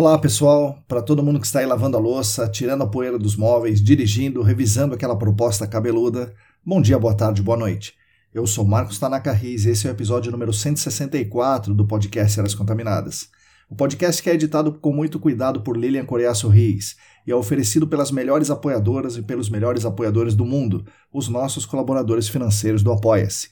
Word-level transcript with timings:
Olá 0.00 0.18
pessoal, 0.18 0.82
para 0.88 1.02
todo 1.02 1.22
mundo 1.22 1.38
que 1.38 1.44
está 1.44 1.58
aí 1.58 1.66
lavando 1.66 1.94
a 1.94 2.00
louça, 2.00 2.48
tirando 2.48 2.82
a 2.82 2.86
poeira 2.86 3.18
dos 3.18 3.36
móveis, 3.36 3.82
dirigindo, 3.82 4.40
revisando 4.40 4.94
aquela 4.94 5.14
proposta 5.14 5.66
cabeluda, 5.66 6.32
bom 6.64 6.80
dia, 6.80 6.98
boa 6.98 7.14
tarde, 7.14 7.42
boa 7.42 7.58
noite. 7.58 7.92
Eu 8.32 8.46
sou 8.46 8.64
Marcos 8.64 8.98
Tanaka 8.98 9.30
Riz 9.30 9.66
e 9.66 9.70
esse 9.72 9.86
é 9.86 9.90
o 9.90 9.92
episódio 9.92 10.32
número 10.32 10.54
164 10.54 11.74
do 11.74 11.86
podcast 11.86 12.40
Eras 12.40 12.54
Contaminadas. 12.54 13.28
O 13.68 13.76
podcast 13.76 14.22
que 14.22 14.30
é 14.30 14.32
editado 14.32 14.72
com 14.72 14.90
muito 14.90 15.20
cuidado 15.20 15.60
por 15.60 15.76
Lilian 15.76 16.06
Coreaço 16.06 16.48
Riz 16.48 16.96
e 17.26 17.30
é 17.30 17.36
oferecido 17.36 17.86
pelas 17.86 18.10
melhores 18.10 18.50
apoiadoras 18.50 19.18
e 19.18 19.22
pelos 19.22 19.50
melhores 19.50 19.84
apoiadores 19.84 20.34
do 20.34 20.46
mundo, 20.46 20.82
os 21.12 21.28
nossos 21.28 21.66
colaboradores 21.66 22.26
financeiros 22.26 22.82
do 22.82 22.90
Apoia-se. 22.90 23.50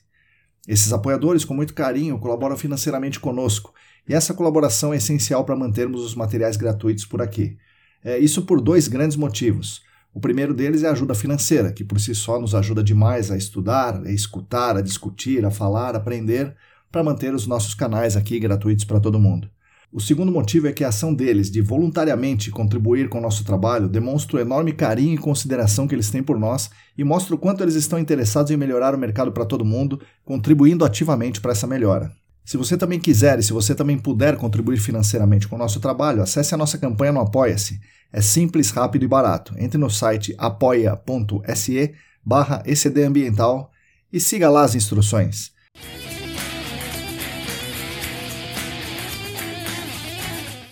Esses 0.67 0.95
apoiadores, 0.95 1.45
com 1.45 1.53
muito 1.53 1.75
carinho, 1.75 2.19
colaboram 2.19 2.57
financeiramente 2.57 3.21
conosco 3.21 3.75
e 4.09 4.15
essa 4.15 4.33
colaboração 4.33 4.93
é 4.95 4.97
essencial 4.97 5.45
para 5.45 5.55
mantermos 5.57 6.03
os 6.03 6.15
materiais 6.15 6.57
gratuitos 6.57 7.05
por 7.05 7.21
aqui. 7.21 7.59
É, 8.03 8.19
isso 8.19 8.43
por 8.43 8.61
dois 8.61 8.89
grandes 8.89 9.17
motivos. 9.17 9.83
O 10.15 10.21
primeiro 10.21 10.55
deles 10.55 10.83
é 10.83 10.89
a 10.89 10.93
ajuda 10.93 11.15
financeira, 11.15 11.73
que 11.73 11.85
por 11.85 12.01
si 12.01 12.15
só 12.15 12.41
nos 12.41 12.55
ajuda 12.55 12.83
demais 12.83 13.31
a 13.31 13.37
estudar, 13.37 14.01
a 14.05 14.11
escutar, 14.11 14.77
a 14.77 14.81
discutir, 14.81 15.45
a 15.45 15.51
falar, 15.51 15.95
a 15.95 15.99
aprender, 15.99 16.57
para 16.91 17.05
manter 17.05 17.35
os 17.35 17.47
nossos 17.47 17.75
canais 17.75 18.17
aqui 18.17 18.39
gratuitos 18.41 18.85
para 18.85 18.99
todo 18.99 19.19
mundo. 19.19 19.51
O 19.91 20.01
segundo 20.01 20.31
motivo 20.31 20.67
é 20.67 20.73
que 20.73 20.85
a 20.85 20.89
ação 20.89 21.15
deles 21.15 21.51
de 21.51 21.63
voluntariamente 21.63 22.51
contribuir 22.51 23.09
com 23.09 23.19
o 23.19 23.23
nosso 23.23 23.43
trabalho 23.43 23.89
demonstra 23.89 24.37
o 24.37 24.41
enorme 24.41 24.73
carinho 24.73 25.15
e 25.15 25.19
consideração 25.19 25.89
que 25.89 25.95
eles 25.95 26.11
têm 26.11 26.23
por 26.23 26.39
nós 26.39 26.71
e 26.97 27.03
mostra 27.03 27.35
o 27.35 27.39
quanto 27.39 27.63
eles 27.63 27.75
estão 27.75 27.99
interessados 27.99 28.51
em 28.51 28.57
melhorar 28.57 28.95
o 28.95 28.99
mercado 28.99 29.33
para 29.33 29.47
todo 29.47 29.65
mundo, 29.65 30.01
contribuindo 30.25 30.85
ativamente 30.85 31.41
para 31.41 31.53
essa 31.53 31.67
melhora. 31.67 32.13
Se 32.49 32.57
você 32.57 32.79
também 32.79 32.99
quiser 32.99 33.39
e 33.39 33.43
se 33.43 33.53
você 33.53 33.75
também 33.75 33.99
puder 33.99 34.39
contribuir 34.39 34.79
financeiramente 34.79 35.47
com 35.47 35.57
o 35.57 35.59
nosso 35.59 35.81
trabalho, 35.81 36.23
acesse 36.23 36.55
a 36.55 36.57
nossa 36.57 36.79
campanha 36.79 37.13
no 37.13 37.21
Apoia-se. 37.21 37.79
É 38.11 38.23
simples, 38.23 38.71
rápido 38.71 39.05
e 39.05 39.07
barato. 39.07 39.55
Entre 39.59 39.77
no 39.77 39.91
site 39.91 40.35
apoia.se 40.39 41.95
barra 42.25 42.63
ecdambiental 42.65 43.71
e 44.11 44.19
siga 44.19 44.49
lá 44.49 44.63
as 44.63 44.75
instruções. 44.75 45.53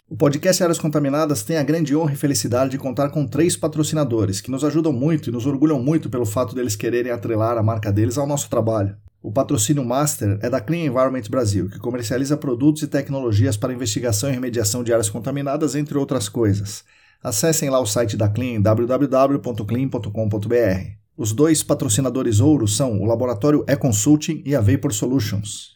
O 0.09 0.17
podcast 0.17 0.63
Áreas 0.63 0.79
Contaminadas 0.79 1.43
tem 1.43 1.59
a 1.59 1.63
grande 1.63 1.95
honra 1.95 2.15
e 2.15 2.17
felicidade 2.17 2.71
de 2.71 2.79
contar 2.79 3.11
com 3.11 3.27
três 3.27 3.55
patrocinadores 3.55 4.41
que 4.41 4.51
nos 4.51 4.65
ajudam 4.65 4.95
muito 4.95 5.29
e 5.29 5.33
nos 5.33 5.45
orgulham 5.45 5.79
muito 5.79 6.09
pelo 6.09 6.25
fato 6.25 6.55
deles 6.55 6.75
quererem 6.75 7.13
atrelar 7.13 7.59
a 7.59 7.63
marca 7.63 7.93
deles 7.93 8.17
ao 8.17 8.27
nosso 8.27 8.49
trabalho. 8.49 8.97
O 9.23 9.33
patrocínio 9.33 9.85
Master 9.85 10.39
é 10.43 10.49
da 10.49 10.61
Clean 10.61 10.87
Environment 10.87 11.23
Brasil, 11.29 11.69
que 11.69 11.79
comercializa 11.79 12.37
produtos 12.37 12.83
e 12.83 12.87
tecnologias 12.87 13.57
para 13.57 13.73
investigação 13.73 14.29
e 14.29 14.33
remediação 14.33 14.85
de 14.85 14.93
áreas 14.93 15.11
contaminadas, 15.11 15.75
entre 15.75 15.99
outras 15.99 16.29
coisas. 16.29 16.85
Acessem 17.23 17.71
lá 17.71 17.81
o 17.81 17.87
site 17.87 18.17
da 18.17 18.29
Clean, 18.29 18.61
www.clean.com.br. 18.61 20.91
Os 21.17 21.33
dois 21.33 21.63
patrocinadores 21.63 22.41
ouro 22.41 22.69
são 22.69 23.01
o 23.01 23.07
laboratório 23.07 23.65
E-Consulting 23.67 24.43
e 24.45 24.55
a 24.55 24.61
Vapor 24.61 24.93
Solutions. 24.93 25.76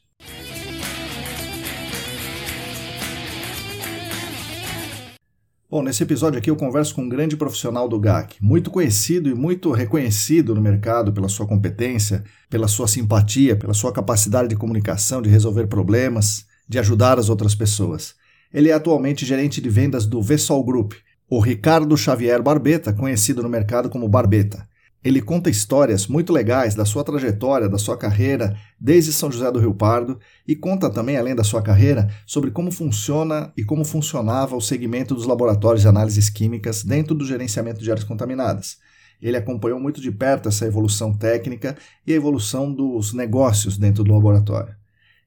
Bom, 5.70 5.84
nesse 5.84 6.02
episódio 6.02 6.36
aqui 6.36 6.50
eu 6.50 6.56
converso 6.56 6.92
com 6.92 7.02
um 7.02 7.08
grande 7.08 7.36
profissional 7.36 7.88
do 7.88 7.96
GAC, 7.96 8.38
muito 8.40 8.72
conhecido 8.72 9.30
e 9.30 9.36
muito 9.36 9.70
reconhecido 9.70 10.52
no 10.52 10.60
mercado 10.60 11.12
pela 11.12 11.28
sua 11.28 11.46
competência, 11.46 12.24
pela 12.50 12.66
sua 12.66 12.88
simpatia, 12.88 13.54
pela 13.54 13.72
sua 13.72 13.92
capacidade 13.92 14.48
de 14.48 14.56
comunicação, 14.56 15.22
de 15.22 15.28
resolver 15.30 15.68
problemas, 15.68 16.44
de 16.68 16.76
ajudar 16.80 17.20
as 17.20 17.28
outras 17.28 17.54
pessoas. 17.54 18.16
Ele 18.52 18.70
é 18.70 18.72
atualmente 18.72 19.24
gerente 19.24 19.60
de 19.60 19.68
vendas 19.68 20.06
do 20.06 20.20
Vessol 20.20 20.64
Group, 20.64 20.94
o 21.28 21.38
Ricardo 21.38 21.96
Xavier 21.96 22.42
Barbeta, 22.42 22.92
conhecido 22.92 23.40
no 23.40 23.48
mercado 23.48 23.88
como 23.88 24.08
Barbeta. 24.08 24.68
Ele 25.02 25.22
conta 25.22 25.48
histórias 25.48 26.06
muito 26.06 26.30
legais 26.30 26.74
da 26.74 26.84
sua 26.84 27.02
trajetória, 27.02 27.70
da 27.70 27.78
sua 27.78 27.96
carreira 27.96 28.54
desde 28.78 29.14
São 29.14 29.32
José 29.32 29.50
do 29.50 29.58
Rio 29.58 29.72
Pardo 29.72 30.18
e 30.46 30.54
conta 30.54 30.90
também, 30.90 31.16
além 31.16 31.34
da 31.34 31.42
sua 31.42 31.62
carreira, 31.62 32.10
sobre 32.26 32.50
como 32.50 32.70
funciona 32.70 33.50
e 33.56 33.64
como 33.64 33.82
funcionava 33.82 34.54
o 34.54 34.60
segmento 34.60 35.14
dos 35.14 35.26
laboratórios 35.26 35.80
de 35.80 35.88
análises 35.88 36.28
químicas 36.28 36.84
dentro 36.84 37.14
do 37.14 37.24
gerenciamento 37.24 37.80
de 37.80 37.90
áreas 37.90 38.04
contaminadas. 38.04 38.76
Ele 39.22 39.38
acompanhou 39.38 39.80
muito 39.80 40.02
de 40.02 40.12
perto 40.12 40.50
essa 40.50 40.66
evolução 40.66 41.14
técnica 41.14 41.76
e 42.06 42.12
a 42.12 42.16
evolução 42.16 42.72
dos 42.72 43.14
negócios 43.14 43.78
dentro 43.78 44.04
do 44.04 44.12
laboratório. 44.12 44.74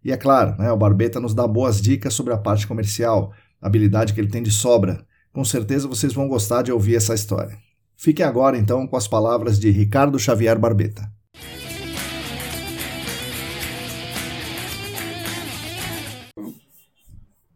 E 0.05 0.11
é 0.11 0.17
claro, 0.17 0.55
né, 0.59 0.71
o 0.71 0.77
Barbeta 0.77 1.19
nos 1.19 1.33
dá 1.33 1.47
boas 1.47 1.81
dicas 1.81 2.13
sobre 2.13 2.31
a 2.33 2.37
parte 2.37 2.67
comercial, 2.67 3.33
habilidade 3.59 4.13
que 4.13 4.21
ele 4.21 4.29
tem 4.29 4.43
de 4.43 4.51
sobra. 4.51 5.03
Com 5.31 5.43
certeza 5.43 5.87
vocês 5.87 6.13
vão 6.13 6.27
gostar 6.27 6.61
de 6.61 6.71
ouvir 6.71 6.95
essa 6.95 7.15
história. 7.15 7.57
Fiquem 7.97 8.25
agora 8.25 8.57
então 8.57 8.85
com 8.87 8.97
as 8.97 9.07
palavras 9.07 9.59
de 9.59 9.69
Ricardo 9.71 10.19
Xavier 10.19 10.59
Barbeta. 10.59 11.09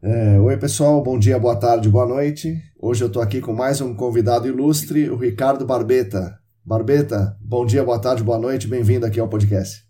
É, 0.02 0.40
oi 0.40 0.58
pessoal, 0.58 1.04
bom 1.04 1.20
dia, 1.20 1.38
boa 1.38 1.56
tarde, 1.56 1.90
boa 1.90 2.06
noite. 2.06 2.62
Hoje 2.80 3.04
eu 3.04 3.08
estou 3.08 3.22
aqui 3.22 3.42
com 3.42 3.52
mais 3.52 3.82
um 3.82 3.94
convidado 3.94 4.48
ilustre, 4.48 5.10
o 5.10 5.18
Ricardo 5.18 5.66
Barbeta. 5.66 6.40
Barbeta, 6.64 7.38
bom 7.42 7.66
dia, 7.66 7.84
boa 7.84 8.00
tarde, 8.00 8.24
boa 8.24 8.38
noite, 8.38 8.68
bem-vindo 8.68 9.06
aqui 9.06 9.20
ao 9.20 9.28
podcast. 9.28 9.84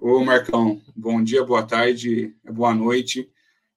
Ô 0.00 0.24
Marcão, 0.24 0.80
bom 0.96 1.22
dia, 1.22 1.44
boa 1.44 1.62
tarde, 1.62 2.34
boa 2.52 2.74
noite. 2.74 3.28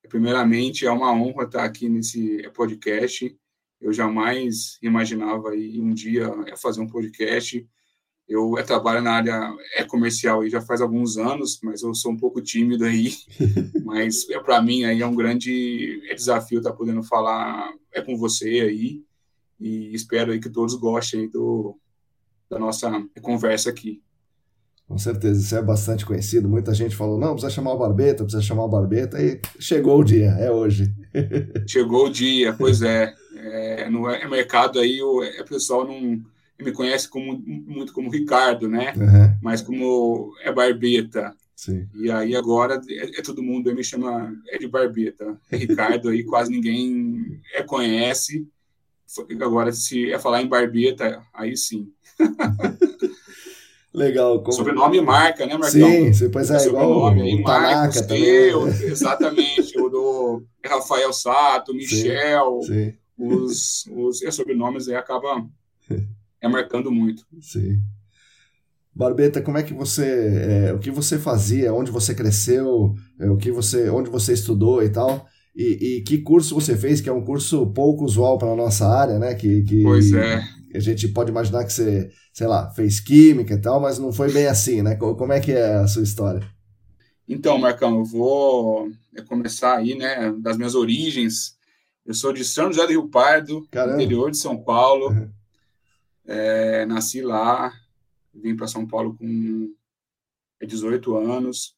Primeiramente, 0.09 0.85
é 0.85 0.91
uma 0.91 1.11
honra 1.11 1.43
estar 1.43 1.63
aqui 1.63 1.87
nesse 1.87 2.49
podcast 2.55 3.37
eu 3.79 3.93
jamais 3.93 4.77
imaginava 4.81 5.49
aí 5.49 5.79
um 5.79 5.93
dia 5.93 6.29
fazer 6.57 6.81
um 6.81 6.87
podcast. 6.87 7.65
Eu, 8.27 8.55
eu 8.57 8.65
trabalho 8.65 9.01
na 9.01 9.11
área 9.11 9.55
é 9.75 9.83
comercial 9.83 10.41
aí 10.41 10.49
já 10.49 10.61
faz 10.61 10.81
alguns 10.81 11.17
anos, 11.17 11.59
mas 11.63 11.81
eu 11.81 11.95
sou 11.95 12.11
um 12.11 12.17
pouco 12.17 12.41
tímido 12.41 12.83
aí. 12.83 13.13
mas 13.85 14.29
é 14.29 14.39
para 14.39 14.61
mim 14.61 14.83
aí 14.83 15.01
é 15.01 15.07
um 15.07 15.15
grande 15.15 16.01
desafio 16.13 16.57
estar 16.57 16.71
tá 16.71 16.75
podendo 16.75 17.03
falar 17.03 17.73
é 17.93 18.01
com 18.01 18.17
você 18.17 18.47
aí 18.47 19.03
e 19.59 19.93
espero 19.93 20.31
aí 20.31 20.39
que 20.39 20.49
todos 20.49 20.75
gostem 20.75 21.29
do, 21.29 21.77
da 22.49 22.59
nossa 22.59 22.91
conversa 23.21 23.69
aqui. 23.69 24.01
Com 24.87 24.97
certeza, 24.97 25.41
isso 25.41 25.55
é 25.55 25.61
bastante 25.61 26.05
conhecido. 26.05 26.47
Muita 26.47 26.73
gente 26.73 26.95
falou: 26.95 27.19
não, 27.19 27.33
precisa 27.33 27.53
chamar 27.53 27.73
o 27.73 27.77
Barbeta, 27.77 28.23
precisa 28.23 28.41
chamar 28.41 28.63
o 28.63 28.69
Barbeta, 28.69 29.21
e 29.21 29.41
chegou 29.59 29.99
o 29.99 30.03
dia, 30.03 30.29
é 30.39 30.49
hoje. 30.49 30.93
chegou 31.67 32.07
o 32.07 32.09
dia, 32.09 32.53
pois 32.53 32.81
é. 32.81 33.13
É 33.41 33.89
no 33.89 34.09
é 34.09 34.27
mercado 34.27 34.79
aí, 34.79 35.01
o, 35.01 35.23
é, 35.23 35.43
pessoal 35.43 35.85
não 35.85 36.21
me 36.59 36.71
conhece 36.71 37.07
como, 37.07 37.37
muito 37.37 37.93
como 37.93 38.11
Ricardo, 38.11 38.67
né? 38.67 38.93
Uhum. 38.95 39.37
Mas 39.41 39.61
como 39.61 40.33
é 40.41 40.51
Barbeta. 40.51 41.35
Sim. 41.55 41.87
E 41.95 42.11
aí 42.11 42.35
agora 42.35 42.79
é, 42.89 43.19
é, 43.19 43.21
todo 43.21 43.43
mundo 43.43 43.73
me 43.73 43.83
chama 43.83 44.33
é 44.49 44.57
de 44.57 44.67
Barbeta. 44.67 45.39
É 45.51 45.57
Ricardo 45.57 46.09
aí 46.09 46.23
quase 46.25 46.51
ninguém 46.51 47.41
é, 47.53 47.63
conhece. 47.63 48.47
Agora 49.41 49.71
se 49.71 50.11
é 50.11 50.19
falar 50.19 50.41
em 50.41 50.47
Barbeta, 50.47 51.21
aí 51.33 51.55
sim. 51.55 51.91
Legal. 53.93 54.41
Como... 54.41 54.51
Sobrenome 54.51 55.01
marca, 55.01 55.45
né, 55.45 55.57
Marcão? 55.57 56.13
Sim, 56.13 56.29
pois 56.29 56.51
é, 56.51 56.67
igual 56.67 56.91
o, 56.91 57.07
o 57.07 57.43
Tanaka 57.43 58.03
também. 58.03 58.51
exatamente, 58.83 59.79
o 59.79 59.89
do 59.89 60.43
Rafael 60.63 61.11
Sato, 61.11 61.73
Michel, 61.73 62.59
sim, 62.61 62.73
sim. 62.73 62.93
Os, 63.17 63.85
os 63.91 64.35
sobrenomes 64.35 64.87
aí 64.87 64.95
acabam 64.95 65.49
é 66.41 66.47
marcando 66.47 66.91
muito. 66.91 67.25
Sim. 67.41 67.81
Barbeta, 68.93 69.41
como 69.41 69.57
é 69.57 69.63
que 69.63 69.73
você, 69.73 70.67
é, 70.69 70.73
o 70.73 70.79
que 70.79 70.89
você 70.89 71.19
fazia, 71.19 71.73
onde 71.73 71.91
você 71.91 72.15
cresceu, 72.15 72.95
é, 73.19 73.29
o 73.29 73.37
que 73.37 73.51
você, 73.51 73.89
onde 73.89 74.09
você 74.09 74.33
estudou 74.33 74.83
e 74.83 74.89
tal, 74.89 75.27
e, 75.55 75.97
e, 75.97 76.01
que 76.01 76.19
curso 76.19 76.55
você 76.55 76.75
fez, 76.75 77.01
que 77.01 77.09
é 77.09 77.13
um 77.13 77.23
curso 77.23 77.67
pouco 77.73 78.05
usual 78.05 78.37
para 78.37 78.51
a 78.51 78.55
nossa 78.55 78.87
área, 78.87 79.17
né? 79.17 79.33
Que, 79.33 79.63
que, 79.63 79.83
pois 79.83 80.13
é. 80.13 80.43
A 80.73 80.79
gente 80.79 81.07
pode 81.07 81.31
imaginar 81.31 81.63
que 81.63 81.73
você, 81.73 82.11
sei 82.31 82.45
lá, 82.45 82.69
fez 82.71 82.99
química 82.99 83.55
e 83.55 83.61
tal, 83.61 83.79
mas 83.79 83.97
não 83.97 84.11
foi 84.11 84.31
bem 84.31 84.45
assim, 84.45 84.83
né? 84.83 84.95
Como 84.95 85.33
é 85.33 85.39
que 85.39 85.51
é 85.51 85.75
a 85.75 85.87
sua 85.87 86.03
história? 86.03 86.41
Então, 87.27 87.57
Marcão, 87.57 87.97
eu 87.97 88.05
vou 88.05 88.89
é, 89.15 89.21
começar 89.21 89.77
aí, 89.77 89.95
né, 89.95 90.31
das 90.39 90.57
minhas 90.57 90.75
origens. 90.75 91.56
Eu 92.07 92.13
sou 92.13 92.31
de 92.31 92.45
São 92.45 92.71
José 92.71 92.83
do 92.83 92.91
Rio 92.91 93.09
Pardo, 93.09 93.67
Caramba. 93.69 94.01
interior 94.01 94.31
de 94.31 94.37
São 94.37 94.57
Paulo. 94.57 95.09
Uhum. 95.09 95.29
É, 96.25 96.85
nasci 96.85 97.21
lá, 97.21 97.73
vim 98.33 98.55
para 98.55 98.65
São 98.65 98.87
Paulo 98.87 99.13
com 99.13 99.75
18 100.65 101.17
anos, 101.17 101.75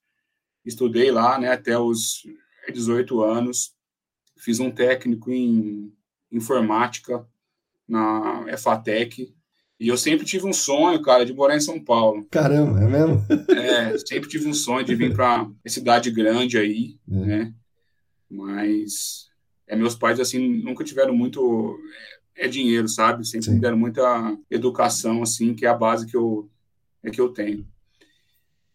estudei 0.63 1.09
lá 1.09 1.39
né, 1.39 1.51
até 1.51 1.79
os 1.79 2.27
18 2.71 3.23
anos, 3.23 3.73
fiz 4.37 4.59
um 4.59 4.69
técnico 4.69 5.31
em 5.31 5.91
informática 6.31 7.27
na 7.87 8.45
FATEC, 8.55 9.33
e 9.79 9.87
eu 9.87 9.97
sempre 9.97 10.27
tive 10.27 10.45
um 10.45 10.53
sonho, 10.53 11.01
cara, 11.01 11.25
de 11.25 11.33
morar 11.33 11.55
em 11.55 11.61
São 11.61 11.83
Paulo. 11.83 12.27
Caramba, 12.29 12.81
é 12.81 12.87
mesmo? 12.87 13.25
É, 13.55 13.97
sempre 13.97 14.29
tive 14.29 14.47
um 14.47 14.53
sonho 14.53 14.85
de 14.85 14.93
vir 14.93 15.13
para 15.13 15.49
cidade 15.65 16.11
grande 16.11 16.57
aí, 16.57 16.99
é. 17.09 17.15
né? 17.15 17.53
Mas 18.29 19.28
é, 19.69 19.75
meus 19.75 19.95
pais, 19.95 20.19
assim, 20.19 20.39
nunca 20.63 20.83
tiveram 20.83 21.15
muito 21.15 21.79
é 22.35 22.47
dinheiro, 22.47 22.87
sabe? 22.87 23.25
Sempre 23.25 23.45
Sim. 23.47 23.53
me 23.53 23.59
deram 23.59 23.77
muita 23.77 24.35
educação, 24.49 25.21
assim, 25.21 25.53
que 25.53 25.65
é 25.65 25.69
a 25.69 25.77
base 25.77 26.07
que 26.07 26.17
eu, 26.17 26.49
é 27.03 27.11
que 27.11 27.21
eu 27.21 27.29
tenho. 27.29 27.67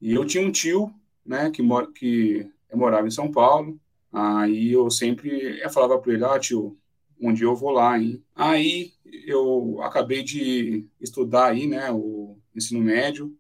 E 0.01 0.13
eu 0.13 0.25
tinha 0.25 0.47
um 0.47 0.53
tio, 0.53 0.95
né, 1.27 1.51
que, 1.51 1.63
mora, 1.63 1.91
que 1.93 2.49
morava 2.73 3.09
em 3.09 3.11
São 3.11 3.31
Paulo, 3.31 3.81
aí 4.13 4.73
eu 4.73 4.89
sempre 4.91 5.61
eu 5.61 5.71
falava 5.71 5.99
para 5.99 6.13
ele, 6.13 6.25
ah, 6.25 6.39
tio, 6.39 6.79
um 7.21 7.33
dia 7.33 7.47
eu 7.47 7.57
vou 7.57 7.71
lá, 7.71 7.99
hein? 7.99 8.23
Aí 8.35 8.93
eu 9.27 9.81
acabei 9.83 10.23
de 10.23 10.87
estudar 11.01 11.47
aí, 11.47 11.67
né, 11.67 11.91
o 11.91 12.37
ensino 12.55 12.81
médio, 12.81 13.37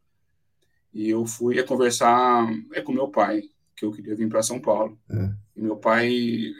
e 0.92 1.08
eu 1.08 1.24
fui 1.26 1.58
a 1.60 1.64
conversar 1.64 2.48
é, 2.72 2.80
com 2.80 2.92
meu 2.92 3.08
pai, 3.08 3.42
que 3.76 3.84
eu 3.84 3.90
queria 3.90 4.14
vir 4.14 4.28
para 4.28 4.42
São 4.42 4.60
Paulo. 4.60 4.98
É. 5.10 5.30
E 5.56 5.62
meu 5.62 5.76
pai 5.76 6.10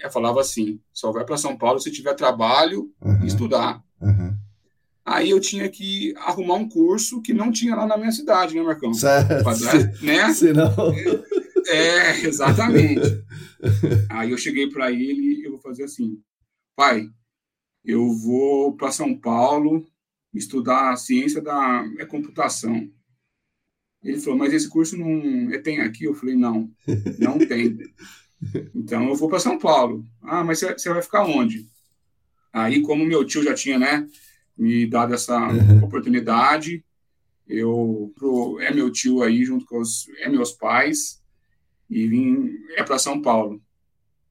é, 0.03 0.11
falava 0.11 0.41
assim: 0.41 0.81
só 0.93 1.13
vai 1.13 1.25
para 1.25 1.37
São 1.37 1.57
Paulo 1.57 1.81
se 1.81 1.91
tiver 1.91 2.15
trabalho 2.15 2.93
uhum. 3.01 3.25
e 3.25 3.27
estudar. 3.27 3.83
Uhum. 4.01 4.37
Aí 5.05 5.31
eu 5.31 5.41
tinha 5.41 5.69
que 5.69 6.15
arrumar 6.17 6.55
um 6.55 6.69
curso 6.69 7.21
que 7.21 7.35
não 7.35 7.53
tinha 7.53 7.75
lá 7.75 7.87
na 7.87 7.97
minha 7.97 8.13
cidade, 8.13 8.55
né, 8.55 8.63
Marcão? 8.63 8.95
Certo. 8.95 9.45
Dar, 9.45 10.03
né? 10.03 10.33
Senão... 10.33 10.73
É, 11.67 11.77
é, 11.77 12.27
exatamente. 12.27 13.25
Aí 14.11 14.31
eu 14.31 14.39
cheguei 14.39 14.69
para 14.69 14.91
ele 14.91 15.41
e 15.41 15.45
eu 15.45 15.53
vou 15.53 15.61
fazer 15.61 15.85
assim: 15.85 16.19
pai, 16.77 17.09
eu 17.85 18.11
vou 18.13 18.75
para 18.75 18.91
São 18.91 19.17
Paulo 19.17 19.87
estudar 20.33 20.93
a 20.93 20.97
ciência 20.97 21.41
da 21.41 21.85
é, 21.99 22.05
computação. 22.05 22.89
Ele 24.05 24.21
falou, 24.21 24.39
mas 24.39 24.53
esse 24.53 24.69
curso 24.69 24.99
não 24.99 25.53
é, 25.53 25.59
tem 25.59 25.81
aqui? 25.81 26.05
Eu 26.05 26.15
falei, 26.15 26.37
não, 26.37 26.71
não 27.19 27.39
tem. 27.49 27.79
Então 28.75 29.09
eu 29.09 29.17
vou 29.17 29.29
para 29.29 29.41
São 29.41 29.59
Paulo. 29.59 30.05
Ah, 30.23 30.45
mas 30.45 30.61
você 30.61 30.91
vai 30.91 31.01
ficar 31.01 31.25
onde? 31.25 31.67
Aí, 32.53 32.83
como 32.83 33.05
meu 33.05 33.25
tio 33.25 33.43
já 33.43 33.55
tinha, 33.55 33.79
né, 33.79 34.07
me 34.57 34.87
dado 34.87 35.15
essa 35.15 35.37
uhum. 35.49 35.83
oportunidade, 35.85 36.85
eu 37.49 38.13
pro, 38.15 38.61
é 38.61 38.73
meu 38.73 38.91
tio 38.91 39.23
aí 39.23 39.45
junto 39.45 39.65
com 39.65 39.81
os 39.81 40.07
é 40.19 40.29
meus 40.29 40.53
pais 40.53 41.21
e 41.91 42.07
vim 42.07 42.51
é 42.77 42.83
para 42.83 42.99
São 42.99 43.21
Paulo. 43.21 43.61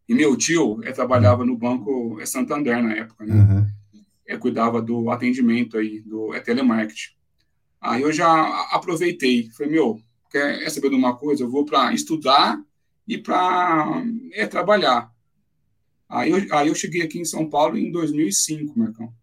E 0.07 0.13
meu 0.13 0.35
tio 0.37 0.81
é, 0.83 0.91
trabalhava 0.91 1.43
no 1.43 1.57
banco 1.57 2.19
é 2.21 2.25
Santander 2.25 2.81
na 2.81 2.93
época, 2.93 3.25
né? 3.25 3.35
Uhum. 3.35 3.67
É, 4.25 4.37
cuidava 4.37 4.81
do 4.81 5.09
atendimento 5.09 5.77
aí, 5.77 5.99
do 5.99 6.33
é 6.33 6.39
telemarketing. 6.39 7.13
Aí 7.83 8.01
eu 8.01 8.13
já 8.13 8.65
aproveitei, 8.71 9.49
falei, 9.49 9.73
meu, 9.73 10.01
quer 10.31 10.69
saber 10.69 10.89
de 10.89 10.95
uma 10.95 11.17
coisa? 11.17 11.43
Eu 11.43 11.49
vou 11.49 11.65
para 11.65 11.93
estudar 11.93 12.57
e 13.05 13.17
para 13.17 14.01
é, 14.31 14.47
trabalhar. 14.47 15.11
Aí 16.07 16.31
eu, 16.31 16.37
aí 16.55 16.69
eu 16.69 16.75
cheguei 16.75 17.01
aqui 17.01 17.19
em 17.19 17.25
São 17.25 17.49
Paulo 17.49 17.77
em 17.77 17.91
2005, 17.91 18.79
Marcão. 18.79 19.13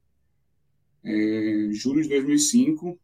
É, 1.03 1.69
julho 1.73 2.03
de 2.03 2.11
2005, 2.11 3.01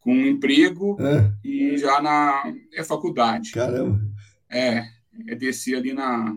com 0.00 0.14
um 0.14 0.26
emprego 0.26 0.96
é. 1.00 1.30
e 1.46 1.76
já 1.76 2.00
na 2.00 2.50
é, 2.72 2.82
faculdade. 2.82 3.50
Caramba! 3.52 4.00
É, 4.48 4.86
é 5.28 5.34
desci 5.34 5.74
ali 5.74 5.92
na 5.92 6.34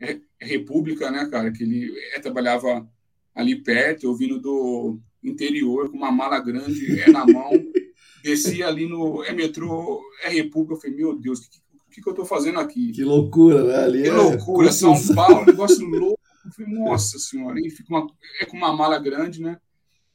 é, 0.00 0.18
República, 0.40 1.10
né, 1.10 1.28
cara, 1.30 1.52
que 1.52 1.62
ele 1.62 1.92
é, 2.14 2.20
trabalhava 2.20 2.88
ali 3.34 3.54
perto, 3.54 4.04
eu 4.04 4.14
vindo 4.14 4.40
do 4.40 4.98
interior, 5.22 5.90
com 5.90 5.96
uma 5.96 6.12
mala 6.12 6.38
grande 6.40 7.00
é 7.00 7.10
na 7.10 7.26
mão, 7.26 7.50
desci 8.22 8.62
ali 8.62 8.88
no 8.88 9.22
é 9.24 9.32
metrô, 9.32 10.00
é 10.22 10.28
República, 10.28 10.74
eu 10.74 10.80
falei, 10.80 10.96
meu 10.96 11.18
Deus, 11.18 11.40
o 11.40 11.42
que, 11.50 11.58
que, 11.90 12.02
que 12.02 12.08
eu 12.08 12.12
estou 12.12 12.24
fazendo 12.24 12.60
aqui? 12.60 12.92
Que 12.92 13.04
loucura, 13.04 13.64
né? 13.64 13.84
Ali 13.84 14.02
que 14.02 14.08
é 14.08 14.12
loucura, 14.12 14.72
São 14.72 14.94
Paulo, 15.14 15.46
negócio 15.46 15.84
louco. 15.88 16.18
Eu 16.44 16.52
falei, 16.52 16.72
nossa 16.72 17.18
senhora, 17.18 17.60
e 17.60 17.70
fica 17.70 17.94
uma, 17.94 18.06
é 18.40 18.46
com 18.46 18.56
uma 18.56 18.74
mala 18.74 18.98
grande, 18.98 19.40
né? 19.40 19.58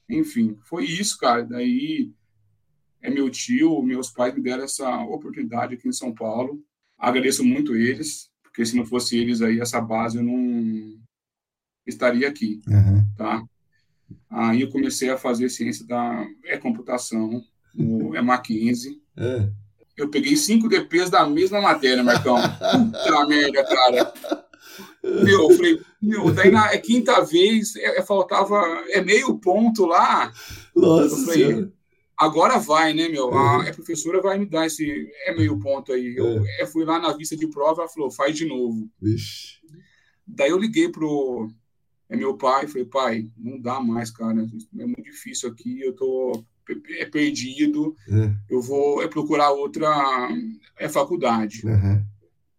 Enfim, 0.10 0.58
foi 0.64 0.86
isso, 0.86 1.18
cara. 1.18 1.44
Daí 1.44 2.12
é 3.02 3.10
meu 3.10 3.30
tio, 3.30 3.82
meus 3.84 4.10
pais 4.10 4.34
me 4.34 4.42
deram 4.42 4.64
essa 4.64 5.04
oportunidade 5.04 5.76
aqui 5.76 5.88
em 5.88 5.94
São 5.94 6.14
Paulo. 6.14 6.64
Agradeço 6.98 7.44
muito 7.44 7.76
eles, 7.76 8.30
porque 8.42 8.66
se 8.66 8.76
não 8.76 8.86
fosse 8.86 9.18
eles 9.18 9.42
aí, 9.42 9.60
essa 9.60 9.82
base 9.82 10.18
eu 10.18 10.24
não 10.24 10.98
estaria 11.86 12.28
aqui, 12.28 12.62
uhum. 12.68 13.06
tá? 13.18 13.44
Aí 14.30 14.62
eu 14.62 14.70
comecei 14.70 15.10
a 15.10 15.18
fazer 15.18 15.50
ciência 15.50 15.86
da 15.86 16.26
é, 16.46 16.58
computação, 16.58 17.44
no 17.74 18.16
EMA 18.16 18.38
15. 18.38 19.02
É. 19.18 19.50
Eu 19.96 20.10
peguei 20.10 20.36
cinco 20.36 20.68
DPs 20.68 21.10
da 21.10 21.28
mesma 21.28 21.62
matéria, 21.62 22.04
Marcão. 22.04 22.36
Puta 22.36 23.26
merda, 23.28 23.64
cara. 23.64 24.14
Meu, 25.04 25.50
eu 25.50 25.56
falei, 25.56 25.82
meu, 26.02 26.32
daí 26.32 26.50
na 26.50 26.74
é 26.74 26.78
quinta 26.78 27.22
vez 27.22 27.76
é, 27.76 28.00
é, 28.00 28.02
faltava 28.02 28.56
é 28.90 29.02
meio 29.02 29.38
ponto 29.38 29.86
lá. 29.86 30.32
Nossa 30.76 31.16
eu 31.16 31.26
falei, 31.26 31.46
senhora. 31.46 31.74
agora 32.18 32.58
vai, 32.58 32.94
né, 32.94 33.08
meu? 33.08 33.32
A, 33.34 33.70
a, 33.70 33.74
professora 33.74 34.22
vai 34.22 34.40
me 34.40 34.46
dar 34.48 34.66
esse 34.66 35.12
é 35.26 35.36
meio 35.36 35.60
ponto 35.60 35.94
aí. 35.94 36.16
Eu, 36.16 36.44
é. 36.44 36.62
eu 36.64 36.68
fui 36.68 36.86
lá 36.86 37.00
na 37.00 37.14
vista 37.14 37.36
de 37.36 37.48
prova, 37.48 37.82
ela 37.82 37.90
falou, 37.90 38.10
faz 38.10 38.36
de 38.36 38.46
novo. 38.46 38.90
Vixe. 39.00 39.60
Daí 40.26 40.50
eu 40.50 40.58
liguei 40.58 40.90
pro 40.90 41.50
é 42.14 42.16
meu 42.16 42.38
pai, 42.38 42.68
falei, 42.68 42.86
pai, 42.86 43.32
não 43.36 43.60
dá 43.60 43.80
mais, 43.80 44.12
cara, 44.12 44.40
é 44.40 44.86
muito 44.86 45.02
difícil 45.02 45.50
aqui, 45.50 45.82
eu 45.82 45.94
tô 45.96 46.46
é 47.00 47.06
perdido, 47.06 47.96
é. 48.08 48.36
eu 48.48 48.62
vou 48.62 49.02
é 49.02 49.08
procurar 49.08 49.50
outra 49.50 49.90
é, 50.78 50.88
faculdade. 50.88 51.66
Uhum. 51.66 52.06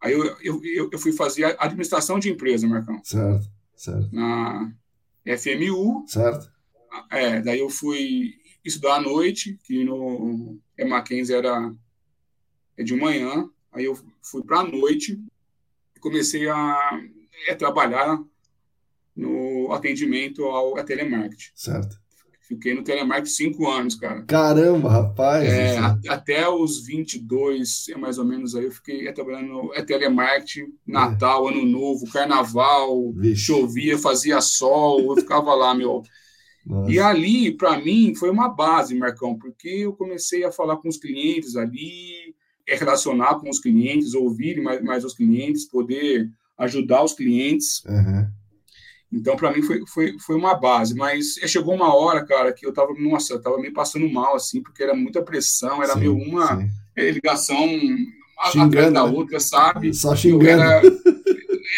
Aí 0.00 0.12
eu, 0.12 0.24
eu, 0.42 0.90
eu 0.92 0.98
fui 0.98 1.12
fazer 1.12 1.56
administração 1.58 2.18
de 2.18 2.28
empresa, 2.28 2.66
Marcão. 2.66 3.00
Certo, 3.04 3.48
certo. 3.76 4.12
Na 4.12 4.74
FMU. 5.38 6.04
Certo. 6.08 6.52
É, 7.08 7.40
daí 7.40 7.60
eu 7.60 7.70
fui 7.70 8.34
estudar 8.64 8.96
à 8.96 9.00
noite, 9.00 9.56
que 9.62 9.84
no 9.84 10.58
é 10.76 10.84
Mackenzie 10.84 11.34
era 11.34 11.72
é 12.76 12.82
de 12.82 12.94
manhã, 12.96 13.48
aí 13.70 13.84
eu 13.84 13.96
fui 14.20 14.42
para 14.42 14.60
a 14.60 14.64
noite 14.64 15.16
e 15.96 16.00
comecei 16.00 16.48
a 16.48 17.00
é, 17.46 17.54
trabalhar 17.54 18.20
no 19.64 19.72
atendimento 19.72 20.44
ao 20.44 20.78
a 20.78 20.84
telemarketing. 20.84 21.50
Certo. 21.54 21.96
Fiquei 22.46 22.74
no 22.74 22.84
telemarketing 22.84 23.30
cinco 23.30 23.70
anos, 23.70 23.94
cara. 23.94 24.22
Caramba, 24.24 24.90
rapaz! 24.90 25.48
É, 25.48 25.78
até 26.08 26.46
os 26.46 26.84
22, 26.84 27.86
é 27.88 27.96
mais 27.96 28.18
ou 28.18 28.24
menos 28.24 28.54
aí, 28.54 28.64
eu 28.64 28.70
fiquei 28.70 29.10
trabalhando 29.14 29.72
é 29.74 29.82
telemarketing, 29.82 30.66
Natal, 30.86 31.48
é. 31.48 31.52
Ano 31.52 31.64
Novo, 31.64 32.10
Carnaval, 32.12 33.12
Vixe. 33.14 33.46
chovia, 33.46 33.96
fazia 33.96 34.42
sol, 34.42 35.00
eu 35.00 35.16
ficava 35.16 35.54
lá, 35.54 35.74
meu. 35.74 36.02
Nossa. 36.66 36.90
E 36.90 36.98
ali, 36.98 37.50
para 37.50 37.78
mim, 37.78 38.14
foi 38.14 38.30
uma 38.30 38.48
base, 38.48 38.94
Marcão, 38.94 39.38
porque 39.38 39.68
eu 39.68 39.94
comecei 39.94 40.44
a 40.44 40.52
falar 40.52 40.76
com 40.76 40.88
os 40.88 40.98
clientes 40.98 41.56
ali, 41.56 42.34
é 42.66 42.76
relacionar 42.76 43.36
com 43.36 43.48
os 43.48 43.58
clientes, 43.58 44.14
ouvir 44.14 44.60
mais, 44.62 44.82
mais 44.82 45.04
os 45.04 45.14
clientes, 45.14 45.66
poder 45.66 46.30
ajudar 46.58 47.02
os 47.04 47.14
clientes. 47.14 47.82
Uhum. 47.86 48.28
Então, 49.14 49.36
para 49.36 49.52
mim, 49.52 49.62
foi, 49.62 49.80
foi, 49.86 50.18
foi 50.18 50.36
uma 50.36 50.54
base. 50.54 50.94
Mas 50.94 51.34
chegou 51.46 51.74
uma 51.74 51.94
hora, 51.94 52.26
cara, 52.26 52.52
que 52.52 52.66
eu 52.66 52.72
tava, 52.72 52.92
nossa, 52.94 53.34
eu 53.34 53.40
tava 53.40 53.58
meio 53.58 53.72
passando 53.72 54.08
mal, 54.10 54.34
assim, 54.34 54.60
porque 54.60 54.82
era 54.82 54.94
muita 54.94 55.22
pressão, 55.22 55.82
era 55.82 55.92
sim, 55.92 56.00
meio 56.00 56.16
uma 56.16 56.60
sim. 56.60 56.70
ligação 57.12 57.56
atrás 58.38 58.92
da 58.92 59.06
né? 59.06 59.10
outra, 59.10 59.38
sabe? 59.38 59.94
Só 59.94 60.16
xingando. 60.16 60.48
Era, 60.48 60.82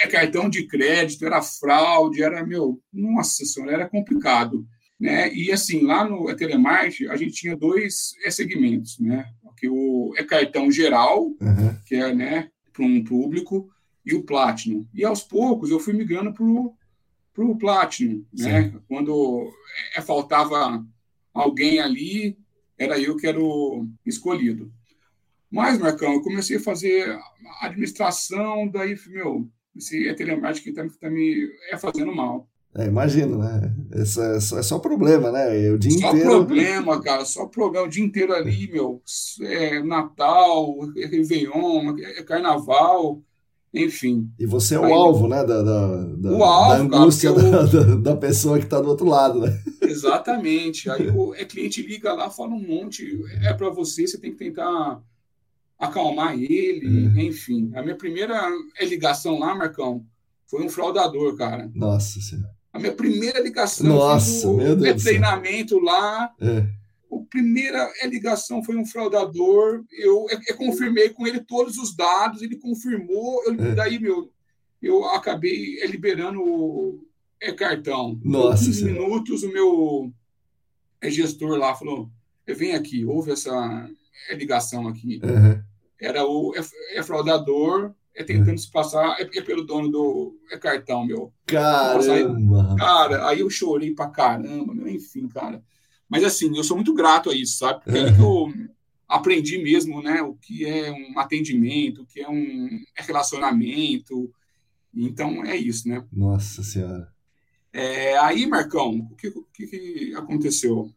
é, 0.02 0.07
cartão 0.09 0.49
de 0.49 0.66
crédito, 0.66 1.26
era 1.26 1.43
fraude, 1.43 2.23
era, 2.23 2.45
meu, 2.45 2.81
nossa 2.90 3.45
senhora, 3.45 3.73
era 3.73 3.88
complicado. 3.88 4.66
Né? 4.99 5.31
E 5.35 5.52
assim, 5.52 5.83
lá 5.83 6.09
no 6.09 6.35
Telemarte, 6.35 7.07
a 7.09 7.16
gente 7.16 7.35
tinha 7.35 7.55
dois 7.55 8.12
é, 8.25 8.31
segmentos, 8.31 8.99
né? 8.99 9.26
Que 9.59 9.69
o 9.69 10.14
é 10.16 10.25
cartão 10.25 10.71
geral, 10.71 11.26
uhum. 11.40 11.76
que 11.87 11.95
é, 11.95 12.14
né, 12.14 12.49
para 12.73 12.85
um 12.85 13.02
público, 13.02 13.69
e 14.05 14.14
o 14.14 14.23
Platinum. 14.23 14.87
E 14.95 15.05
aos 15.05 15.23
poucos 15.23 15.71
eu 15.71 15.81
fui 15.81 15.93
migrando 15.93 16.33
para 16.33 16.45
para 17.37 17.45
o 17.45 17.59
Platinum, 17.59 18.25
né? 18.33 18.73
Quando 18.88 19.47
é, 19.95 20.00
faltava 20.00 20.83
alguém 21.35 21.78
ali, 21.78 22.38
era 22.78 22.99
eu 22.99 23.14
que 23.14 23.26
era 23.26 23.38
o 23.38 23.87
escolhido. 24.07 24.73
Mas, 25.50 25.78
Marcão, 25.78 26.14
eu 26.14 26.23
comecei 26.23 26.57
a 26.57 26.61
fazer 26.61 27.16
administração, 27.61 28.66
daí, 28.69 28.99
meu, 29.09 29.47
esse 29.76 30.09
é 30.09 30.14
telemarketing 30.14 30.71
está 30.71 30.88
tá 30.99 31.11
me 31.11 31.47
é 31.71 31.76
fazendo 31.76 32.14
mal. 32.14 32.49
É, 32.75 32.87
imagino, 32.87 33.38
né? 33.38 33.75
Esse 33.95 34.21
é, 34.21 34.40
só, 34.40 34.59
é 34.59 34.62
só 34.62 34.78
problema, 34.78 35.31
né? 35.31 35.71
O 35.71 35.78
dia 35.78 35.90
só 35.90 36.09
inteiro. 36.09 36.31
Só 36.31 36.37
problema, 36.38 37.02
cara, 37.02 37.25
só 37.25 37.47
problema. 37.47 37.87
O 37.87 37.90
dia 37.90 38.05
inteiro 38.05 38.35
ali, 38.35 38.71
meu. 38.71 39.02
É 39.43 39.83
Natal, 39.83 40.75
é 40.97 41.07
Réveillon, 41.07 41.97
é 41.99 42.23
Carnaval 42.23 43.23
enfim. 43.85 44.30
E 44.38 44.47
você 44.47 44.75
é 44.75 44.78
o 44.78 44.85
alvo, 44.85 45.28
né? 45.28 45.45
Da, 45.45 45.62
da, 45.62 46.04
da, 46.04 46.30
o 46.33 46.42
alvo, 46.42 46.88
da 46.88 46.99
angústia 46.99 47.33
cara, 47.33 47.66
da, 47.66 47.78
eu... 47.78 48.00
da, 48.00 48.16
pessoa 48.16 48.59
que 48.59 48.64
está 48.64 48.80
do 48.80 48.88
outro 48.88 49.06
lado, 49.06 49.40
né? 49.40 49.61
Exatamente. 49.83 50.90
Aí 50.90 51.11
o 51.11 51.35
é, 51.35 51.45
cliente 51.45 51.83
liga 51.83 52.12
lá, 52.12 52.30
fala 52.30 52.50
um 52.50 52.66
monte, 52.66 53.23
é 53.42 53.52
para 53.52 53.71
você, 53.71 54.06
você 54.06 54.18
tem 54.18 54.33
que 54.33 54.38
tentar 54.38 55.00
acalmar 55.78 56.35
ele, 56.35 56.87
uhum. 56.87 57.21
enfim. 57.21 57.71
A 57.75 57.83
minha 57.83 57.97
primeira 57.97 58.49
ligação 58.80 59.38
lá, 59.38 59.54
Marcão, 59.54 60.04
foi 60.47 60.64
um 60.64 60.68
fraudador, 60.68 61.37
cara. 61.37 61.71
Nossa 61.75 62.21
Senhora. 62.21 62.54
A 62.73 62.78
minha 62.78 62.92
primeira 62.92 63.40
ligação 63.40 63.87
Nossa, 63.87 64.52
meu 64.52 64.76
Deus 64.76 65.02
treinamento 65.02 65.78
lá. 65.78 66.30
É 66.40 66.66
primeira 67.30 67.90
ligação 68.04 68.62
foi 68.62 68.76
um 68.76 68.87
fraudador. 68.87 69.85
Eu, 69.90 70.26
eu, 70.30 70.40
eu, 70.49 70.56
confirmei 70.56 71.11
com 71.11 71.26
ele 71.26 71.40
todos 71.40 71.76
os 71.78 71.95
dados, 71.95 72.42
ele 72.42 72.56
confirmou. 72.56 73.42
Eu, 73.45 73.54
é. 73.54 73.75
Daí, 73.75 73.99
meu, 73.99 74.30
eu 74.83 75.04
acabei 75.06 75.85
liberando 75.87 76.42
o 76.42 77.04
é, 77.40 77.52
cartão. 77.52 78.18
Nossa. 78.25 78.64
15 78.64 78.85
minutos, 78.85 79.42
o 79.42 79.49
meu 79.52 80.12
é, 81.00 81.11
gestor 81.11 81.59
lá 81.59 81.75
falou: 81.75 82.11
vem 82.47 82.75
aqui, 82.75 83.04
houve 83.04 83.33
essa 83.33 83.88
é, 84.28 84.35
ligação 84.35 84.88
aqui. 84.88 85.21
Uhum. 85.23 85.62
Era 86.00 86.25
o 86.25 86.54
é, 86.54 86.99
é 86.99 87.02
fraudador, 87.02 87.92
é 88.14 88.23
tentando 88.23 88.50
uhum. 88.50 88.59
se 88.59 88.71
passar, 88.71 89.16
é, 89.21 89.23
é, 89.23 89.42
pelo 89.42 89.64
dono 89.64 89.88
do 89.90 90.38
é 90.50 90.59
cartão, 90.59 91.04
meu. 91.04 91.33
Caramba! 91.47 92.73
Aí, 92.73 92.76
cara, 92.76 93.28
aí 93.28 93.40
eu 93.40 93.50
chorei 93.50 93.95
pra 93.95 94.09
caramba, 94.09 94.75
meu, 94.75 94.88
enfim, 94.88 95.28
cara. 95.28 95.62
Mas, 96.09 96.25
assim, 96.25 96.57
eu 96.57 96.65
sou 96.65 96.77
muito 96.77 96.95
grato 96.95 97.31
a 97.31 97.35
isso, 97.35 97.59
sabe? 97.59 97.83
Porque 97.83 97.99
é 97.99 98.13
que 98.13 98.21
eu 98.21 98.53
aprendi 99.09 99.59
mesmo, 99.59 100.03
né? 100.03 100.23
O 100.23 100.35
que 100.35 100.65
é 100.65 100.93
um 100.93 101.19
atendimento, 101.19 102.03
o 102.03 102.07
que 102.07 102.21
é 102.21 102.29
um 102.29 102.69
relacionamento. 102.97 104.33
Então, 104.95 105.45
é 105.45 105.57
isso, 105.57 105.89
né? 105.89 106.05
Nossa 106.13 106.63
Senhora. 106.63 107.13
É, 107.73 108.17
aí, 108.19 108.47
Marcão, 108.47 109.07
o 109.11 109.17
que, 109.17 109.29
o 109.29 109.45
que 109.53 110.15
aconteceu? 110.17 110.91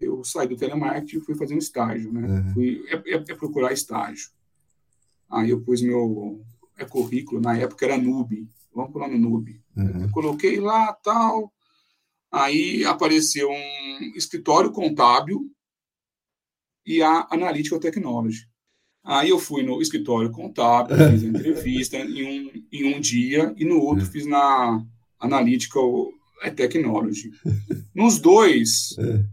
Eu 0.00 0.22
saí 0.22 0.46
do 0.46 0.56
telemarketing 0.56 1.16
e 1.16 1.20
fui 1.20 1.34
fazer 1.34 1.54
um 1.54 1.58
estágio, 1.58 2.12
né? 2.12 2.28
Uhum. 2.28 2.54
Fui 2.54 2.84
é, 2.86 2.94
é, 2.94 3.14
é, 3.16 3.34
procurar 3.34 3.72
estágio. 3.72 4.30
Aí 5.28 5.50
eu 5.50 5.60
pus 5.60 5.82
meu 5.82 6.40
é, 6.76 6.84
currículo, 6.84 7.40
na 7.40 7.56
época 7.56 7.84
era 7.84 7.98
Nube. 7.98 8.48
Vamos 8.72 8.92
pular 8.92 9.08
no 9.08 9.18
Nube. 9.18 9.60
Uhum. 9.76 10.08
coloquei 10.10 10.60
lá, 10.60 10.92
tal. 10.92 11.52
Aí 12.32 12.84
apareceu 12.84 13.50
um 13.50 14.12
escritório 14.14 14.70
contábil 14.70 15.50
e 16.86 17.02
a 17.02 17.26
Analytical 17.30 17.80
Technology. 17.80 18.48
Aí 19.02 19.30
eu 19.30 19.38
fui 19.38 19.62
no 19.62 19.80
escritório 19.80 20.30
contábil, 20.30 20.96
fiz 20.96 21.24
a 21.24 21.26
entrevista 21.28 21.96
em 21.96 22.24
um, 22.24 22.64
em 22.70 22.94
um 22.94 23.00
dia, 23.00 23.52
e 23.56 23.64
no 23.64 23.80
outro 23.80 24.06
fiz 24.06 24.26
na 24.26 24.84
Analytical 25.18 26.08
Technology. 26.54 27.30
Nos 27.94 28.18
dois, 28.18 28.96
é. 29.00 29.24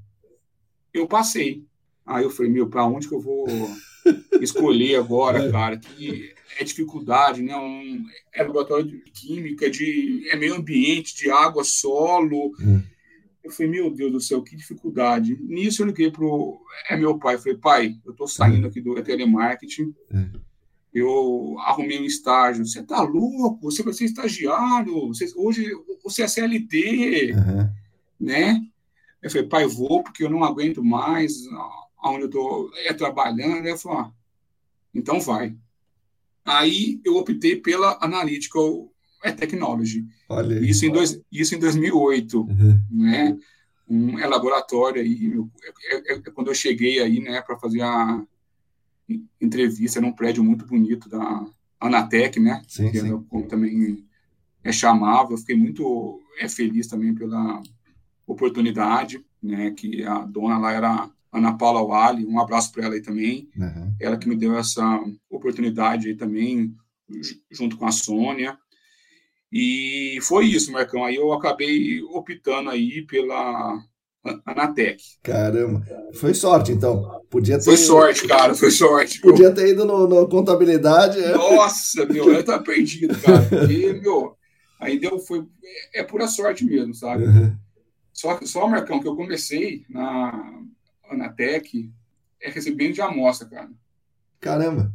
eu 0.93 1.07
passei. 1.07 1.65
Aí 2.05 2.23
eu 2.23 2.29
falei, 2.31 2.51
meu, 2.51 2.69
para 2.69 2.85
onde 2.85 3.07
que 3.07 3.13
eu 3.13 3.21
vou 3.21 3.47
escolher 4.41 4.95
agora, 4.95 5.45
é. 5.45 5.51
cara? 5.51 5.77
Que 5.77 6.33
é 6.59 6.63
dificuldade, 6.63 7.41
né? 7.41 7.55
Um, 7.55 8.05
é 8.33 8.43
laboratório 8.43 8.85
de 8.85 8.99
química, 9.11 9.69
de 9.69 10.27
é 10.29 10.35
meio 10.35 10.55
ambiente, 10.55 11.15
de 11.15 11.29
água, 11.29 11.63
solo. 11.63 12.53
Hum. 12.59 12.81
Eu 13.43 13.51
falei, 13.51 13.71
meu 13.71 13.89
Deus 13.89 14.11
do 14.11 14.19
céu, 14.19 14.41
que 14.41 14.55
dificuldade. 14.55 15.37
Nisso 15.41 15.81
eu 15.81 15.87
liguei 15.87 16.11
pro 16.11 16.59
é 16.89 16.97
meu 16.97 17.17
pai, 17.17 17.37
falei, 17.37 17.57
pai, 17.57 17.95
eu 18.05 18.13
tô 18.13 18.27
saindo 18.27 18.65
hum. 18.65 18.69
aqui 18.69 18.81
do 18.81 19.01
telemarketing. 19.01 19.93
Hum. 20.13 20.31
Eu 20.93 21.55
arrumei 21.59 21.99
um 21.99 22.05
estágio. 22.05 22.65
Você 22.65 22.81
tá 22.81 23.01
louco? 23.01 23.71
Você 23.71 23.83
vai 23.83 23.93
ser 23.93 24.05
estagiário. 24.05 25.07
Você, 25.09 25.31
hoje 25.35 25.69
você 26.03 26.23
é 26.23 26.27
CLT, 26.27 27.33
uhum. 27.33 27.69
né? 28.19 28.61
Eu 29.21 29.29
falei, 29.29 29.47
pai, 29.47 29.67
vou 29.67 30.01
porque 30.01 30.23
eu 30.23 30.29
não 30.29 30.43
aguento 30.43 30.83
mais 30.83 31.33
aonde 31.99 32.23
eu 32.23 32.29
tô 32.29 32.71
é, 32.85 32.93
trabalhando. 32.93 33.67
Ele 33.67 33.77
falou, 33.77 33.99
ah, 33.99 34.11
então 34.93 35.19
vai. 35.19 35.55
Aí 36.47 37.01
eu 37.03 37.17
optei 37.17 37.57
pela 37.57 37.97
Analytical 38.01 38.89
Technology. 39.37 40.07
Olha 40.29 40.57
isso, 40.59 40.85
em 40.85 40.91
dois, 40.91 41.21
isso 41.29 41.53
em 41.53 41.59
2008, 41.59 42.39
uhum. 42.39 42.81
né? 42.89 43.37
Um 43.89 44.17
é 44.17 44.25
laboratório 44.25 45.01
aí, 45.01 45.33
é, 45.89 45.95
é, 45.95 46.13
é, 46.13 46.19
quando 46.31 46.47
eu 46.47 46.55
cheguei 46.55 46.99
aí, 46.99 47.19
né, 47.21 47.41
para 47.41 47.57
fazer 47.57 47.81
a 47.81 48.21
entrevista, 49.39 49.99
era 49.99 50.07
um 50.07 50.11
prédio 50.11 50.43
muito 50.43 50.65
bonito 50.65 51.07
da 51.09 51.45
Anatec, 51.79 52.39
né? 52.39 52.61
Sim, 52.67 52.91
que 52.91 52.99
sim. 52.99 53.07
Era, 53.07 53.47
também 53.47 54.05
é 54.63 54.71
chamável. 54.71 55.31
Eu 55.31 55.37
fiquei 55.37 55.55
muito 55.55 56.21
é, 56.39 56.47
feliz 56.47 56.87
também 56.87 57.13
pela 57.13 57.61
oportunidade, 58.25 59.23
né? 59.41 59.71
Que 59.71 60.03
a 60.03 60.19
dona 60.19 60.57
lá 60.57 60.71
era 60.71 61.09
Ana 61.37 61.57
Paula 61.57 61.85
Wally, 61.85 62.25
um 62.25 62.39
abraço 62.39 62.71
para 62.71 62.85
ela 62.85 62.95
aí 62.95 63.01
também. 63.01 63.49
Uhum. 63.57 63.95
Ela 63.99 64.17
que 64.17 64.27
me 64.27 64.35
deu 64.35 64.57
essa 64.57 65.03
oportunidade 65.29 66.07
aí 66.07 66.15
também, 66.15 66.73
junto 67.51 67.77
com 67.77 67.85
a 67.85 67.91
Sônia. 67.91 68.57
E 69.51 70.19
foi 70.21 70.45
isso, 70.45 70.71
Marcão. 70.71 71.05
Aí 71.05 71.15
eu 71.15 71.31
acabei 71.31 72.01
optando 72.03 72.69
aí 72.69 73.01
pela 73.03 73.81
Anatec. 74.45 75.01
Caramba, 75.23 75.85
foi 76.13 76.33
sorte 76.33 76.71
então. 76.71 77.21
Podia 77.29 77.57
ter... 77.57 77.63
Foi 77.63 77.77
sorte, 77.77 78.27
cara, 78.27 78.53
foi 78.53 78.71
sorte. 78.71 79.21
Podia 79.21 79.53
ter 79.53 79.69
ido 79.69 79.85
no, 79.85 80.07
no 80.07 80.27
contabilidade. 80.27 81.19
É. 81.19 81.33
Nossa, 81.33 82.05
meu, 82.05 82.31
eu 82.31 82.43
tava 82.43 82.63
perdido, 82.63 83.17
cara. 83.19 83.41
Porque, 83.43 83.93
meu, 83.93 84.35
aí 84.79 84.99
deu, 84.99 85.19
foi, 85.19 85.45
é 85.93 86.03
pura 86.03 86.27
sorte 86.27 86.65
mesmo, 86.65 86.93
sabe? 86.93 87.23
Uhum. 87.23 87.55
Só, 88.13 88.39
só, 88.43 88.67
Marcão, 88.67 88.99
que 88.99 89.07
eu 89.07 89.15
comecei 89.15 89.83
na 89.89 90.61
Anatec 91.09 91.91
é 92.41 92.49
recebendo 92.49 92.93
de 92.93 93.01
amostra, 93.01 93.47
cara. 93.47 93.69
Caramba. 94.39 94.93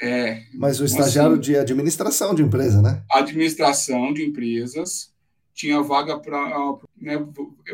É, 0.00 0.44
Mas 0.54 0.80
o 0.80 0.84
estagiário 0.84 1.32
assim, 1.34 1.42
de 1.42 1.56
administração 1.56 2.34
de 2.34 2.42
empresa, 2.42 2.80
né? 2.80 3.04
Administração 3.12 4.12
de 4.14 4.24
empresas. 4.24 5.12
Tinha 5.52 5.82
vaga 5.82 6.18
para, 6.18 6.78
né, 6.96 7.18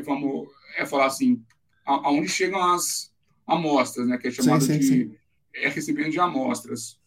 vamos 0.05 0.49
é, 0.76 0.85
falar 0.85 1.07
assim, 1.07 1.40
aonde 1.85 2.28
chegam 2.28 2.61
as 2.61 3.12
amostras, 3.47 4.09
né? 4.09 4.19
Que 4.19 4.28
é 4.28 4.31
chamado 4.31 4.64
sim, 4.64 4.73
sim, 4.75 4.78
de 4.81 4.87
sim. 4.87 5.14
É, 5.55 5.69
recebimento 5.69 6.11
de 6.11 6.19
amostras. 6.19 6.99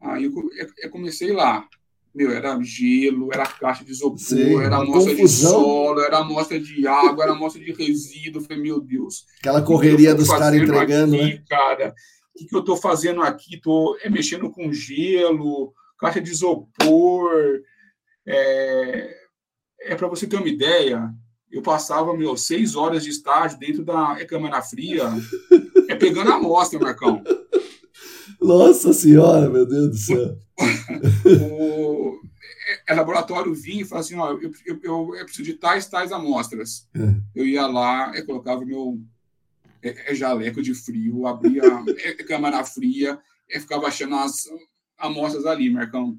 Aí 0.00 0.24
eu, 0.24 0.32
eu 0.78 0.90
comecei 0.90 1.32
lá. 1.32 1.66
Meu, 2.14 2.30
era 2.30 2.56
gelo, 2.62 3.30
era 3.32 3.44
caixa 3.44 3.84
de 3.84 3.90
isopor, 3.90 4.18
Sim, 4.18 4.60
era 4.62 4.76
amostra 4.76 5.14
de 5.14 5.28
solo, 5.28 6.00
era 6.00 6.18
amostra 6.18 6.60
de 6.60 6.86
água, 6.86 7.24
era 7.24 7.32
amostra 7.32 7.60
de 7.60 7.72
resíduo. 7.72 8.40
Eu 8.40 8.46
falei, 8.46 8.62
meu 8.62 8.80
Deus. 8.80 9.26
Aquela 9.40 9.60
correria 9.60 10.14
dos 10.14 10.28
caras 10.28 10.54
entregando, 10.54 11.16
aqui, 11.16 11.24
né? 11.24 11.42
cara? 11.48 11.94
O 12.34 12.38
que, 12.38 12.46
que 12.46 12.54
eu 12.54 12.60
estou 12.60 12.76
fazendo 12.76 13.20
aqui? 13.20 13.56
Estou 13.56 13.96
é, 14.00 14.08
mexendo 14.08 14.48
com 14.50 14.72
gelo, 14.72 15.72
caixa 15.98 16.20
de 16.20 16.30
isopor. 16.30 17.30
É, 18.26 19.14
é 19.80 19.94
para 19.96 20.06
você 20.08 20.26
ter 20.26 20.36
uma 20.36 20.48
ideia, 20.48 21.10
eu 21.50 21.62
passava, 21.62 22.16
meu, 22.16 22.36
seis 22.36 22.76
horas 22.76 23.02
de 23.02 23.10
estágio 23.10 23.58
dentro 23.58 23.84
da 23.84 24.16
é, 24.20 24.24
câmara 24.24 24.62
fria, 24.62 25.04
é 25.88 25.96
pegando 25.96 26.30
a 26.30 26.36
amostra, 26.36 26.78
Marcão. 26.78 27.22
Nossa 28.40 28.92
senhora, 28.92 29.50
meu 29.50 29.66
Deus 29.66 29.90
do 29.90 29.96
céu. 29.96 30.43
O 31.26 32.20
é, 32.86 32.94
laboratório 32.94 33.54
vinha 33.54 33.82
e 33.82 33.84
falava 33.84 34.06
assim, 34.06 34.16
ó, 34.16 34.32
eu, 34.32 34.52
eu, 34.64 34.80
eu, 34.82 35.14
eu, 35.16 35.24
preciso 35.24 35.42
de 35.42 35.54
tais, 35.54 35.86
tais 35.86 36.12
amostras. 36.12 36.88
É. 36.94 37.14
Eu 37.34 37.46
ia 37.46 37.66
lá, 37.66 38.12
eu 38.14 38.24
colocava 38.24 38.64
meu 38.64 39.00
é, 39.82 40.12
é 40.12 40.14
jaleco 40.14 40.62
de 40.62 40.74
frio, 40.74 41.26
abria 41.26 41.62
é, 41.98 42.14
câmara 42.24 42.64
fria, 42.64 43.18
e 43.48 43.60
ficava 43.60 43.86
achando 43.86 44.14
as 44.16 44.44
amostras 44.98 45.46
ali, 45.46 45.70
Marcão. 45.70 46.18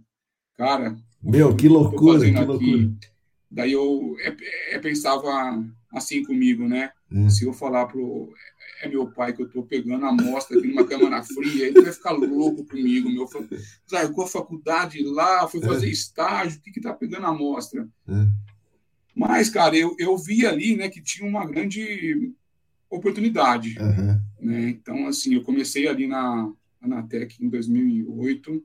Cara... 0.58 0.96
Meu, 1.22 1.56
que 1.56 1.68
loucura, 1.68 2.20
que 2.20 2.38
aqui. 2.38 2.46
loucura. 2.46 2.94
Daí 3.50 3.72
eu 3.72 4.16
é, 4.70 4.78
pensava 4.78 5.64
assim 5.92 6.24
comigo, 6.24 6.68
né? 6.68 6.92
Hum. 7.12 7.30
Se 7.30 7.46
eu 7.46 7.54
falar 7.54 7.88
pro 7.88 8.32
é 8.86 8.90
meu 8.90 9.08
pai 9.08 9.34
que 9.34 9.42
eu 9.42 9.48
estou 9.48 9.64
pegando 9.64 10.06
a 10.06 10.10
amostra 10.10 10.58
aqui 10.58 10.68
numa 10.68 10.86
câmara 10.86 11.24
fria, 11.24 11.68
ele 11.68 11.82
vai 11.82 11.92
ficar 11.92 12.12
louco 12.12 12.64
comigo, 12.66 13.10
meu. 13.10 13.28
Largou 13.92 14.24
a 14.24 14.28
faculdade 14.28 15.04
lá, 15.04 15.48
foi 15.48 15.62
fazer 15.62 15.88
é. 15.88 15.92
estágio, 15.92 16.60
o 16.60 16.62
que 16.62 16.72
que 16.72 16.82
tá 16.82 16.94
pegando 16.94 17.26
a 17.26 17.30
amostra? 17.30 17.88
É. 18.08 18.28
Mas, 19.16 19.50
cara, 19.50 19.76
eu, 19.76 19.96
eu 19.98 20.18
vi 20.18 20.46
ali, 20.46 20.76
né, 20.76 20.90
que 20.90 21.02
tinha 21.02 21.28
uma 21.28 21.46
grande 21.46 22.34
oportunidade, 22.90 23.78
uhum. 23.80 24.22
né? 24.40 24.70
Então, 24.70 25.08
assim, 25.08 25.34
eu 25.34 25.44
comecei 25.44 25.88
ali 25.88 26.08
na 26.08 26.52
Anatec 26.82 27.44
em 27.44 27.50
2008, 27.50 28.64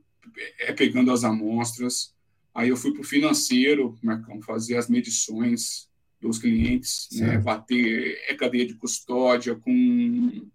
é, 0.59 0.73
pegando 0.73 1.11
as 1.11 1.23
amostras, 1.23 2.13
aí 2.53 2.69
eu 2.69 2.77
fui 2.77 2.91
para 2.91 3.01
o 3.01 3.05
financeiro, 3.05 3.97
Marcão, 4.03 4.41
fazer 4.41 4.77
as 4.77 4.89
medições, 4.89 5.89
dos 6.21 6.37
clientes, 6.37 7.07
né? 7.13 7.37
bater 7.39 8.17
é 8.27 8.35
cadeia 8.35 8.65
de 8.65 8.75
custódia 8.75 9.55
com 9.55 10.47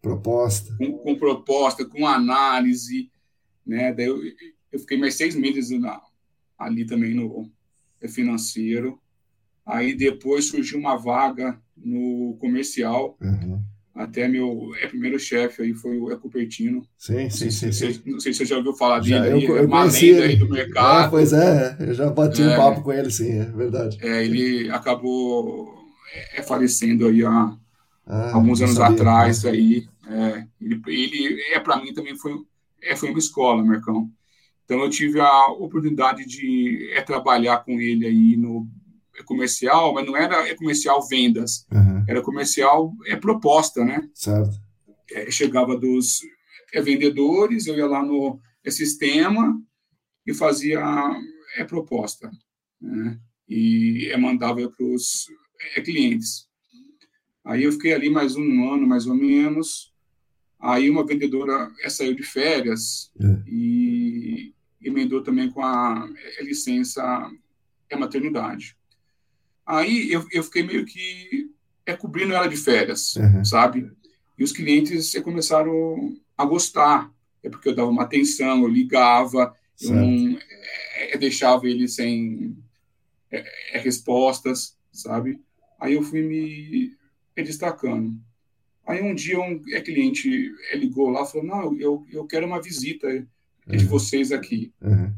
proposta, 0.00 0.74
com, 0.76 0.92
com 0.92 1.16
proposta, 1.16 1.84
com 1.84 2.06
análise, 2.06 3.10
né? 3.66 3.92
Daí 3.92 4.06
eu, 4.06 4.22
eu 4.70 4.78
fiquei 4.78 4.96
mais 4.96 5.14
seis 5.14 5.34
meses 5.34 5.70
na, 5.70 6.00
ali 6.56 6.86
também 6.86 7.14
no 7.14 7.50
financeiro. 8.08 9.00
Aí 9.66 9.94
depois 9.94 10.46
surgiu 10.46 10.78
uma 10.78 10.96
vaga 10.96 11.60
no 11.76 12.36
comercial. 12.40 13.18
Uhum. 13.20 13.62
Até 13.98 14.28
meu 14.28 14.70
é, 14.80 14.86
primeiro 14.86 15.18
chefe 15.18 15.60
aí 15.60 15.74
foi 15.74 15.98
o 15.98 16.12
Ecopertino. 16.12 16.86
Sim, 16.96 17.28
sim, 17.28 17.50
sim, 17.50 17.72
sim. 17.72 18.00
Não 18.06 18.20
sei 18.20 18.32
se 18.32 18.38
você 18.38 18.44
já 18.44 18.56
ouviu 18.56 18.72
falar 18.72 19.00
dele. 19.00 19.10
Já, 19.10 19.26
eu, 19.26 19.40
eu 19.40 19.56
é 19.56 19.62
uma 19.62 19.82
lenda 19.82 20.22
aí 20.22 20.36
do 20.36 20.48
mercado. 20.48 21.06
É, 21.06 21.10
pois 21.10 21.32
é, 21.32 21.76
eu 21.80 21.94
já 21.94 22.08
bati 22.08 22.40
é, 22.40 22.46
um 22.46 22.56
papo 22.56 22.82
com 22.82 22.92
ele, 22.92 23.10
sim, 23.10 23.40
é 23.40 23.46
verdade. 23.46 23.98
É, 24.00 24.24
ele 24.24 24.70
acabou 24.70 25.74
é, 26.32 26.42
falecendo 26.44 27.08
aí 27.08 27.24
há 27.24 27.52
ah, 28.06 28.34
alguns 28.34 28.62
anos 28.62 28.76
sabia, 28.76 28.94
atrás. 28.94 29.42
Né? 29.42 29.50
Aí, 29.50 29.88
é, 30.08 30.44
ele, 30.60 30.80
ele 30.86 31.42
é 31.52 31.58
para 31.58 31.82
mim 31.82 31.92
também 31.92 32.16
foi, 32.16 32.36
é, 32.80 32.94
foi 32.94 33.10
uma 33.10 33.18
escola, 33.18 33.64
Mercão. 33.64 34.08
Então 34.64 34.78
eu 34.78 34.88
tive 34.90 35.18
a 35.18 35.46
oportunidade 35.46 36.24
de 36.24 36.88
é, 36.92 37.02
trabalhar 37.02 37.64
com 37.64 37.80
ele 37.80 38.06
aí 38.06 38.36
no 38.36 38.64
é 39.18 39.24
comercial, 39.24 39.92
mas 39.92 40.06
não 40.06 40.16
era 40.16 40.48
é 40.48 40.54
comercial 40.54 41.04
vendas, 41.08 41.66
uhum. 41.72 41.87
Era 42.08 42.22
comercial 42.22 42.94
é 43.06 43.14
proposta, 43.14 43.84
né? 43.84 44.08
Certo. 44.14 44.58
É, 45.12 45.30
chegava 45.30 45.76
dos 45.76 46.20
é, 46.72 46.80
vendedores, 46.80 47.66
eu 47.66 47.76
ia 47.76 47.86
lá 47.86 48.02
no 48.02 48.40
é, 48.64 48.70
sistema 48.70 49.60
e 50.26 50.32
fazia 50.32 50.80
é 51.56 51.64
proposta, 51.64 52.30
né? 52.80 53.20
E 53.46 54.08
é, 54.10 54.16
mandava 54.16 54.68
para 54.70 54.86
os 54.86 55.26
é, 55.76 55.82
clientes. 55.82 56.48
Aí 57.44 57.64
eu 57.64 57.72
fiquei 57.72 57.92
ali 57.92 58.08
mais 58.08 58.36
um 58.36 58.72
ano, 58.72 58.86
mais 58.86 59.06
ou 59.06 59.14
menos. 59.14 59.92
Aí 60.58 60.88
uma 60.88 61.06
vendedora 61.06 61.70
é, 61.82 61.90
saiu 61.90 62.14
de 62.14 62.22
férias 62.22 63.12
e 63.46 64.54
emendou 64.80 65.22
também 65.22 65.50
com 65.50 65.62
a 65.62 66.08
licença 66.40 67.30
é 67.90 67.96
maternidade. 67.96 68.76
Aí 69.66 70.10
eu, 70.10 70.26
eu 70.32 70.42
fiquei 70.42 70.62
meio 70.62 70.86
que 70.86 71.50
é, 71.88 71.96
cobrindo 71.96 72.34
ela 72.34 72.46
de 72.46 72.56
férias, 72.56 73.16
uhum. 73.16 73.42
sabe? 73.42 73.90
E 74.36 74.44
os 74.44 74.52
clientes 74.52 75.18
começaram 75.22 76.14
a 76.36 76.44
gostar, 76.44 77.10
é 77.42 77.48
porque 77.48 77.70
eu 77.70 77.74
dava 77.74 77.88
uma 77.88 78.02
atenção, 78.02 78.62
eu 78.62 78.68
ligava, 78.68 79.54
certo. 79.74 79.94
eu 79.94 79.96
não 79.96 80.38
é, 80.96 81.14
é, 81.14 81.18
deixava 81.18 81.66
ele 81.66 81.88
sem 81.88 82.54
é, 83.30 83.42
é, 83.72 83.78
respostas, 83.78 84.76
sabe? 84.92 85.40
Aí 85.80 85.94
eu 85.94 86.02
fui 86.02 86.20
me 86.20 86.94
destacando. 87.36 88.14
Aí 88.86 89.00
um 89.00 89.14
dia 89.14 89.40
um 89.40 89.62
é, 89.70 89.80
cliente 89.80 90.52
ligou 90.74 91.08
lá 91.08 91.22
e 91.22 91.26
falou, 91.26 91.46
não, 91.46 91.80
eu, 91.80 92.06
eu 92.12 92.26
quero 92.26 92.46
uma 92.46 92.60
visita 92.60 93.08
uhum. 93.08 93.76
de 93.76 93.86
vocês 93.86 94.30
aqui. 94.30 94.74
Uhum. 94.82 95.10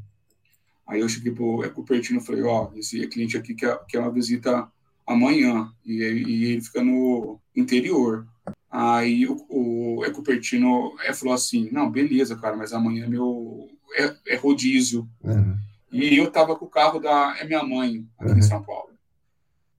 Aí 0.86 1.00
eu 1.00 1.08
cheguei 1.08 1.32
pro 1.32 1.64
Ecopertino 1.64 2.20
e 2.20 2.24
falei, 2.24 2.42
ó, 2.42 2.70
oh, 2.72 2.78
esse 2.78 3.04
cliente 3.08 3.36
aqui 3.36 3.54
quer, 3.54 3.76
quer 3.88 3.98
uma 3.98 4.12
visita 4.12 4.70
amanhã, 5.10 5.72
e, 5.84 5.94
e 5.94 6.44
ele 6.44 6.62
fica 6.62 6.82
no 6.82 7.40
interior. 7.54 8.26
Aí 8.70 9.26
o, 9.26 9.44
o 9.48 10.04
Ecopertino 10.04 10.94
é, 11.00 11.12
falou 11.12 11.34
assim, 11.34 11.68
não, 11.72 11.90
beleza, 11.90 12.36
cara, 12.36 12.56
mas 12.56 12.72
amanhã 12.72 13.08
meu 13.08 13.68
é, 13.94 14.34
é 14.34 14.36
rodízio. 14.36 15.08
Uhum. 15.24 15.58
E 15.90 16.16
eu 16.16 16.30
tava 16.30 16.54
com 16.54 16.64
o 16.64 16.70
carro 16.70 17.00
da 17.00 17.36
é 17.40 17.44
minha 17.44 17.64
mãe 17.64 18.06
aqui 18.18 18.30
uhum. 18.30 18.38
em 18.38 18.42
São 18.42 18.62
Paulo. 18.62 18.90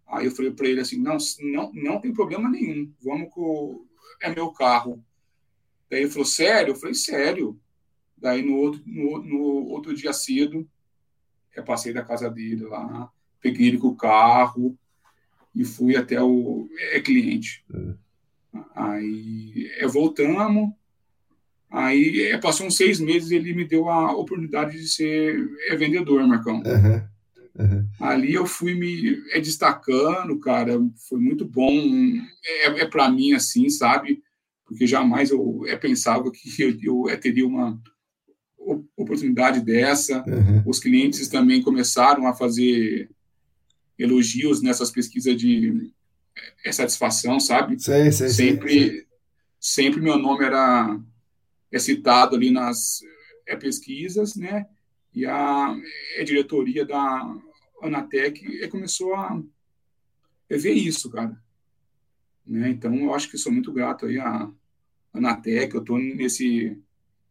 Aí 0.06 0.26
eu 0.26 0.32
falei 0.32 0.52
para 0.52 0.68
ele 0.68 0.82
assim, 0.82 1.00
não, 1.00 1.18
não, 1.40 1.72
não 1.74 2.02
tem 2.02 2.12
problema 2.12 2.50
nenhum, 2.50 2.92
vamos 3.02 3.34
com 3.34 3.86
é 4.22 4.30
meu 4.36 4.52
carro. 4.52 5.02
Daí 5.90 6.02
ele 6.02 6.12
falou, 6.12 6.26
sério? 6.26 6.72
Eu 6.72 6.76
falei, 6.76 6.94
sério. 6.94 7.58
Daí 8.18 8.44
no 8.44 8.56
outro, 8.58 8.82
no, 8.86 9.24
no 9.24 9.42
outro 9.70 9.96
dia 9.96 10.12
cedo, 10.12 10.70
eu 11.56 11.64
passei 11.64 11.94
da 11.94 12.04
casa 12.04 12.30
dele 12.30 12.66
lá, 12.66 13.10
peguei 13.42 13.70
ele 13.70 13.78
com 13.78 13.88
o 13.88 13.96
carro 13.96 14.78
e 15.56 15.64
fui 15.66 15.96
até 15.96 16.22
o 16.22 16.70
é, 16.94 17.00
cliente. 17.00 17.64
É. 17.74 17.94
Aí 18.76 19.70
é, 19.78 19.88
voltamos, 19.88 20.72
aí 21.70 22.24
é, 22.24 22.38
passou 22.38 22.68
uns 22.68 22.76
seis 22.76 23.00
meses 23.00 23.32
ele 23.32 23.54
me 23.54 23.66
deu 23.66 23.90
a 23.90 24.12
oportunidade 24.14 24.78
de 24.78 24.88
ser 24.88 25.50
é, 25.68 25.76
vendedor, 25.76 26.26
Marcão. 26.28 26.58
Uhum. 26.58 27.12
Uhum. 27.60 27.86
Ali 28.00 28.34
eu 28.34 28.46
fui 28.46 28.74
me 28.74 29.22
é, 29.32 29.40
destacando, 29.40 30.40
cara, 30.40 30.74
foi 31.10 31.20
muito 31.20 31.46
bom. 31.46 31.72
É, 32.44 32.82
é 32.82 32.86
para 32.86 33.10
mim 33.10 33.34
assim, 33.34 33.70
sabe? 33.70 34.22
Porque 34.66 34.88
jamais 34.88 35.32
eu 35.32 35.66
é, 35.68 35.76
pensava 35.76 36.32
que 36.32 36.50
eu, 36.64 36.78
eu 36.82 37.10
é, 37.10 37.18
teria 37.18 37.46
uma 37.46 37.80
oportunidade 38.96 39.62
dessa. 39.62 40.24
Uhum. 40.26 40.64
Os 40.66 40.80
clientes 40.80 41.28
também 41.28 41.62
começaram 41.62 42.28
a 42.28 42.34
fazer 42.34 43.10
elogios 43.98 44.62
nessas 44.62 44.92
pesquisas 44.92 45.36
de 45.36 45.92
é, 46.66 46.72
satisfação, 46.72 47.40
sabe? 47.40 47.80
Sim, 47.80 48.12
sempre, 48.12 49.08
sempre 49.60 50.02
meu 50.02 50.18
nome 50.18 50.46
era 50.46 51.00
é 51.72 51.80
citado 51.80 52.36
ali 52.36 52.52
nas 52.52 53.02
é, 53.48 53.56
pesquisas, 53.56 54.36
né? 54.36 54.68
E 55.14 55.26
a, 55.26 55.76
a 56.20 56.24
diretoria 56.24 56.86
da 56.86 57.38
Anatec 57.82 58.62
é, 58.62 58.68
começou 58.68 59.16
a 59.16 59.42
é, 60.50 60.58
ver 60.58 60.74
isso, 60.74 61.10
cara. 61.10 61.42
Né? 62.46 62.70
Então, 62.70 62.94
eu 62.96 63.14
acho 63.14 63.30
que 63.30 63.38
sou 63.38 63.52
muito 63.52 63.72
grato 63.72 64.06
aí 64.06 64.20
à 64.20 64.52
Anatec, 65.14 65.74
eu 65.74 65.82
estou 65.82 65.98
nesse 65.98 66.78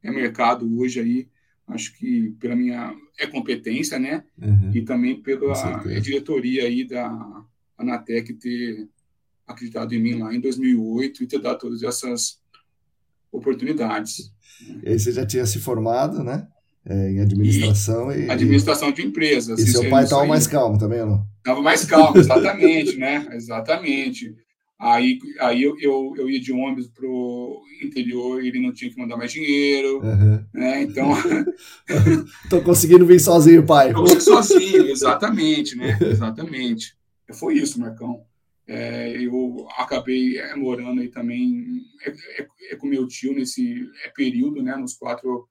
é 0.02 0.10
mercado 0.10 0.78
hoje 0.78 1.00
aí, 1.00 1.28
acho 1.72 1.96
que 1.96 2.30
pela 2.40 2.56
minha 2.56 2.94
é 3.18 3.26
competência, 3.26 3.98
né? 3.98 4.24
Uhum. 4.40 4.72
E 4.74 4.82
também 4.82 5.20
pela 5.20 5.82
é 5.86 6.00
diretoria 6.00 6.64
aí 6.64 6.86
da 6.86 7.44
Anatec 7.76 8.34
ter 8.34 8.88
acreditado 9.46 9.94
em 9.94 10.00
mim 10.00 10.18
lá 10.18 10.34
em 10.34 10.40
2008 10.40 11.22
e 11.22 11.26
ter 11.26 11.40
dado 11.40 11.58
todas 11.58 11.82
essas 11.82 12.38
oportunidades. 13.32 14.32
E 14.82 14.88
aí 14.88 14.98
você 14.98 15.12
já 15.12 15.26
tinha 15.26 15.46
se 15.46 15.58
formado, 15.58 16.22
né? 16.22 16.46
É, 16.84 17.10
em 17.10 17.20
administração 17.20 18.10
e, 18.10 18.26
e, 18.26 18.30
administração 18.30 18.90
de 18.90 19.02
empresas. 19.02 19.60
E 19.60 19.66
seu 19.66 19.88
pai 19.90 20.04
estava 20.04 20.24
mais 20.24 20.46
calmo 20.46 20.78
também, 20.78 21.00
não? 21.00 21.26
Estava 21.38 21.60
mais 21.60 21.84
calmo, 21.84 22.18
exatamente, 22.18 22.96
né? 22.96 23.28
Exatamente. 23.32 24.34
Aí, 24.80 25.18
aí 25.40 25.62
eu, 25.62 25.78
eu, 25.78 26.14
eu 26.16 26.30
ia 26.30 26.40
de 26.40 26.52
ônibus 26.52 26.88
pro 26.88 27.62
interior 27.82 28.42
e 28.42 28.48
ele 28.48 28.62
não 28.62 28.72
tinha 28.72 28.90
que 28.90 28.98
mandar 28.98 29.14
mais 29.14 29.30
dinheiro, 29.30 30.00
uhum. 30.02 30.42
né? 30.54 30.82
Então... 30.82 31.10
Tô 32.48 32.62
conseguindo 32.62 33.04
vir 33.04 33.20
sozinho, 33.20 33.66
pai. 33.66 33.92
Tô 33.92 34.18
sozinho, 34.18 34.86
exatamente, 34.88 35.76
né? 35.76 35.98
Exatamente. 36.00 36.96
Foi 37.30 37.56
isso, 37.58 37.78
Marcão. 37.78 38.24
É, 38.66 39.22
eu 39.22 39.68
acabei 39.76 40.38
é, 40.38 40.56
morando 40.56 41.02
aí 41.02 41.08
também 41.08 41.82
é, 42.06 42.10
é, 42.10 42.46
é, 42.70 42.76
com 42.76 42.86
meu 42.86 43.06
tio 43.06 43.34
nesse 43.34 43.86
é, 44.02 44.08
período, 44.08 44.62
né? 44.62 44.74
Nos 44.76 44.94
quatro 44.94 45.46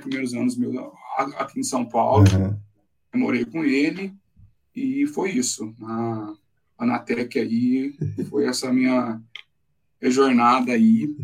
primeiros 0.00 0.34
anos 0.34 0.56
meus 0.56 0.76
aqui 1.36 1.58
em 1.58 1.64
São 1.64 1.84
Paulo. 1.84 2.24
Uhum. 2.32 2.56
Eu 3.12 3.18
morei 3.18 3.44
com 3.44 3.64
ele 3.64 4.14
e 4.76 5.04
foi 5.08 5.30
isso. 5.32 5.74
Na, 5.80 6.36
Anatec 6.78 7.38
aí, 7.38 7.94
foi 8.30 8.46
essa 8.46 8.72
minha 8.72 9.20
jornada 10.02 10.72
aí. 10.72 11.14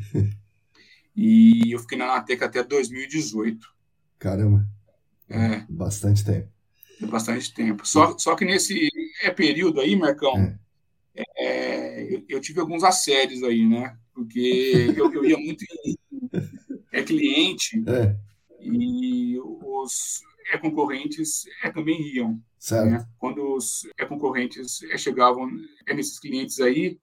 E 1.17 1.73
eu 1.73 1.79
fiquei 1.79 1.97
na 1.97 2.07
Anatec 2.07 2.43
até 2.43 2.62
2018. 2.62 3.73
Caramba. 4.19 4.67
É. 5.29 5.64
Bastante 5.69 6.25
tempo. 6.25 6.49
Bastante 7.03 7.55
tempo. 7.55 7.87
Só, 7.87 8.19
só 8.19 8.35
que 8.35 8.45
nesse 8.45 8.88
é, 9.23 9.31
período 9.31 9.81
aí, 9.81 9.95
Marcão, 9.95 10.37
é. 10.37 10.59
É, 11.37 12.14
eu, 12.14 12.25
eu, 12.29 12.40
tive 12.40 12.61
alguns 12.61 12.83
assédios 12.83 13.43
aí, 13.45 13.67
né? 13.67 13.97
Porque 14.12 14.93
eu, 14.97 15.12
eu 15.12 15.25
ia 15.25 15.38
muito 15.38 15.64
em 15.64 15.97
é 16.93 17.03
cliente 17.03 17.83
é. 17.87 18.17
e 18.61 19.38
os 19.38 20.21
é, 20.23 20.34
concorrentes 20.59 21.45
é, 21.63 21.71
também 21.71 22.01
iam. 22.15 22.41
Né? 22.87 23.07
Quando 23.19 23.57
os 23.57 23.87
é, 23.99 24.05
concorrentes 24.05 24.83
é, 24.85 24.97
chegavam 24.97 25.51
é, 25.87 25.95
nesses 25.95 26.19
clientes 26.19 26.61
aí, 26.61 26.99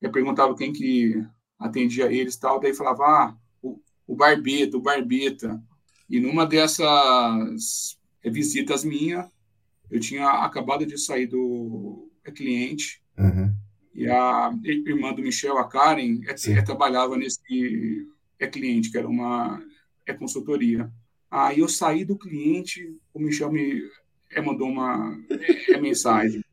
eu 0.00 0.10
perguntava 0.10 0.56
quem 0.56 0.72
que 0.72 1.14
atendia 1.58 2.10
eles 2.10 2.36
tal, 2.36 2.58
daí 2.58 2.74
falava, 2.74 3.04
ah, 3.04 3.36
o, 3.62 3.80
o 4.06 4.16
Barbeta, 4.16 4.76
o 4.76 4.82
Barbeta. 4.82 5.62
E 6.08 6.18
numa 6.18 6.46
dessas 6.46 7.98
é, 8.22 8.30
visitas 8.30 8.84
minha, 8.84 9.30
eu 9.90 10.00
tinha 10.00 10.28
acabado 10.28 10.86
de 10.86 10.96
sair 10.96 11.26
do 11.26 12.10
é, 12.24 12.30
cliente, 12.30 13.02
uhum. 13.18 13.54
e 13.94 14.08
a 14.08 14.50
irmã 14.64 15.12
do 15.12 15.22
Michel, 15.22 15.58
a 15.58 15.68
Karen, 15.68 16.20
é, 16.26 16.50
é, 16.52 16.62
trabalhava 16.62 17.16
nesse 17.16 18.06
é, 18.38 18.46
cliente, 18.46 18.90
que 18.90 18.98
era 18.98 19.08
uma 19.08 19.62
é, 20.06 20.14
consultoria. 20.14 20.90
Aí 21.30 21.60
eu 21.60 21.68
saí 21.68 22.04
do 22.04 22.18
cliente, 22.18 22.92
o 23.14 23.20
Michel 23.20 23.52
me 23.52 23.84
é, 24.32 24.40
mandou 24.40 24.68
uma 24.68 25.16
é, 25.30 25.74
é 25.74 25.80
mensagem. 25.80 26.44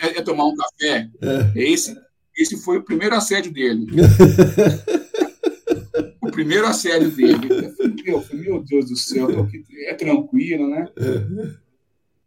É, 0.00 0.18
é, 0.18 0.22
tomar 0.22 0.46
um 0.46 0.56
café? 0.56 1.08
É. 1.20 1.52
Esse, 1.54 1.96
esse 2.36 2.56
foi 2.56 2.78
o 2.78 2.82
primeiro 2.82 3.14
assédio 3.14 3.52
dele. 3.52 3.86
o 6.20 6.30
primeiro 6.30 6.66
assédio 6.66 7.10
dele. 7.10 7.48
Eu 8.04 8.22
falei, 8.22 8.44
meu, 8.44 8.62
Deus 8.62 8.88
do 8.88 8.96
céu, 8.96 9.42
aqui, 9.42 9.64
é 9.86 9.94
tranquilo, 9.94 10.68
né? 10.68 10.88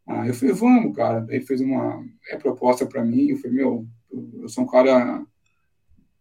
Ah, 0.08 0.28
eu 0.28 0.34
falei, 0.34 0.54
vamos, 0.54 0.96
cara. 0.96 1.26
Ele 1.30 1.46
fez 1.46 1.62
uma 1.62 2.04
é, 2.30 2.38
proposta 2.38 2.86
para 2.86 3.04
mim. 3.04 3.30
Eu 3.30 3.38
falei, 3.38 3.58
meu, 3.58 3.88
eu 4.42 4.50
sou 4.50 4.64
um 4.64 4.68
cara 4.68 5.24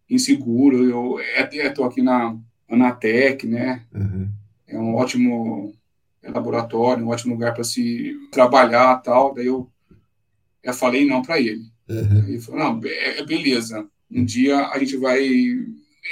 inseguro. 0.09 0.89
Eu 0.89 1.19
é, 1.19 1.69
tô 1.69 1.83
aqui 1.83 2.01
na 2.01 2.37
Anatec, 2.69 3.47
né? 3.47 3.85
Uhum 3.93 4.38
é 4.69 4.77
um 4.77 4.95
ótimo 4.95 5.73
laboratório, 6.23 7.05
um 7.05 7.09
ótimo 7.09 7.33
lugar 7.33 7.53
para 7.53 7.63
se 7.63 8.15
trabalhar 8.31 8.97
tal. 8.97 9.33
Daí 9.33 9.47
eu, 9.47 9.69
eu 10.63 10.73
falei 10.73 11.05
não 11.05 11.21
para 11.21 11.39
ele. 11.39 11.65
Uhum. 11.87 12.27
Ele 12.27 12.39
falou, 12.39 12.59
não, 12.59 12.81
é, 12.85 13.23
beleza, 13.25 13.87
um 14.11 14.23
dia 14.23 14.67
a 14.67 14.77
gente 14.79 14.95
vai 14.97 15.27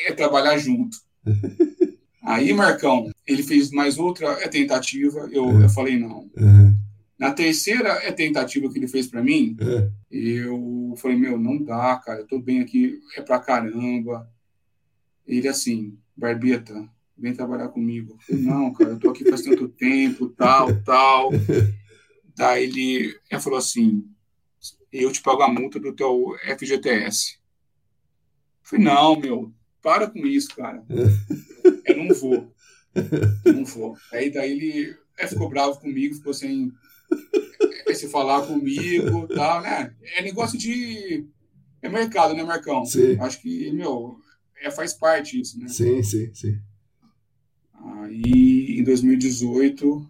é, 0.05 0.11
trabalhar 0.13 0.57
junto. 0.57 0.97
Aí, 2.23 2.51
Marcão, 2.51 3.09
ele 3.25 3.41
fez 3.41 3.71
mais 3.71 3.97
outra 3.97 4.27
é, 4.43 4.47
tentativa, 4.49 5.29
eu, 5.31 5.45
uhum. 5.45 5.61
eu 5.61 5.69
falei 5.69 5.97
não. 5.97 6.29
Uhum. 6.35 6.75
Na 7.17 7.31
terceira 7.31 7.89
é 8.03 8.11
tentativa 8.11 8.69
que 8.69 8.77
ele 8.77 8.87
fez 8.87 9.07
para 9.07 9.23
mim, 9.23 9.55
uhum. 9.61 9.91
eu 10.11 10.93
falei, 10.97 11.15
meu, 11.17 11.37
não 11.37 11.63
dá, 11.63 11.95
cara, 12.03 12.19
eu 12.19 12.27
tô 12.27 12.37
bem 12.37 12.59
aqui, 12.59 12.99
é 13.15 13.21
pra 13.21 13.39
caramba. 13.39 14.29
Ele 15.25 15.47
assim, 15.47 15.97
Barbeta, 16.15 16.87
vem 17.17 17.33
trabalhar 17.33 17.69
comigo. 17.69 18.17
Falei, 18.21 18.41
não, 18.41 18.73
cara, 18.73 18.91
eu 18.91 18.99
tô 18.99 19.09
aqui 19.09 19.27
faz 19.29 19.41
tanto 19.41 19.67
tempo, 19.69 20.29
tal, 20.29 20.67
tal. 20.83 21.29
Daí 22.35 22.63
ele, 22.63 23.15
ele 23.29 23.41
falou 23.41 23.57
assim, 23.57 24.05
eu 24.91 25.11
te 25.11 25.21
pago 25.21 25.41
a 25.41 25.51
multa 25.51 25.79
do 25.79 25.93
teu 25.93 26.35
FGTS. 26.57 27.37
Eu 27.37 27.39
falei, 28.63 28.85
não, 28.85 29.19
meu, 29.19 29.53
para 29.81 30.09
com 30.09 30.19
isso, 30.19 30.55
cara. 30.55 30.83
Eu 31.85 31.97
não 31.97 32.13
vou. 32.13 32.53
Eu 33.45 33.53
não 33.53 33.65
vou. 33.65 33.97
Aí 34.11 34.29
daí 34.29 34.51
ele 34.51 34.97
ficou 35.27 35.49
bravo 35.49 35.79
comigo, 35.79 36.15
ficou 36.15 36.33
sem 36.33 36.71
se 37.95 38.07
falar 38.09 38.45
comigo, 38.45 39.27
tal, 39.27 39.61
né? 39.61 39.95
É 40.15 40.21
negócio 40.21 40.57
de 40.57 41.25
é 41.81 41.89
mercado, 41.89 42.33
né, 42.33 42.43
Marcão? 42.43 42.85
Sim. 42.85 43.17
Acho 43.19 43.41
que, 43.41 43.71
meu, 43.71 44.19
é, 44.61 44.69
faz 44.69 44.93
parte 44.93 45.39
isso, 45.39 45.59
né? 45.59 45.67
Sim, 45.67 46.03
sim, 46.03 46.33
sim. 46.33 46.59
Aí, 47.95 48.79
em 48.79 48.83
2018, 48.83 50.09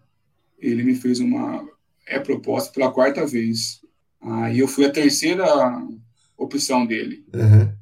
ele 0.60 0.84
me 0.84 0.96
fez 0.96 1.20
uma 1.20 1.68
é, 2.06 2.20
proposta 2.20 2.72
pela 2.72 2.92
quarta 2.92 3.26
vez. 3.26 3.82
Aí 4.22 4.60
eu 4.60 4.68
fui 4.68 4.86
a 4.86 4.92
terceira 4.92 5.46
opção 6.38 6.86
dele. 6.86 7.26
Uhum. 7.34 7.78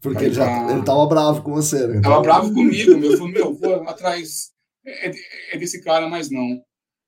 Porque 0.00 0.24
ele 0.24 0.34
já 0.34 0.70
ele 0.70 0.82
tava 0.82 1.06
bravo 1.06 1.42
com 1.42 1.52
você, 1.52 1.86
né? 1.86 2.00
Tava 2.00 2.20
bravo 2.20 2.54
comigo, 2.54 2.96
meu. 2.96 3.12
Eu 3.12 3.18
falei, 3.18 3.32
meu, 3.32 3.54
vou 3.54 3.82
atrás 3.88 4.52
é, 4.86 5.12
é, 5.52 5.58
desse 5.58 5.82
cara, 5.82 6.08
mas 6.08 6.30
não. 6.30 6.62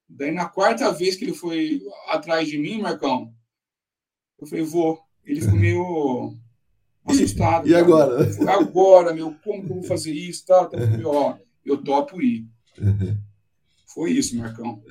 Daí, 0.09 0.33
na 0.33 0.48
quarta 0.48 0.90
vez 0.92 1.14
que 1.14 1.24
ele 1.24 1.33
foi 1.33 1.80
atrás 2.09 2.48
de 2.48 2.59
mim, 2.59 2.80
Marcão, 2.80 3.33
eu 4.40 4.46
falei, 4.46 4.64
vou. 4.64 4.98
Ele 5.24 5.40
ficou 5.40 5.59
meio 5.59 6.35
assustado. 7.06 7.68
E, 7.68 7.70
e 7.70 7.74
agora? 7.74 8.28
Falei, 8.33 8.54
agora, 8.54 9.14
meu, 9.14 9.35
como 9.44 9.64
que 9.64 9.70
eu 9.70 9.76
vou 9.76 9.85
fazer 9.85 10.12
isso? 10.12 10.44
Tá, 10.46 10.66
tá, 10.66 10.76
uhum. 10.76 11.02
ó, 11.04 11.37
eu 11.72 11.78
topo 11.78 12.20
ir. 12.20 12.46
Uhum. 12.78 13.16
Foi 13.87 14.12
isso, 14.12 14.37
Marcão. 14.37 14.83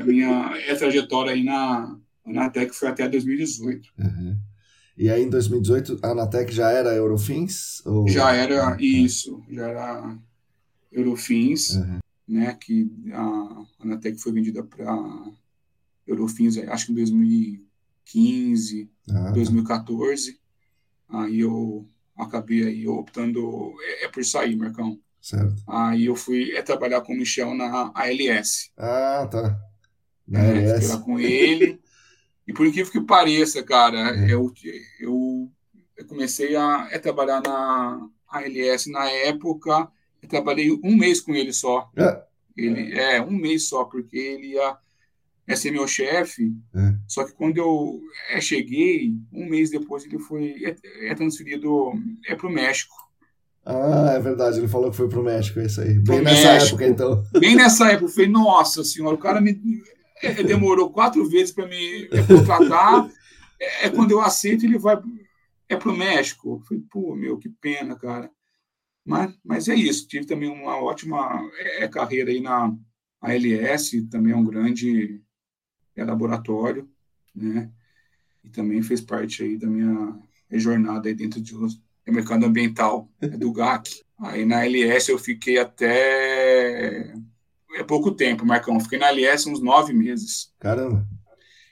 A 0.00 0.04
minha 0.04 0.52
trajetória 0.78 1.32
aí 1.32 1.44
na 1.44 1.96
Anatec 2.26 2.74
foi 2.74 2.88
até 2.88 3.08
2018. 3.08 3.88
Uhum. 3.98 4.36
E 4.96 5.08
aí, 5.08 5.22
em 5.22 5.30
2018, 5.30 6.00
a 6.02 6.10
Anatec 6.10 6.52
já 6.52 6.70
era 6.70 6.94
Eurofins? 6.94 7.84
Ou... 7.86 8.08
Já 8.08 8.34
era 8.34 8.76
isso, 8.80 9.42
já 9.50 9.68
era 9.68 10.18
Eurofins, 10.90 11.76
uhum. 11.76 11.98
né? 12.28 12.54
Que 12.60 12.90
a 13.12 13.64
Anatec 13.80 14.18
foi 14.18 14.32
vendida 14.32 14.62
para 14.62 15.24
Eurofins, 16.06 16.58
acho 16.58 16.86
que 16.86 16.92
em 16.92 16.96
2015, 16.96 18.90
ah, 19.10 19.30
2014. 19.30 20.32
Tá. 20.32 20.38
Aí 21.22 21.40
eu 21.40 21.86
acabei 22.16 22.64
aí 22.64 22.88
optando 22.88 23.74
é, 23.82 24.04
é 24.04 24.08
por 24.08 24.24
sair, 24.24 24.56
Marcão. 24.56 24.98
Certo. 25.22 25.62
Aí 25.68 26.06
eu 26.06 26.16
fui 26.16 26.50
é, 26.56 26.62
trabalhar 26.62 27.00
com 27.00 27.12
o 27.12 27.16
Michel 27.16 27.54
na 27.54 27.92
ALS. 27.94 28.72
Ah, 28.76 29.28
tá. 29.30 29.56
Na 30.26 30.40
é, 30.40 30.50
ALS. 30.50 30.72
Fiquei 30.72 30.88
lá 30.88 30.98
com 30.98 31.20
ele. 31.20 31.80
e 32.46 32.52
por 32.52 32.66
incrível 32.66 32.90
que 32.90 33.00
pareça, 33.00 33.62
cara, 33.62 34.16
é. 34.16 34.34
eu, 34.34 34.52
eu, 34.98 35.50
eu, 35.96 36.06
comecei 36.08 36.56
a 36.56 36.88
é, 36.90 36.98
trabalhar 36.98 37.40
na 37.40 38.08
ALS 38.28 38.88
na 38.88 39.08
época. 39.08 39.88
Eu 40.20 40.28
trabalhei 40.28 40.72
um 40.82 40.96
mês 40.96 41.20
com 41.20 41.32
ele 41.32 41.52
só. 41.52 41.88
É. 41.96 42.22
Ele, 42.56 42.98
é, 42.98 43.22
um 43.22 43.30
mês 43.30 43.68
só, 43.68 43.84
porque 43.84 44.18
ele 44.18 44.48
ia 44.54 44.76
é 45.46 45.56
ser 45.56 45.70
meu 45.70 45.86
chefe. 45.86 46.52
É. 46.74 46.94
Só 47.06 47.24
que 47.24 47.32
quando 47.32 47.58
eu 47.58 48.00
é, 48.30 48.40
cheguei, 48.40 49.14
um 49.32 49.46
mês 49.46 49.70
depois 49.70 50.04
ele 50.04 50.18
foi 50.18 50.64
é, 50.64 51.10
é 51.10 51.14
transferido 51.14 51.92
é, 52.26 52.34
para 52.34 52.46
o 52.46 52.52
México. 52.52 52.94
Ah, 53.64 54.14
é 54.14 54.20
verdade, 54.20 54.58
ele 54.58 54.68
falou 54.68 54.90
que 54.90 54.96
foi 54.96 55.08
pro 55.08 55.22
México, 55.22 55.60
é 55.60 55.66
isso 55.66 55.80
aí. 55.80 55.94
Bem 55.94 56.02
pro 56.02 56.22
nessa 56.22 56.52
México. 56.52 56.82
época, 56.82 56.86
então. 56.88 57.24
Bem 57.38 57.54
nessa 57.54 57.88
época, 57.90 58.06
eu 58.06 58.08
falei, 58.08 58.28
nossa 58.28 58.82
senhora, 58.82 59.14
o 59.14 59.18
cara 59.18 59.40
me 59.40 59.60
é, 60.22 60.42
demorou 60.42 60.90
quatro 60.90 61.28
vezes 61.28 61.52
para 61.52 61.66
me 61.66 62.08
contratar. 62.26 63.08
É, 63.60 63.86
é, 63.86 63.90
quando 63.90 64.10
eu 64.10 64.20
aceito, 64.20 64.64
ele 64.64 64.78
vai 64.78 65.00
é 65.68 65.76
pro 65.76 65.96
México. 65.96 66.56
Eu 66.56 66.66
falei, 66.66 66.82
pô, 66.90 67.14
meu, 67.14 67.38
que 67.38 67.48
pena, 67.48 67.96
cara. 67.96 68.30
Mas, 69.04 69.34
mas 69.44 69.68
é 69.68 69.74
isso, 69.74 70.06
tive 70.06 70.26
também 70.26 70.48
uma 70.48 70.76
ótima 70.76 71.40
é, 71.78 71.88
carreira 71.88 72.30
aí 72.30 72.40
na 72.40 72.72
ALS, 73.20 73.90
também 74.10 74.32
é 74.32 74.36
um 74.36 74.44
grande 74.44 75.20
é, 75.96 76.04
laboratório, 76.04 76.88
né? 77.34 77.70
E 78.44 78.48
também 78.50 78.82
fez 78.82 79.00
parte 79.00 79.42
aí 79.42 79.56
da 79.56 79.66
minha 79.66 80.18
jornada 80.52 81.08
aí 81.08 81.14
dentro 81.14 81.40
de 81.40 81.54
é 82.06 82.10
mercado 82.10 82.44
ambiental, 82.44 83.08
é 83.20 83.28
do 83.28 83.52
GAC. 83.52 84.02
Aí 84.18 84.44
na 84.44 84.64
LS 84.64 85.10
eu 85.10 85.18
fiquei 85.18 85.58
até 85.58 87.12
é 87.74 87.82
pouco 87.82 88.12
tempo, 88.12 88.44
Marcão. 88.44 88.78
Fiquei 88.80 88.98
na 88.98 89.08
LS 89.08 89.48
uns 89.48 89.60
nove 89.60 89.92
meses. 89.92 90.52
Caramba. 90.58 91.06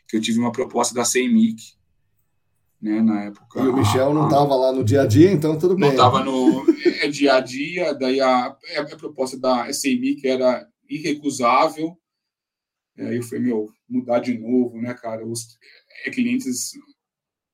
Que 0.08 0.16
eu 0.16 0.20
tive 0.20 0.38
uma 0.38 0.52
proposta 0.52 0.94
da 0.94 1.04
CEMIC. 1.04 1.78
né, 2.80 3.02
na 3.02 3.24
época. 3.24 3.60
E 3.60 3.68
o 3.68 3.76
Michel 3.76 4.14
não 4.14 4.24
estava 4.24 4.54
lá 4.56 4.72
no 4.72 4.82
dia 4.82 5.02
a 5.02 5.06
dia, 5.06 5.30
então 5.30 5.58
tudo 5.58 5.74
bem. 5.74 5.84
Não 5.84 5.90
estava 5.90 6.24
no 6.24 6.64
é, 7.02 7.08
dia 7.08 7.34
a 7.34 7.40
dia, 7.40 7.92
daí 7.92 8.20
a, 8.20 8.46
a, 8.46 8.80
a 8.80 8.96
proposta 8.96 9.38
da 9.38 9.66
que 9.68 10.26
era 10.26 10.66
irrecusável, 10.88 11.96
aí 12.98 13.16
eu 13.16 13.22
falei, 13.22 13.44
meu, 13.44 13.70
mudar 13.88 14.18
de 14.20 14.36
novo, 14.38 14.80
né, 14.80 14.94
cara, 14.94 15.24
os 15.26 15.58
é, 16.04 16.10
clientes 16.10 16.72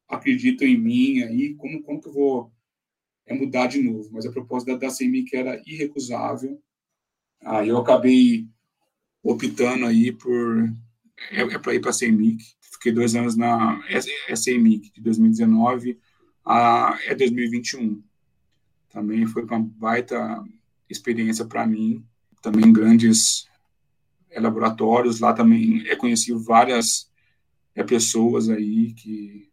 acreditam 0.08 0.66
em 0.66 0.78
mim, 0.78 1.22
aí 1.22 1.54
como, 1.54 1.82
como 1.82 2.00
que 2.00 2.08
eu 2.08 2.12
vou 2.12 2.52
é, 3.26 3.34
mudar 3.34 3.66
de 3.66 3.82
novo? 3.82 4.08
Mas 4.12 4.26
a 4.26 4.32
proposta 4.32 4.76
da, 4.76 4.88
CMI 4.88 5.24
que 5.24 5.36
era 5.36 5.60
irrecusável, 5.66 6.60
aí 7.42 7.68
eu 7.68 7.78
acabei 7.78 8.46
optando 9.22 9.86
aí 9.86 10.12
por 10.12 10.68
é, 11.30 11.42
é 11.42 11.58
para 11.58 11.74
ir 11.74 11.80
para 11.80 11.90
a 11.90 11.98
CMIC. 11.98 12.44
Fiquei 12.60 12.92
dois 12.92 13.14
anos 13.14 13.36
na 13.36 13.80
CMIC, 14.44 14.92
de 14.92 15.00
2019 15.00 15.98
a 16.46 16.96
é 17.06 17.14
2021. 17.14 18.00
Também 18.90 19.26
foi 19.26 19.42
uma 19.42 19.58
baita 19.58 20.44
experiência 20.88 21.44
para 21.44 21.66
mim. 21.66 22.06
Também 22.40 22.72
grandes 22.72 23.48
é, 24.30 24.38
laboratórios. 24.38 25.18
Lá 25.18 25.32
também 25.32 25.84
é, 25.88 25.96
conheci 25.96 26.32
várias 26.32 27.10
é, 27.74 27.82
pessoas 27.82 28.48
aí 28.48 28.92
que 28.94 29.50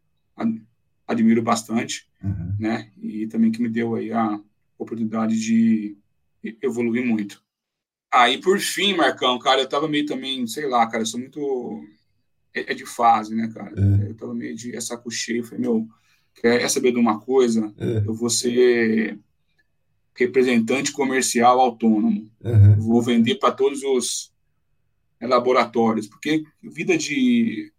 admiro 1.08 1.42
bastante, 1.42 2.08
uhum. 2.24 2.56
né? 2.60 2.92
E 3.02 3.28
também 3.28 3.52
que 3.52 3.62
me 3.62 3.70
deu 3.70 3.96
aí 3.96 4.12
a 4.12 4.40
oportunidade 4.78 5.40
de 5.40 5.98
evoluir 6.62 7.06
muito. 7.06 7.42
Aí, 8.12 8.38
por 8.38 8.60
fim, 8.60 8.96
Marcão, 8.96 9.40
cara, 9.40 9.62
eu 9.62 9.68
tava 9.68 9.88
meio 9.88 10.06
também, 10.06 10.46
sei 10.46 10.68
lá, 10.68 10.86
cara, 10.86 11.02
eu 11.02 11.08
sou 11.08 11.20
muito. 11.20 11.84
É, 12.54 12.72
é 12.72 12.76
de 12.76 12.86
fase, 12.86 13.36
né, 13.36 13.52
cara? 13.52 13.74
É. 13.76 14.10
Eu 14.10 14.16
tava 14.16 14.34
meio 14.36 14.56
de 14.56 14.76
essa 14.76 15.02
cheia. 15.10 15.44
Falei, 15.44 15.62
meu, 15.62 15.88
quer 16.36 16.70
saber 16.70 16.92
de 16.92 17.00
uma 17.00 17.20
coisa? 17.20 17.74
É. 17.78 18.04
Eu 18.06 18.14
vou 18.14 18.30
ser 18.30 19.20
representante 20.16 20.92
comercial 20.92 21.60
autônomo. 21.60 22.30
Uhum. 22.44 22.76
Vou 22.80 23.02
vender 23.02 23.36
para 23.36 23.52
todos 23.52 23.82
os 23.82 24.32
laboratórios. 25.20 26.08
Porque 26.08 26.44
vida 26.62 26.96
de 26.96 27.72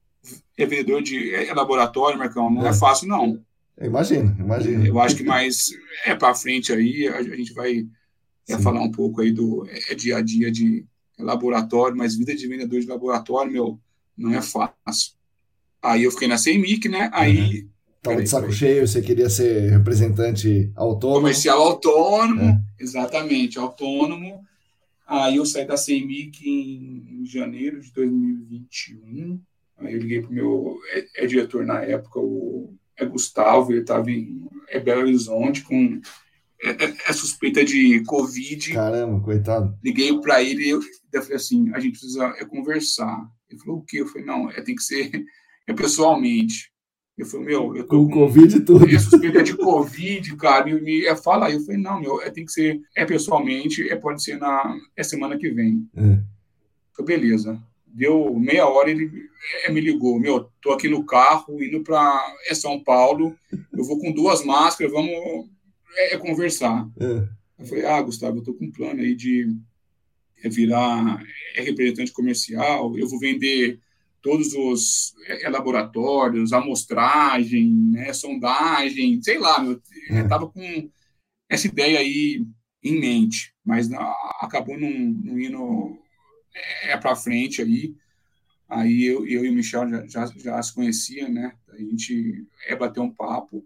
é 0.56 0.66
vendedor 0.66 1.02
de 1.02 1.34
é 1.34 1.52
laboratório, 1.52 2.18
Marcão, 2.18 2.50
não 2.50 2.66
é, 2.66 2.70
é 2.70 2.74
fácil, 2.74 3.06
não. 3.06 3.40
Imagina, 3.80 4.36
imagina. 4.38 4.86
Eu 4.86 5.00
acho 5.00 5.16
que 5.16 5.24
mais 5.24 5.70
é 6.04 6.14
para 6.14 6.34
frente 6.34 6.72
aí, 6.72 7.08
a, 7.08 7.22
gente 7.22 7.52
vai 7.52 7.86
é, 8.48 8.58
falar 8.58 8.80
um 8.80 8.90
pouco 8.90 9.20
aí 9.20 9.32
do 9.32 9.66
é, 9.68 9.94
dia 9.94 10.18
a 10.18 10.22
dia 10.22 10.50
de 10.50 10.86
laboratório, 11.18 11.96
mas 11.96 12.16
vida 12.16 12.34
de 12.34 12.46
vendedor 12.46 12.80
de 12.80 12.86
laboratório, 12.86 13.52
meu, 13.52 13.80
não 14.16 14.32
é 14.32 14.40
fácil. 14.40 15.12
Aí 15.82 16.04
eu 16.04 16.10
fiquei 16.10 16.28
na 16.28 16.38
CEMIC, 16.38 16.88
né? 16.88 17.10
Aí. 17.12 17.62
Uhum. 17.62 17.68
Tava 18.02 18.22
de 18.22 18.28
saco 18.28 18.52
cheio, 18.52 18.86
você 18.86 19.00
queria 19.00 19.30
ser 19.30 19.70
representante 19.70 20.70
autônomo. 20.76 21.20
Comercial 21.20 21.62
autônomo, 21.62 22.42
é. 22.42 22.60
exatamente, 22.78 23.58
autônomo. 23.58 24.44
Aí 25.06 25.36
eu 25.36 25.46
saí 25.46 25.66
da 25.66 25.76
CEMIC 25.76 26.46
em, 26.46 27.20
em 27.22 27.26
janeiro 27.26 27.80
de 27.80 27.90
2021. 27.92 29.40
Aí 29.78 29.94
eu 29.94 30.00
liguei 30.00 30.20
para 30.20 30.30
o 30.30 30.34
meu 30.34 30.78
é, 30.92 31.24
é, 31.24 31.26
diretor 31.26 31.64
na 31.64 31.82
época, 31.82 32.20
o 32.20 32.74
é 32.98 33.04
Gustavo, 33.04 33.72
ele 33.72 33.80
estava 33.80 34.10
em 34.10 34.44
é 34.68 34.80
Belo 34.80 35.02
Horizonte 35.02 35.62
com 35.62 36.00
é, 36.62 36.70
é, 36.70 36.96
é, 37.08 37.12
suspeita 37.12 37.64
de 37.64 38.02
Covid. 38.04 38.72
Caramba, 38.72 39.20
coitado. 39.20 39.78
Liguei 39.82 40.18
para 40.20 40.42
ele 40.42 40.64
e 40.64 40.70
eu, 40.70 40.80
eu, 41.12 41.22
falei 41.22 41.36
assim, 41.36 41.70
a 41.74 41.80
gente 41.80 41.98
precisa 41.98 42.26
é, 42.38 42.44
conversar. 42.44 43.28
Ele 43.50 43.60
falou, 43.60 43.78
o 43.78 43.84
quê? 43.84 44.00
Eu 44.00 44.06
falei, 44.06 44.24
não, 44.24 44.50
é, 44.50 44.60
tem 44.62 44.74
que 44.74 44.82
ser 44.82 45.24
é 45.66 45.72
pessoalmente. 45.72 46.72
Eu 47.16 47.26
falei, 47.26 47.46
meu, 47.46 47.76
eu 47.76 47.84
tô 47.86 48.04
com, 48.04 48.10
com 48.10 48.20
Covid 48.26 48.56
e 48.56 48.60
tudo. 48.60 48.88
É 48.88 48.98
suspeita 48.98 49.42
de 49.42 49.56
Covid, 49.56 50.36
cara, 50.36 50.68
e 50.68 50.80
me 50.80 51.06
é, 51.06 51.14
fala 51.14 51.46
aí. 51.46 51.54
Eu 51.54 51.60
falei, 51.60 51.80
não, 51.80 52.00
meu, 52.00 52.20
é, 52.22 52.30
tem 52.30 52.44
que 52.44 52.52
ser 52.52 52.80
é 52.96 53.04
pessoalmente, 53.04 53.88
é, 53.88 53.96
pode 53.96 54.22
ser 54.22 54.38
na 54.38 54.76
é 54.96 55.02
semana 55.02 55.36
que 55.36 55.50
vem. 55.50 55.88
É. 55.94 56.00
Eu 56.00 56.24
falei, 56.96 57.18
beleza 57.18 57.62
deu 57.94 58.34
meia 58.34 58.66
hora 58.66 58.90
ele 58.90 59.08
é, 59.64 59.70
me 59.70 59.80
ligou, 59.80 60.18
meu, 60.18 60.50
tô 60.60 60.72
aqui 60.72 60.88
no 60.88 61.04
carro 61.04 61.62
indo 61.62 61.82
para 61.82 62.34
é 62.48 62.54
São 62.54 62.82
Paulo, 62.82 63.36
eu 63.72 63.84
vou 63.84 63.98
com 64.00 64.12
duas 64.12 64.44
máscaras, 64.44 64.92
vamos 64.92 65.12
é, 65.96 66.14
é 66.14 66.18
conversar. 66.18 66.88
É. 66.98 67.28
Eu 67.56 67.66
falei, 67.66 67.86
ah, 67.86 68.02
Gustavo, 68.02 68.38
eu 68.38 68.42
tô 68.42 68.52
com 68.52 68.64
um 68.64 68.72
plano 68.72 69.00
aí 69.00 69.14
de 69.14 69.56
é, 70.42 70.48
virar 70.48 71.24
é, 71.54 71.62
representante 71.62 72.12
comercial, 72.12 72.98
eu 72.98 73.08
vou 73.08 73.20
vender 73.20 73.78
todos 74.20 74.54
os 74.54 75.14
é, 75.28 75.48
laboratórios, 75.48 76.52
amostragem, 76.52 77.70
né, 77.70 78.12
sondagem, 78.12 79.22
sei 79.22 79.38
lá, 79.38 79.60
meu, 79.60 79.80
eu 80.10 80.28
tava 80.28 80.48
com 80.48 80.90
essa 81.48 81.68
ideia 81.68 82.00
aí 82.00 82.44
em 82.82 82.98
mente, 82.98 83.54
mas 83.64 83.88
acabou 84.40 84.78
não, 84.78 84.90
não 84.90 85.38
indo 85.38 86.03
é 86.84 86.96
para 86.96 87.16
frente 87.16 87.62
aí. 87.62 87.94
Aí 88.68 89.04
eu, 89.04 89.26
eu 89.26 89.44
e 89.44 89.50
o 89.50 89.52
Michel 89.52 89.88
já, 89.88 90.06
já, 90.06 90.26
já 90.36 90.62
se 90.62 90.74
conhecia, 90.74 91.28
né? 91.28 91.52
A 91.72 91.76
gente 91.76 92.46
é 92.66 92.74
bater 92.74 93.00
um 93.00 93.10
papo. 93.10 93.64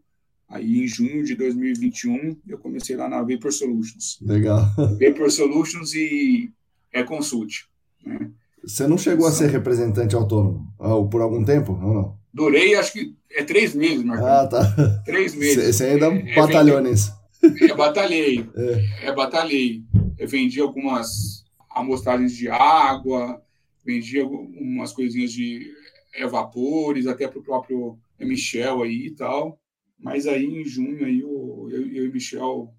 Aí 0.48 0.82
em 0.82 0.86
junho 0.86 1.22
de 1.24 1.34
2021 1.34 2.36
eu 2.48 2.58
comecei 2.58 2.96
lá 2.96 3.08
na 3.08 3.22
Vapor 3.22 3.52
Solutions. 3.52 4.18
Legal. 4.22 4.64
Vapor 4.98 5.30
Solutions 5.30 5.94
e 5.94 6.50
é 6.92 7.02
Consult. 7.02 7.66
Né? 8.04 8.30
Você 8.64 8.86
não 8.86 8.98
chegou 8.98 9.26
a 9.26 9.32
ser 9.32 9.50
representante 9.50 10.14
autônomo 10.14 10.66
por 11.10 11.20
algum 11.20 11.44
tempo 11.44 11.72
ou 11.72 11.94
não? 11.94 12.18
Durei, 12.32 12.74
acho 12.74 12.92
que 12.92 13.14
é 13.30 13.42
três 13.42 13.74
meses, 13.74 14.04
Marcos. 14.04 14.26
Ah, 14.26 14.46
tá. 14.46 15.02
Três 15.04 15.34
meses. 15.34 15.76
Você 15.76 15.84
ainda 15.84 16.06
é, 16.06 16.34
batalhou 16.34 16.80
nisso. 16.80 17.12
É, 17.42 17.74
batalhei. 17.74 18.48
É. 18.56 19.08
é, 19.08 19.14
batalhei. 19.14 19.82
Eu 20.18 20.28
vendi 20.28 20.60
algumas 20.60 21.44
amostragens 21.78 22.36
de 22.36 22.48
água, 22.48 23.42
vendia 23.84 24.26
umas 24.26 24.92
coisinhas 24.92 25.32
de 25.32 25.72
evapores, 26.14 27.06
até 27.06 27.26
para 27.28 27.38
o 27.38 27.42
próprio 27.42 27.98
Michel 28.18 28.82
aí 28.82 29.06
e 29.06 29.10
tal. 29.10 29.58
Mas 29.98 30.26
aí 30.26 30.44
em 30.44 30.64
junho 30.64 31.04
aí 31.04 31.20
eu, 31.20 31.68
eu, 31.70 31.86
eu 31.92 32.04
e 32.04 32.08
o 32.08 32.12
Michel 32.12 32.74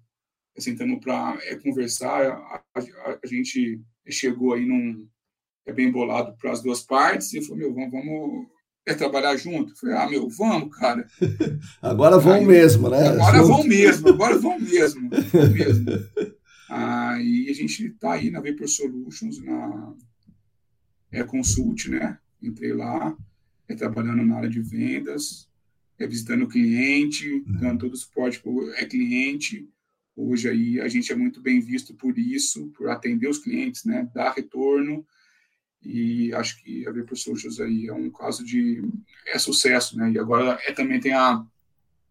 sentando 0.58 0.98
para 1.00 1.38
é, 1.42 1.56
conversar, 1.56 2.26
a, 2.26 2.62
a, 2.74 3.18
a, 3.22 3.26
gente 3.26 3.80
chegou 4.08 4.52
aí 4.52 4.66
num 4.66 5.06
é 5.66 5.72
bem 5.72 5.90
bolado 5.90 6.36
para 6.36 6.50
as 6.50 6.62
duas 6.62 6.82
partes 6.82 7.32
e 7.32 7.40
falou 7.42 7.58
meu 7.58 7.74
vamos, 7.74 7.90
vamos 7.90 8.46
é, 8.86 8.94
trabalhar 8.94 9.36
junto. 9.36 9.72
Eu 9.72 9.76
falei 9.76 9.96
ah 9.96 10.08
meu 10.08 10.28
vamos 10.28 10.76
cara. 10.76 11.06
agora 11.80 12.18
vão 12.18 12.34
aí, 12.34 12.46
mesmo 12.46 12.88
né? 12.88 13.08
Agora 13.08 13.42
vão 13.42 13.64
mesmo, 13.64 14.08
agora 14.08 14.38
vão 14.38 14.58
mesmo, 14.58 15.10
vão 15.10 15.50
mesmo. 15.50 15.86
Aí 16.70 17.50
a 17.50 17.52
gente 17.52 17.86
está 17.86 18.12
aí 18.12 18.30
na 18.30 18.40
Vapor 18.40 18.68
Solutions, 18.68 19.42
na 19.42 19.92
é, 21.10 21.24
Consult, 21.24 21.88
né? 21.88 22.16
Entrei 22.40 22.72
lá, 22.72 23.16
é, 23.66 23.74
trabalhando 23.74 24.24
na 24.24 24.36
área 24.36 24.48
de 24.48 24.60
vendas, 24.60 25.48
é, 25.98 26.06
visitando 26.06 26.44
o 26.44 26.48
cliente, 26.48 27.42
dando 27.44 27.80
todo 27.80 27.94
o 27.94 27.96
suporte 27.96 28.40
é, 28.76 28.86
cliente. 28.86 29.68
Hoje 30.14 30.48
aí 30.48 30.80
a 30.80 30.86
gente 30.86 31.10
é 31.10 31.16
muito 31.16 31.40
bem 31.40 31.60
visto 31.60 31.92
por 31.92 32.16
isso, 32.16 32.68
por 32.68 32.88
atender 32.88 33.28
os 33.28 33.38
clientes, 33.38 33.84
né? 33.84 34.08
Dar 34.14 34.30
retorno. 34.30 35.04
E 35.82 36.32
acho 36.34 36.62
que 36.62 36.86
a 36.86 36.92
Vapor 36.92 37.18
Solutions 37.18 37.58
aí 37.58 37.88
é 37.88 37.92
um 37.92 38.10
caso 38.10 38.44
de 38.44 38.80
é 39.26 39.40
sucesso, 39.40 39.96
né? 39.96 40.12
E 40.12 40.20
agora 40.20 40.56
é, 40.64 40.72
também 40.72 41.00
tem 41.00 41.14
a 41.14 41.44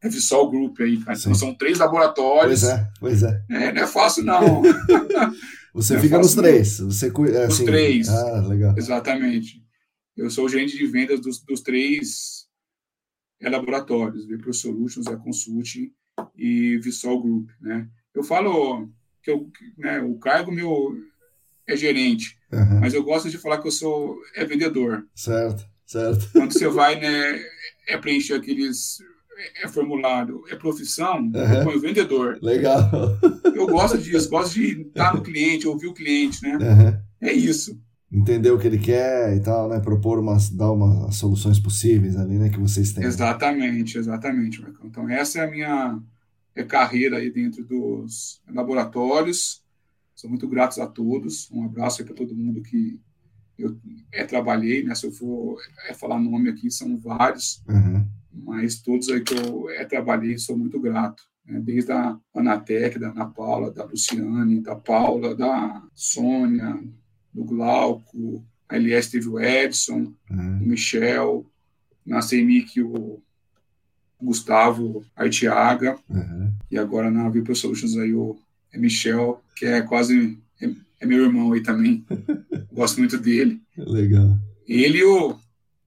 é 0.02 0.10
Vissol 0.10 0.50
Group 0.50 0.80
aí, 0.80 0.98
cara. 0.98 1.18
Então, 1.18 1.36
são 1.36 1.54
três 1.54 1.78
laboratórios. 1.78 2.62
Pois 2.62 2.72
é, 2.72 2.92
pois 3.00 3.24
é. 3.24 3.44
é 3.50 3.72
não 3.74 3.82
é 3.84 3.88
fácil, 3.88 4.24
não. 4.24 4.62
Você 5.74 5.94
não 5.94 6.00
é 6.00 6.04
fica 6.04 6.16
é 6.16 6.20
nos 6.20 6.36
três. 6.36 6.80
Você, 6.80 7.08
é, 7.08 7.44
assim, 7.44 7.48
Os 7.48 7.60
três. 7.60 8.10
Ah, 8.10 8.48
legal. 8.48 8.76
Exatamente. 8.78 9.64
Eu 10.16 10.30
sou 10.30 10.50
gerente 10.50 10.78
de 10.78 10.86
vendas 10.88 11.20
dos, 11.20 11.40
dos 11.40 11.62
três 11.62 12.48
é, 13.42 13.50
laboratórios, 13.50 14.26
Vipro 14.26 14.54
Solutions, 14.54 15.08
é 15.08 15.16
Consulting 15.16 15.92
e 16.36 16.78
Vissol 16.80 17.22
Group, 17.22 17.50
né? 17.62 17.88
Eu 18.14 18.24
falo 18.24 18.90
que 19.24 19.32
eu, 19.32 19.50
né, 19.78 20.02
o 20.02 20.18
cargo 20.18 20.52
meu 20.52 20.98
é 21.68 21.76
gerente, 21.78 22.38
uhum. 22.52 22.80
mas 22.82 22.94
eu 22.94 23.04
gosto 23.04 23.30
de 23.30 23.38
falar 23.38 23.62
que 23.62 23.68
eu 23.68 23.72
sou 23.72 24.18
é 24.36 24.44
vendedor. 24.44 25.08
Certo, 25.16 25.66
certo. 25.86 26.30
Quando 26.34 26.52
você 26.52 26.68
vai, 26.68 27.00
né, 27.00 27.42
é 27.88 27.98
preencher 27.98 28.34
aqueles 28.34 28.98
é 29.64 29.68
formulário, 29.68 30.44
é 30.50 30.56
profissão, 30.56 31.20
uhum. 31.20 31.34
eu 31.34 31.64
ponho 31.64 31.80
vendedor. 31.80 32.38
Legal. 32.42 32.90
Eu 33.56 33.68
gosto 33.68 33.98
disso, 33.98 34.30
gosto 34.30 34.54
de 34.56 34.82
estar 34.82 35.14
no 35.14 35.22
cliente, 35.22 35.68
ouvir 35.68 35.88
o 35.88 35.94
cliente, 35.94 36.42
né? 36.42 36.58
Uhum. 36.58 37.00
É 37.22 37.34
isso. 37.34 37.80
Entender 38.12 38.52
o 38.52 38.58
que 38.58 38.68
ele 38.68 38.80
quer 38.80 39.36
e 39.36 39.40
tal, 39.40 39.70
né? 39.70 39.80
Propor 39.80 40.20
umas, 40.20 40.50
dar 40.50 40.72
umas 40.72 41.16
soluções 41.16 41.60
possíveis 41.60 42.16
ali, 42.18 42.38
né? 42.38 42.50
Que 42.50 42.60
vocês 42.60 42.92
têm. 42.92 43.04
Exatamente, 43.04 43.98
exatamente, 43.98 44.62
Marcão. 44.62 44.88
Então, 44.88 45.10
essa 45.10 45.40
é 45.40 45.44
a 45.44 45.50
minha 45.50 46.00
é 46.56 46.64
carreira 46.64 47.18
aí 47.18 47.30
dentro 47.30 47.64
dos 47.64 48.42
laboratórios. 48.50 49.64
Sou 50.16 50.30
muito 50.30 50.48
grato 50.48 50.82
a 50.82 50.88
todos. 50.88 51.50
Um 51.52 51.64
abraço 51.66 52.02
aí 52.02 52.06
para 52.06 52.16
todo 52.16 52.36
mundo 52.36 52.62
que 52.62 53.00
eu 53.58 53.78
é, 54.12 54.24
trabalhei, 54.24 54.84
né? 54.84 54.96
Se 54.96 55.06
eu 55.06 55.12
for 55.12 55.58
é, 55.88 55.94
falar 55.94 56.20
nome 56.20 56.50
aqui, 56.50 56.72
são 56.72 56.98
vários. 56.98 57.62
Uhum 57.68 57.99
mas 58.44 58.82
todos 58.82 59.10
aí 59.10 59.22
que 59.22 59.34
eu 59.34 59.70
é, 59.70 59.86
trabalhei 59.86 60.38
sou 60.38 60.58
muito 60.58 60.80
grato. 60.80 61.24
Né? 61.46 61.60
Desde 61.60 61.92
a 61.92 62.18
Anatec, 62.36 63.00
da 63.00 63.10
Ana 63.10 63.26
Paula, 63.26 63.72
da 63.72 63.86
Luciane, 63.86 64.62
da 64.62 64.76
Paula, 64.76 65.36
da 65.36 65.84
Sônia, 65.94 66.80
do 67.34 67.44
Glauco, 67.44 68.44
a 68.68 68.76
LS 68.76 69.12
teve 69.12 69.28
o 69.28 69.40
Edson, 69.40 70.14
uhum. 70.30 70.60
o 70.62 70.68
Michel, 70.68 71.46
na 72.06 72.22
CEMIC 72.22 72.82
o 72.82 73.22
Gustavo 74.22 75.04
Artiaga, 75.16 75.98
uhum. 76.10 76.54
e 76.70 76.78
agora 76.78 77.10
na 77.10 77.30
Vipro 77.30 77.56
Solutions 77.56 77.98
aí 77.98 78.14
o 78.14 78.38
é 78.72 78.78
Michel, 78.78 79.42
que 79.56 79.66
é 79.66 79.82
quase 79.82 80.38
é, 80.62 80.70
é 81.00 81.06
meu 81.06 81.24
irmão 81.24 81.52
aí 81.52 81.64
também. 81.64 82.06
Gosto 82.72 83.00
muito 83.00 83.18
dele. 83.18 83.62
Legal. 83.76 84.38
Ele 84.68 85.00
e 85.00 85.04
o, 85.04 85.36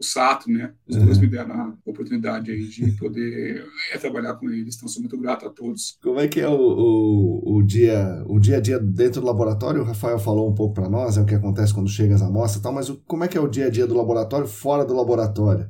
o 0.03 0.05
Sato, 0.05 0.51
né? 0.51 0.73
Os 0.87 0.97
uhum. 0.97 1.05
dois 1.07 1.19
me 1.19 1.29
deram 1.29 1.55
a 1.55 1.75
oportunidade 1.87 2.51
aí 2.51 2.67
de 2.67 2.91
poder 2.93 3.65
é, 3.93 3.99
trabalhar 3.99 4.35
com 4.35 4.51
eles. 4.51 4.77
Então, 4.77 4.89
sou 4.89 5.01
muito 5.01 5.17
grato 5.17 5.47
a 5.47 5.51
todos. 5.51 5.97
Como 6.03 6.19
é 6.19 6.27
que 6.27 6.41
é 6.41 6.49
o, 6.49 6.59
o, 6.59 7.57
o, 7.57 7.63
dia, 7.63 8.23
o 8.27 8.39
dia 8.41 8.57
a 8.57 8.61
dia 8.61 8.79
dentro 8.79 9.21
do 9.21 9.27
laboratório? 9.27 9.81
O 9.81 9.85
Rafael 9.85 10.19
falou 10.19 10.51
um 10.51 10.55
pouco 10.55 10.75
para 10.75 10.89
nós, 10.89 11.17
é 11.17 11.23
o 11.23 11.25
que 11.25 11.35
acontece 11.35 11.73
quando 11.73 11.89
chega 11.89 12.15
as 12.15 12.23
amostras 12.23 12.61
e 12.61 12.63
tal, 12.63 12.73
mas 12.73 12.89
o, 12.91 13.01
como 13.07 13.25
é 13.25 13.29
que 13.29 13.39
é 13.39 13.41
o 13.41 13.49
dia 13.49 13.67
a 13.67 13.71
dia 13.71 13.87
do 13.87 13.95
laboratório 13.95 14.49
fora 14.49 14.85
do 14.85 14.95
laboratório? 14.95 15.69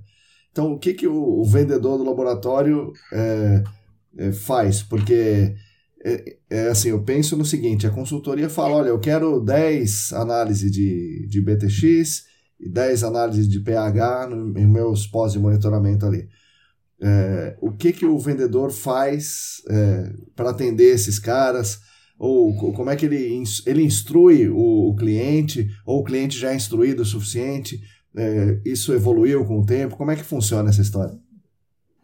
Então, 0.50 0.72
o 0.72 0.78
que, 0.78 0.94
que 0.94 1.06
o, 1.06 1.40
o 1.40 1.44
vendedor 1.44 1.98
do 1.98 2.04
laboratório 2.04 2.92
é, 3.12 3.64
é, 4.16 4.32
faz? 4.32 4.82
Porque 4.82 5.54
é, 6.04 6.36
é, 6.50 6.68
assim, 6.68 6.88
eu 6.88 7.02
penso 7.02 7.36
no 7.36 7.44
seguinte, 7.44 7.86
a 7.86 7.90
consultoria 7.90 8.48
fala, 8.48 8.76
olha, 8.76 8.88
eu 8.88 8.98
quero 8.98 9.40
10 9.40 10.12
análises 10.14 10.70
de, 10.70 11.26
de 11.28 11.40
BTX 11.40 12.31
e 12.62 12.68
10 12.68 13.02
análises 13.02 13.48
de 13.48 13.60
pH 13.60 14.28
no, 14.28 14.58
em 14.58 14.66
meus 14.66 15.06
pós 15.06 15.32
de 15.32 15.38
monitoramento 15.38 16.06
ali. 16.06 16.28
É, 17.00 17.56
o 17.60 17.72
que, 17.72 17.92
que 17.92 18.06
o 18.06 18.18
vendedor 18.18 18.70
faz 18.70 19.60
é, 19.68 20.12
para 20.36 20.50
atender 20.50 20.94
esses 20.94 21.18
caras? 21.18 21.80
Ou 22.16 22.54
como 22.72 22.88
é 22.88 22.94
que 22.94 23.06
ele, 23.06 23.42
ele 23.66 23.82
instrui 23.82 24.48
o, 24.48 24.90
o 24.90 24.94
cliente? 24.94 25.68
Ou 25.84 26.00
o 26.00 26.04
cliente 26.04 26.38
já 26.38 26.52
é 26.52 26.54
instruído 26.54 27.02
o 27.02 27.06
suficiente? 27.06 27.80
É, 28.14 28.60
isso 28.64 28.92
evoluiu 28.92 29.44
com 29.44 29.60
o 29.60 29.66
tempo? 29.66 29.96
Como 29.96 30.12
é 30.12 30.16
que 30.16 30.22
funciona 30.22 30.70
essa 30.70 30.82
história? 30.82 31.18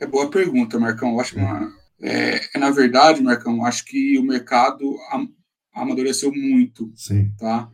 É 0.00 0.06
boa 0.06 0.28
pergunta, 0.28 0.78
Marcão. 0.80 1.12
Eu 1.12 1.20
acho 1.20 1.34
que 1.34 1.40
uma, 1.40 1.70
é, 2.00 2.40
é, 2.54 2.58
na 2.58 2.70
verdade, 2.70 3.22
Marcão, 3.22 3.64
acho 3.64 3.84
que 3.84 4.18
o 4.18 4.22
mercado 4.22 4.96
am 5.12 5.28
amadureceu 5.72 6.32
muito, 6.32 6.90
Sim. 6.96 7.30
tá? 7.38 7.70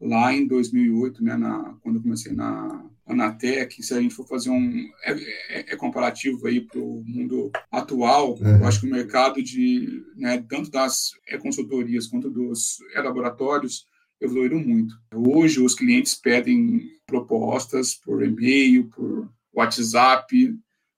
Lá 0.00 0.32
em 0.32 0.46
2008, 0.46 1.24
né, 1.24 1.36
na, 1.36 1.74
quando 1.82 1.96
eu 1.96 2.02
comecei 2.02 2.32
na 2.32 2.84
Anatec, 3.06 3.82
se 3.82 3.94
a 3.94 4.00
gente 4.00 4.14
for 4.14 4.26
fazer 4.26 4.50
um 4.50 4.88
é, 5.02 5.12
é, 5.48 5.60
é 5.72 5.76
comparativo 5.76 6.46
aí 6.46 6.60
para 6.60 6.78
o 6.78 7.02
mundo 7.04 7.50
atual, 7.70 8.34
uhum. 8.34 8.58
eu 8.60 8.66
acho 8.66 8.80
que 8.80 8.86
o 8.86 8.90
mercado 8.90 9.42
de, 9.42 10.04
né, 10.16 10.44
tanto 10.48 10.70
das 10.70 11.10
é, 11.26 11.36
consultorias 11.38 12.06
quanto 12.06 12.30
dos 12.30 12.76
é, 12.94 13.00
laboratórios 13.00 13.86
evoluíram 14.20 14.58
muito. 14.58 14.94
Hoje, 15.14 15.60
os 15.60 15.74
clientes 15.74 16.14
pedem 16.14 16.82
propostas 17.06 17.94
por 17.94 18.22
e-mail, 18.22 18.88
por 18.88 19.28
WhatsApp, 19.52 20.54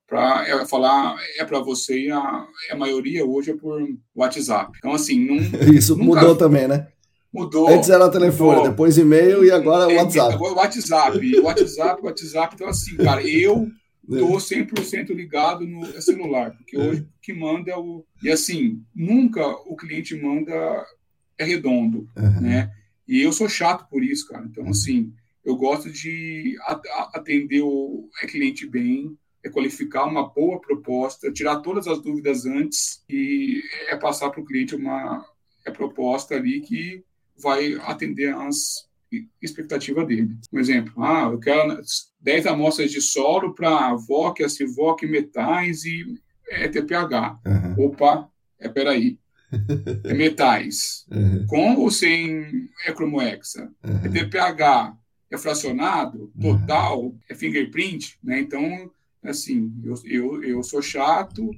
para 0.07 0.67
falar 0.67 1.17
é 1.39 1.45
para 1.45 1.61
você 1.61 2.07
e 2.07 2.11
a, 2.11 2.47
a, 2.73 2.77
maioria 2.77 3.25
hoje 3.25 3.53
é 3.53 3.57
por 3.57 3.81
WhatsApp. 4.15 4.73
Então, 4.79 4.93
assim, 4.93 5.25
não, 5.25 5.37
Isso 5.73 5.97
nunca... 5.97 6.21
mudou 6.21 6.37
também, 6.37 6.67
né? 6.67 6.89
Mudou. 7.33 7.69
Antes 7.69 7.89
era 7.89 8.11
telefone, 8.11 8.57
mudou. 8.57 8.71
depois 8.71 8.99
e-mail 8.99 9.45
e 9.45 9.51
agora 9.51 9.93
é, 9.93 9.97
WhatsApp. 9.97 10.35
Agora 10.35 10.55
WhatsApp, 10.55 11.41
WhatsApp, 11.41 12.03
WhatsApp. 12.03 12.55
Então, 12.55 12.69
assim, 12.69 12.97
cara, 12.97 13.23
eu 13.23 13.71
tô 14.09 14.37
100% 14.37 15.15
ligado 15.15 15.67
no 15.67 15.85
celular, 16.03 16.51
porque 16.57 16.77
é. 16.77 16.81
hoje 16.81 17.01
o 17.03 17.09
que 17.23 17.33
manda 17.33 17.71
é 17.71 17.77
o... 17.77 18.05
E, 18.23 18.31
assim, 18.31 18.83
nunca 18.95 19.47
o 19.47 19.77
cliente 19.77 20.21
manda 20.21 20.85
é 21.39 21.45
redondo, 21.45 22.09
uhum. 22.17 22.41
né? 22.41 22.71
E 23.07 23.21
eu 23.23 23.33
sou 23.33 23.49
chato 23.49 23.89
por 23.89 24.05
isso, 24.05 24.29
cara. 24.29 24.45
Então, 24.45 24.69
assim, 24.69 25.13
eu 25.45 25.57
gosto 25.57 25.91
de 25.91 26.57
atender 27.15 27.63
o 27.63 28.09
cliente 28.29 28.67
bem, 28.67 29.17
é 29.43 29.49
qualificar 29.49 30.05
uma 30.05 30.29
boa 30.29 30.61
proposta, 30.61 31.33
tirar 31.33 31.61
todas 31.61 31.87
as 31.87 32.01
dúvidas 32.01 32.45
antes 32.45 33.03
e 33.09 33.63
é 33.89 33.97
passar 33.97 34.31
para 34.31 34.41
o 34.41 34.45
cliente 34.45 34.75
uma 34.75 35.25
é 35.65 35.71
proposta 35.71 36.35
ali 36.35 36.61
que 36.61 37.03
vai 37.41 37.75
atender 37.83 38.35
às 38.35 38.89
expectativas 39.43 40.07
dele. 40.07 40.37
Um 40.53 40.59
exemplo, 40.59 41.03
ah, 41.03 41.29
eu 41.33 41.39
quero 41.39 41.81
10 42.21 42.47
amostras 42.47 42.91
de 42.91 43.01
solo 43.01 43.55
para 43.55 43.95
VOC, 43.95 44.45
ACIVOC, 44.45 45.07
metais 45.07 45.85
e 45.85 46.05
é 46.49 46.69
TPH. 46.69 47.41
Uhum. 47.47 47.87
Opa, 47.87 48.29
é 48.59 48.69
peraí. 48.69 49.19
É 50.05 50.15
metais. 50.15 51.05
Uhum. 51.11 51.45
Com 51.49 51.75
ou 51.75 51.91
sem 51.91 52.69
é 52.87 52.93
cromoexa? 52.93 53.69
Uhum. 53.85 54.01
É 54.05 54.09
TPH, 54.09 54.97
é 55.29 55.37
fracionado, 55.37 56.33
total, 56.41 57.15
é 57.29 57.35
fingerprint, 57.35 58.17
né? 58.23 58.39
Então, 58.39 58.91
assim, 59.25 59.73
eu, 59.83 59.95
eu, 60.05 60.45
eu 60.45 60.63
sou 60.63 60.81
chato, 60.81 61.51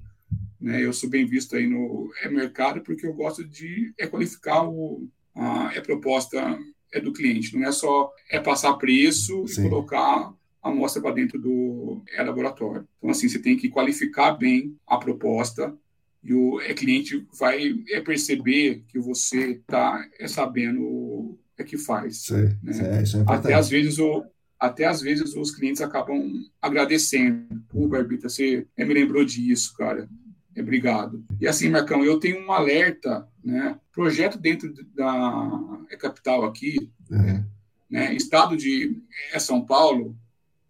né, 0.60 0.82
eu 0.82 0.92
sou 0.92 1.10
bem 1.10 1.26
visto 1.26 1.56
aí 1.56 1.66
no 1.66 2.10
é 2.22 2.28
mercado 2.28 2.80
porque 2.80 3.06
eu 3.06 3.12
gosto 3.12 3.44
de 3.44 3.92
é 3.98 4.06
qualificar 4.06 4.62
o, 4.62 5.08
a, 5.34 5.72
é 5.74 5.80
proposta 5.80 6.58
é 6.92 7.00
do 7.00 7.12
cliente, 7.12 7.56
não 7.56 7.66
é 7.66 7.72
só 7.72 8.12
é 8.30 8.38
passar 8.38 8.74
preço 8.74 9.46
Sim. 9.48 9.66
e 9.66 9.68
colocar 9.68 10.32
a 10.62 10.68
amostra 10.68 11.00
para 11.00 11.14
dentro 11.14 11.40
do 11.40 12.02
é, 12.12 12.22
laboratório. 12.22 12.86
Então, 12.98 13.10
assim, 13.10 13.28
você 13.28 13.38
tem 13.38 13.56
que 13.56 13.68
qualificar 13.68 14.32
bem 14.32 14.76
a 14.86 14.98
proposta 14.98 15.74
e 16.22 16.32
o 16.34 16.60
é, 16.60 16.72
cliente 16.74 17.26
vai 17.38 17.74
é, 17.90 18.00
perceber 18.00 18.84
que 18.88 18.98
você 18.98 19.52
está 19.52 20.06
é, 20.18 20.28
sabendo 20.28 20.82
o 20.82 21.38
é 21.58 21.64
que 21.64 21.76
faz. 21.76 22.24
Sim, 22.24 22.56
né? 22.62 23.04
Sim, 23.04 23.18
é 23.20 23.24
Até 23.26 23.54
às 23.54 23.68
vezes 23.68 23.98
o, 23.98 24.24
até 24.58 24.86
às 24.86 25.00
vezes 25.00 25.34
os 25.34 25.50
clientes 25.50 25.82
acabam 25.82 26.32
agradecendo. 26.60 27.62
Pô, 27.68 27.88
Barbita, 27.88 28.28
você 28.28 28.66
me 28.78 28.94
lembrou 28.94 29.24
disso, 29.24 29.74
cara. 29.76 30.08
Obrigado. 30.56 31.24
E 31.40 31.46
assim, 31.46 31.70
Marcão, 31.70 32.04
eu 32.04 32.18
tenho 32.18 32.44
um 32.44 32.52
alerta, 32.52 33.26
né? 33.42 33.78
Projeto 33.92 34.38
dentro 34.38 34.72
da 34.94 35.80
é 35.90 35.96
capital 35.96 36.44
aqui, 36.44 36.90
uhum. 37.10 37.44
né? 37.90 38.14
Estado 38.14 38.56
de 38.56 39.00
é 39.32 39.38
São 39.38 39.64
Paulo 39.64 40.16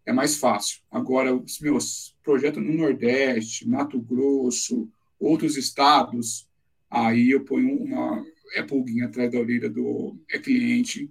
é 0.07 0.13
mais 0.13 0.37
fácil. 0.37 0.81
Agora, 0.91 1.35
os 1.35 1.61
meus 1.61 2.17
projetos 2.23 2.63
no 2.63 2.73
Nordeste, 2.73 3.69
Mato 3.69 4.01
Grosso, 4.01 4.89
outros 5.19 5.57
estados, 5.57 6.49
aí 6.91 7.31
eu 7.31 7.45
ponho 7.45 7.77
uma 7.77 8.25
é 8.55 8.63
pulguinha 8.63 9.07
atrás 9.07 9.33
da 9.33 9.39
orelha 9.39 9.69
do 9.69 10.17
é 10.31 10.39
cliente 10.39 11.11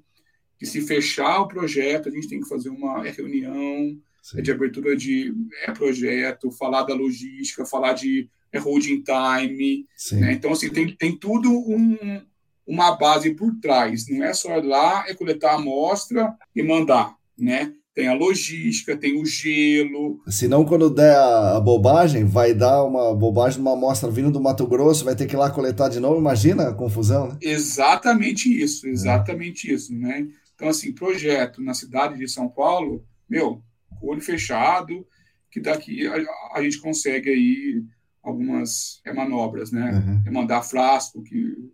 que 0.62 0.66
se 0.68 0.80
fechar 0.82 1.40
o 1.40 1.48
projeto, 1.48 2.08
a 2.08 2.12
gente 2.12 2.28
tem 2.28 2.40
que 2.40 2.48
fazer 2.48 2.70
uma 2.70 3.02
reunião 3.02 4.00
Sim. 4.22 4.44
de 4.44 4.52
abertura 4.52 4.96
de 4.96 5.34
é, 5.64 5.72
projeto, 5.72 6.52
falar 6.52 6.84
da 6.84 6.94
logística, 6.94 7.66
falar 7.66 7.94
de 7.94 8.30
é, 8.52 8.60
holding 8.60 9.04
time. 9.04 9.86
Né? 10.14 10.34
Então, 10.34 10.52
assim, 10.52 10.70
tem, 10.70 10.96
tem 10.96 11.16
tudo 11.16 11.50
um, 11.50 12.22
uma 12.68 12.96
base 12.96 13.34
por 13.34 13.54
trás. 13.62 14.08
Não 14.10 14.24
é 14.24 14.34
só 14.34 14.58
ir 14.58 14.66
lá, 14.66 15.06
é 15.08 15.14
coletar 15.14 15.52
a 15.52 15.56
amostra 15.56 16.34
e 16.56 16.62
mandar, 16.62 17.16
né? 17.38 17.74
Tem 17.94 18.08
a 18.08 18.14
logística, 18.14 18.96
tem 18.96 19.22
o 19.22 19.26
gelo. 19.26 20.22
Senão, 20.28 20.64
quando 20.64 20.90
der 20.90 21.14
a, 21.14 21.60
bobagem, 21.60 22.24
vai 22.24 22.54
dar 22.54 22.86
uma 22.86 23.14
bobagem 23.14 23.60
numa 23.60 23.74
amostra 23.74 24.10
vindo 24.10 24.32
do 24.32 24.40
Mato 24.40 24.66
Grosso, 24.66 25.04
vai 25.04 25.14
ter 25.14 25.26
que 25.28 25.36
ir 25.36 25.38
lá 25.38 25.50
coletar 25.50 25.90
de 25.90 26.00
novo. 26.00 26.18
Imagina 26.18 26.70
a 26.70 26.74
confusão, 26.74 27.28
né? 27.28 27.38
Exatamente 27.42 28.48
isso, 28.50 28.88
exatamente 28.88 29.70
é. 29.70 29.74
isso, 29.74 29.94
né? 29.94 30.26
Então, 30.56 30.70
assim, 30.70 30.94
projeto 30.94 31.62
na 31.62 31.74
cidade 31.74 32.18
de 32.18 32.30
São 32.30 32.48
Paulo, 32.48 33.04
meu, 33.30 33.62
olho 34.02 34.22
fechado, 34.22 35.06
que 35.52 35.60
daqui 35.60 36.08
a, 36.08 36.16
a 36.54 36.64
gente 36.64 36.80
consegue 36.80 37.30
aí 37.30 37.84
algumas 38.22 39.02
é, 39.06 39.14
manobras, 39.14 39.72
né? 39.72 39.92
Uhum. 39.92 40.24
É 40.26 40.32
mandar 40.32 40.64
frasco 40.64 41.24
que 41.24 41.72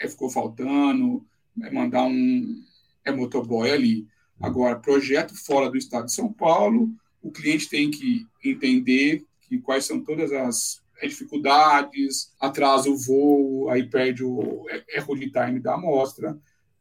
é, 0.00 0.08
ficou 0.08 0.28
faltando, 0.28 1.24
é 1.62 1.70
mandar 1.70 2.04
um 2.04 2.62
é 3.04 3.12
motoboy 3.12 3.70
ali. 3.70 4.06
Agora, 4.40 4.78
projeto 4.78 5.34
fora 5.34 5.70
do 5.70 5.76
estado 5.76 6.06
de 6.06 6.12
São 6.12 6.32
Paulo, 6.32 6.90
o 7.22 7.30
cliente 7.30 7.68
tem 7.68 7.90
que 7.90 8.26
entender 8.44 9.24
que 9.42 9.58
quais 9.58 9.84
são 9.84 10.02
todas 10.02 10.32
as 10.32 10.82
é, 11.00 11.06
dificuldades, 11.06 12.32
atrasa 12.40 12.90
o 12.90 12.96
voo, 12.96 13.70
aí 13.70 13.88
perde 13.88 14.24
o 14.24 14.66
erro 14.88 15.14
de 15.14 15.30
time 15.30 15.60
da 15.60 15.74
amostra 15.74 16.36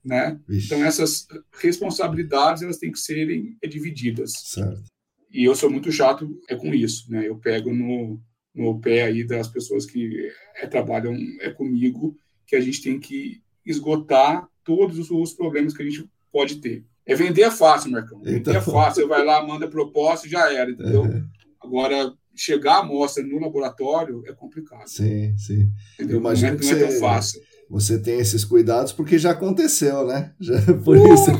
né? 0.05 0.39
Então 0.47 0.85
essas 0.85 1.27
responsabilidades 1.59 2.61
elas 2.61 2.77
têm 2.77 2.91
que 2.91 2.99
serem 2.99 3.57
divididas. 3.67 4.31
Certo. 4.31 4.83
E 5.31 5.43
eu 5.43 5.55
sou 5.55 5.69
muito 5.69 5.91
chato 5.91 6.39
é 6.47 6.55
com 6.55 6.73
isso, 6.73 7.11
né? 7.11 7.27
Eu 7.27 7.37
pego 7.37 7.73
no, 7.73 8.21
no 8.55 8.79
pé 8.79 9.03
aí 9.03 9.25
das 9.25 9.47
pessoas 9.47 9.85
que 9.85 10.31
é, 10.55 10.65
trabalham 10.65 11.13
é 11.41 11.49
comigo 11.49 12.15
que 12.47 12.55
a 12.55 12.61
gente 12.61 12.81
tem 12.81 12.99
que 12.99 13.41
esgotar 13.65 14.47
todos 14.63 15.11
os 15.11 15.33
problemas 15.33 15.75
que 15.75 15.83
a 15.83 15.85
gente 15.85 16.09
pode 16.31 16.55
ter. 16.57 16.85
É 17.05 17.13
vender 17.13 17.43
é 17.43 17.51
fácil, 17.51 17.91
Marcão. 17.91 18.19
Vender 18.19 18.37
então... 18.37 18.55
é 18.55 18.61
fácil. 18.61 19.03
Você 19.03 19.07
vai 19.07 19.23
lá, 19.23 19.45
manda 19.45 19.67
proposta 19.67 20.25
e 20.25 20.29
já 20.29 20.51
era, 20.51 20.71
entendeu? 20.71 21.03
Uhum. 21.03 21.23
Agora, 21.61 22.13
chegar 22.35 22.75
a 22.75 22.79
amostra 22.79 23.23
no 23.23 23.39
laboratório 23.39 24.23
é 24.25 24.33
complicado. 24.33 24.87
Sim, 24.87 25.35
sim. 25.37 25.71
Entendeu? 25.95 26.19
Imagino 26.19 26.57
não, 26.57 26.59
é, 26.59 26.73
não 26.73 26.79
é 26.79 26.87
tão 26.87 26.99
fácil. 26.99 27.41
Você 27.69 27.99
tem 27.99 28.19
esses 28.19 28.43
cuidados 28.45 28.91
porque 28.91 29.17
já 29.17 29.31
aconteceu, 29.31 30.05
né? 30.05 30.33
Já, 30.39 30.55
por 30.83 30.97
uh, 30.97 31.13
isso. 31.13 31.31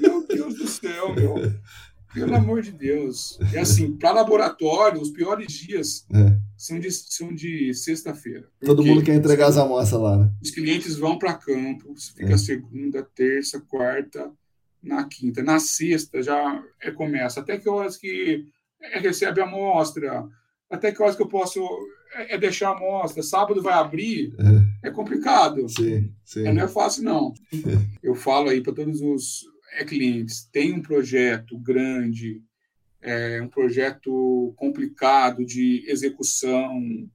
Meu 0.00 0.26
Deus 0.26 0.54
do 0.54 0.68
céu, 0.68 1.14
meu. 1.14 1.34
Pelo 2.14 2.34
amor 2.34 2.62
de 2.62 2.72
Deus. 2.72 3.38
É 3.52 3.60
assim, 3.60 3.96
para 3.96 4.12
laboratório, 4.12 5.00
os 5.00 5.10
piores 5.10 5.52
dias 5.52 6.06
é. 6.12 6.36
São 6.62 6.78
de, 6.78 6.92
são 6.92 7.34
de 7.34 7.74
sexta-feira. 7.74 8.48
Todo 8.64 8.84
mundo 8.84 9.02
quer 9.02 9.16
entregar 9.16 9.48
as 9.48 9.56
amostras 9.56 10.00
lá, 10.00 10.16
né? 10.16 10.32
Os 10.40 10.52
clientes 10.52 10.96
vão 10.96 11.18
para 11.18 11.34
campo, 11.34 11.92
fica 12.14 12.34
é. 12.34 12.38
segunda, 12.38 13.02
terça, 13.02 13.60
quarta, 13.60 14.30
na 14.80 15.04
quinta. 15.08 15.42
Na 15.42 15.58
sexta 15.58 16.22
já 16.22 16.62
é, 16.80 16.92
começa. 16.92 17.40
Até 17.40 17.58
que 17.58 17.68
horas 17.68 17.96
que 17.96 18.46
é, 18.80 19.00
recebe 19.00 19.40
a 19.40 19.44
amostra, 19.44 20.24
até 20.70 20.92
que 20.92 21.02
horas 21.02 21.16
que 21.16 21.22
eu 21.22 21.28
posso 21.28 21.60
é, 22.14 22.36
é 22.36 22.38
deixar 22.38 22.68
a 22.68 22.76
amostra. 22.76 23.24
Sábado 23.24 23.60
vai 23.60 23.74
abrir, 23.74 24.32
é, 24.82 24.88
é 24.88 24.90
complicado. 24.92 25.68
Sim, 25.68 26.12
sim. 26.24 26.46
É, 26.46 26.52
não 26.52 26.62
é 26.62 26.68
fácil, 26.68 27.02
não. 27.02 27.34
eu 28.00 28.14
falo 28.14 28.50
aí 28.50 28.60
para 28.60 28.72
todos 28.72 29.00
os 29.00 29.40
é, 29.72 29.84
clientes, 29.84 30.48
tem 30.52 30.72
um 30.72 30.80
projeto 30.80 31.58
grande, 31.58 32.40
é, 33.02 33.42
um 33.42 33.48
projeto 33.48 34.54
complicado 34.56 35.44
de 35.44 35.84
execução, 35.88 37.08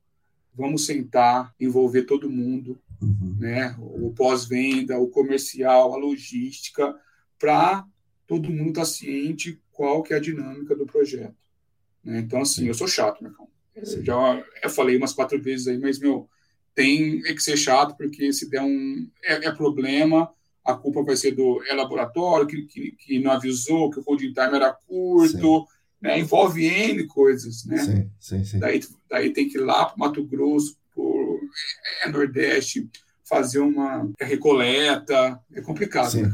vamos 0.53 0.85
sentar, 0.85 1.53
envolver 1.59 2.03
todo 2.03 2.29
mundo, 2.29 2.79
uhum. 3.01 3.37
né? 3.39 3.75
o 3.79 4.11
pós-venda, 4.13 4.99
o 4.99 5.07
comercial, 5.07 5.93
a 5.93 5.97
logística, 5.97 6.95
para 7.39 7.85
todo 8.27 8.51
mundo 8.51 8.69
estar 8.69 8.81
tá 8.81 8.85
ciente 8.85 9.61
qual 9.71 10.03
que 10.03 10.13
é 10.13 10.17
a 10.17 10.21
dinâmica 10.21 10.75
do 10.75 10.85
projeto. 10.85 11.35
Né? 12.03 12.19
Então, 12.19 12.41
assim, 12.41 12.67
eu 12.67 12.73
sou 12.73 12.87
chato, 12.87 13.23
meu 13.23 13.31
cão. 13.31 13.47
Já 14.01 14.43
eu 14.63 14.69
falei 14.69 14.97
umas 14.97 15.13
quatro 15.13 15.39
vezes 15.41 15.67
aí, 15.67 15.77
mas, 15.77 15.99
meu, 15.99 16.27
tem 16.73 17.21
é 17.25 17.33
que 17.33 17.41
ser 17.41 17.55
chato, 17.55 17.95
porque 17.95 18.33
se 18.33 18.49
der 18.49 18.61
um... 18.61 19.07
é, 19.23 19.47
é 19.47 19.51
problema, 19.51 20.31
a 20.65 20.73
culpa 20.73 21.03
vai 21.03 21.15
ser 21.15 21.31
do 21.31 21.63
é 21.67 21.73
laboratório, 21.73 22.47
que, 22.47 22.63
que, 22.63 22.91
que, 22.91 23.19
não 23.19 23.31
avisou 23.31 23.89
que 23.89 23.99
o 23.99 24.03
holding 24.03 24.33
time 24.33 24.55
era 24.55 24.73
curto, 24.73 25.65
né? 26.01 26.19
envolve 26.19 26.65
N 26.65 27.05
coisas. 27.07 27.65
Né? 27.65 27.77
Sim, 27.77 28.09
sim, 28.19 28.45
sim. 28.45 28.59
Daí, 28.59 28.81
daí 29.09 29.31
tem 29.31 29.47
que 29.47 29.57
ir 29.57 29.61
lá 29.61 29.85
para 29.85 29.97
Mato 29.97 30.25
Grosso, 30.25 30.75
por 30.93 31.39
é, 32.03 32.09
Nordeste, 32.09 32.89
fazer 33.23 33.59
uma 33.59 34.09
recoleta. 34.19 35.39
É 35.53 35.61
complicado, 35.61 36.11
sim, 36.11 36.23
né? 36.23 36.31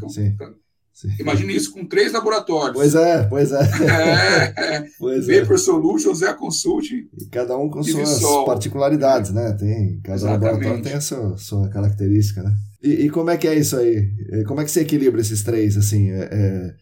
Sim. 0.93 1.09
Imagina 1.19 1.51
isso 1.51 1.73
com 1.73 1.85
três 1.85 2.13
laboratórios. 2.13 2.75
Pois 2.75 2.93
é, 2.93 3.23
pois 3.23 3.51
é. 3.51 3.61
é, 3.61 4.75
é. 4.75 4.85
Pois 4.99 5.25
Vapor 5.25 5.55
é. 5.55 5.57
Solutions 5.57 6.21
é 6.21 6.29
a 6.29 6.33
Consult. 6.35 6.91
E 6.91 7.25
cada 7.31 7.57
um 7.57 7.67
com 7.67 7.81
suas 7.81 8.21
particularidades, 8.45 9.31
né? 9.31 9.53
Tem, 9.53 9.99
cada 10.01 10.15
Exatamente. 10.15 10.43
laboratório 10.43 10.83
tem 10.83 10.93
a 10.93 11.01
sua, 11.01 11.35
sua 11.37 11.67
característica, 11.69 12.43
né? 12.43 12.53
E, 12.81 13.05
e, 13.05 13.09
como 13.09 13.31
é 13.31 13.37
que 13.37 13.47
é 13.47 13.55
isso 13.55 13.75
aí? 13.75 14.07
É, 14.29 14.43
como 14.43 14.61
é 14.61 14.65
que 14.65 14.71
você 14.71 14.81
equilibra 14.81 15.19
esses 15.19 15.41
três, 15.41 15.77
assim? 15.77 16.11
É, 16.11 16.75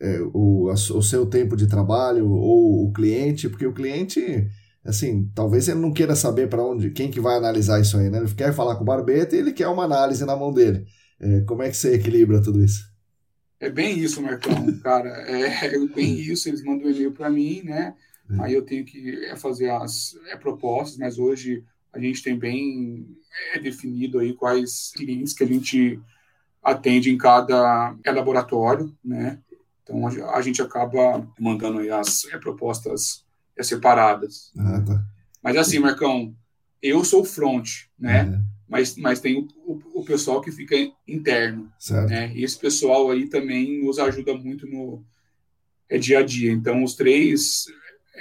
é, 0.00 0.16
é 0.16 0.20
o, 0.32 0.70
o 0.70 1.02
seu 1.02 1.26
tempo 1.26 1.56
de 1.56 1.66
trabalho 1.66 2.28
ou 2.28 2.86
o 2.86 2.92
cliente? 2.92 3.48
Porque 3.48 3.66
o 3.66 3.72
cliente, 3.72 4.48
assim, 4.84 5.30
talvez 5.34 5.68
ele 5.68 5.80
não 5.80 5.92
queira 5.92 6.14
saber 6.14 6.48
para 6.48 6.64
onde, 6.64 6.90
quem 6.90 7.10
que 7.10 7.20
vai 7.20 7.36
analisar 7.36 7.80
isso 7.80 7.96
aí, 7.96 8.10
né? 8.10 8.18
Ele 8.18 8.34
quer 8.34 8.52
falar 8.52 8.76
com 8.76 8.82
o 8.82 8.86
Barbeta 8.86 9.34
e 9.34 9.38
ele 9.38 9.52
quer 9.52 9.68
uma 9.68 9.84
análise 9.84 10.24
na 10.24 10.36
mão 10.36 10.52
dele. 10.52 10.86
É, 11.20 11.40
como 11.42 11.62
é 11.62 11.70
que 11.70 11.76
você 11.76 11.94
equilibra 11.94 12.42
tudo 12.42 12.62
isso? 12.62 12.84
É 13.58 13.70
bem 13.70 13.98
isso, 13.98 14.20
Marcão, 14.20 14.54
cara. 14.80 15.08
É, 15.08 15.66
é 15.74 15.86
bem 15.88 16.18
isso. 16.20 16.48
Eles 16.48 16.62
mandam 16.62 16.86
um 16.86 16.90
e-mail 16.90 17.12
para 17.12 17.30
mim, 17.30 17.62
né? 17.62 17.94
É. 18.30 18.42
Aí 18.42 18.54
eu 18.54 18.62
tenho 18.62 18.84
que 18.84 19.34
fazer 19.36 19.70
as 19.70 20.14
propostas, 20.40 20.98
mas 20.98 21.18
hoje 21.18 21.64
a 21.92 21.98
gente 21.98 22.22
tem 22.22 22.38
bem 22.38 23.06
é 23.54 23.58
definido 23.58 24.18
aí 24.18 24.34
quais 24.34 24.92
clientes 24.94 25.32
que 25.32 25.44
a 25.44 25.46
gente 25.46 26.00
atende 26.62 27.10
em 27.10 27.18
cada 27.18 27.96
laboratório, 28.06 28.94
né? 29.04 29.38
Então 29.86 30.04
a 30.34 30.42
gente 30.42 30.60
acaba 30.60 31.24
mandando 31.38 31.78
as 31.94 32.24
é, 32.32 32.38
propostas 32.38 33.24
é, 33.56 33.62
separadas. 33.62 34.50
Ah, 34.58 34.82
tá. 34.84 35.04
Mas 35.40 35.56
assim, 35.56 35.78
Marcão, 35.78 36.34
eu 36.82 37.04
sou 37.04 37.24
front, 37.24 37.68
né? 37.96 38.24
Uhum. 38.24 38.44
Mas, 38.68 38.96
mas 38.96 39.20
tem 39.20 39.38
o, 39.38 39.46
o, 39.64 40.00
o, 40.00 40.04
pessoal 40.04 40.40
que 40.40 40.50
fica 40.50 40.74
interno. 41.06 41.70
Certo. 41.78 42.10
Né? 42.10 42.32
E 42.34 42.42
esse 42.42 42.58
pessoal 42.58 43.12
aí 43.12 43.28
também 43.28 43.84
nos 43.84 44.00
ajuda 44.00 44.34
muito 44.34 44.66
no 44.66 45.04
é, 45.88 45.96
dia 45.98 46.18
a 46.18 46.22
dia. 46.24 46.50
Então, 46.50 46.82
os 46.82 46.96
três 46.96 47.66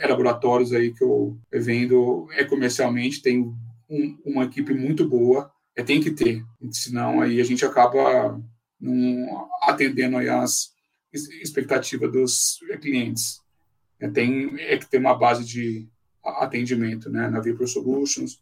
laboratórios 0.08 0.72
aí 0.72 0.94
que 0.94 1.04
eu 1.04 1.36
vendo 1.52 2.28
é 2.34 2.44
comercialmente, 2.44 3.24
tem 3.24 3.42
um, 3.90 4.18
uma 4.24 4.44
equipe 4.44 4.72
muito 4.72 5.08
boa, 5.08 5.52
é, 5.76 5.82
tem 5.82 6.00
que 6.00 6.12
ter, 6.12 6.44
senão 6.72 7.22
aí 7.22 7.42
a 7.42 7.44
gente 7.44 7.66
acaba 7.66 8.40
não 8.80 9.48
atendendo 9.64 10.18
aí 10.18 10.30
as 10.30 10.75
expectativas 11.16 12.12
dos 12.12 12.60
clientes. 12.82 13.42
É, 14.00 14.10
tem 14.10 14.56
é 14.60 14.78
que 14.78 14.90
ter 14.90 14.98
uma 14.98 15.18
base 15.18 15.46
de 15.46 15.88
atendimento, 16.24 17.10
né? 17.10 17.30
Na 17.30 17.40
Vapor 17.40 17.68
Solutions, 17.68 18.40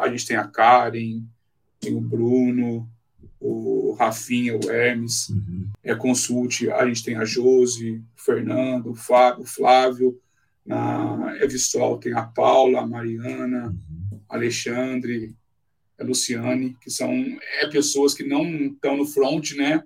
a 0.00 0.08
gente 0.08 0.26
tem 0.26 0.36
a 0.36 0.46
Karen, 0.46 1.22
tem 1.78 1.94
o 1.94 2.00
Bruno, 2.00 2.88
o 3.40 3.92
Rafinha, 3.98 4.56
o 4.56 4.70
Hermes, 4.70 5.28
uhum. 5.28 5.68
é 5.82 5.94
Consulte, 5.94 6.70
a 6.70 6.86
gente 6.86 7.04
tem 7.04 7.16
a 7.16 7.24
Josi, 7.24 8.02
o 8.16 8.20
Fernando, 8.20 8.90
o 8.90 8.94
Fábio, 8.94 9.42
o 9.42 9.46
Flávio, 9.46 10.20
na 10.64 11.36
Evistol 11.40 11.98
tem 11.98 12.12
a 12.12 12.22
Paula, 12.22 12.80
a 12.80 12.86
Mariana, 12.86 13.68
uhum. 13.68 14.20
Alexandre, 14.28 15.34
a 15.98 16.04
Luciane, 16.04 16.76
que 16.80 16.90
são 16.90 17.10
é, 17.60 17.66
pessoas 17.68 18.14
que 18.14 18.24
não 18.24 18.44
estão 18.66 18.96
no 18.96 19.06
front, 19.06 19.52
né? 19.52 19.82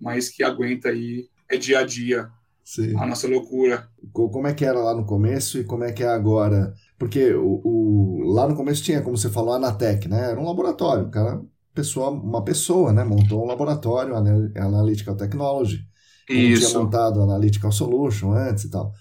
Mas 0.00 0.28
que 0.28 0.42
aguenta 0.42 0.88
aí, 0.88 1.28
é 1.54 1.58
dia 1.58 1.80
a 1.80 1.84
dia, 1.84 2.28
Sim. 2.64 2.96
a 2.96 3.06
nossa 3.06 3.28
loucura. 3.28 3.88
Como 4.12 4.46
é 4.46 4.54
que 4.54 4.64
era 4.64 4.78
lá 4.78 4.94
no 4.94 5.04
começo 5.04 5.58
e 5.58 5.64
como 5.64 5.84
é 5.84 5.92
que 5.92 6.02
é 6.02 6.08
agora? 6.08 6.74
Porque 6.98 7.32
o, 7.34 7.60
o 7.64 8.32
lá 8.32 8.48
no 8.48 8.56
começo 8.56 8.82
tinha, 8.82 9.02
como 9.02 9.16
você 9.16 9.28
falou, 9.28 9.52
a 9.52 9.56
Anatec, 9.56 10.08
né? 10.08 10.30
Era 10.30 10.40
um 10.40 10.46
laboratório, 10.46 11.10
cara, 11.10 11.40
pessoa, 11.74 12.10
uma 12.10 12.44
pessoa, 12.44 12.92
né? 12.92 13.04
Montou 13.04 13.42
um 13.42 13.46
laboratório, 13.46 14.14
Analytical 14.14 15.16
Technology. 15.16 15.84
Isso. 16.28 16.68
Tinha 16.68 16.78
montado 16.80 17.20
Analytical 17.20 17.72
Solution 17.72 18.32
antes 18.32 18.64
e 18.64 18.70
tal. 18.70 18.92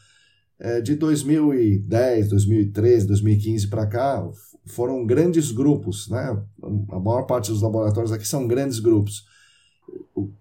É, 0.59 0.81
de 0.81 0.95
2010, 0.95 2.29
2013, 2.29 3.07
2015 3.07 3.67
para 3.67 3.87
cá, 3.87 4.27
foram 4.67 5.05
grandes 5.05 5.51
grupos, 5.51 6.07
né? 6.09 6.37
A 6.91 6.99
maior 6.99 7.23
parte 7.23 7.49
dos 7.51 7.61
laboratórios 7.61 8.11
aqui 8.11 8.27
são 8.27 8.47
grandes 8.47 8.79
grupos. 8.79 9.25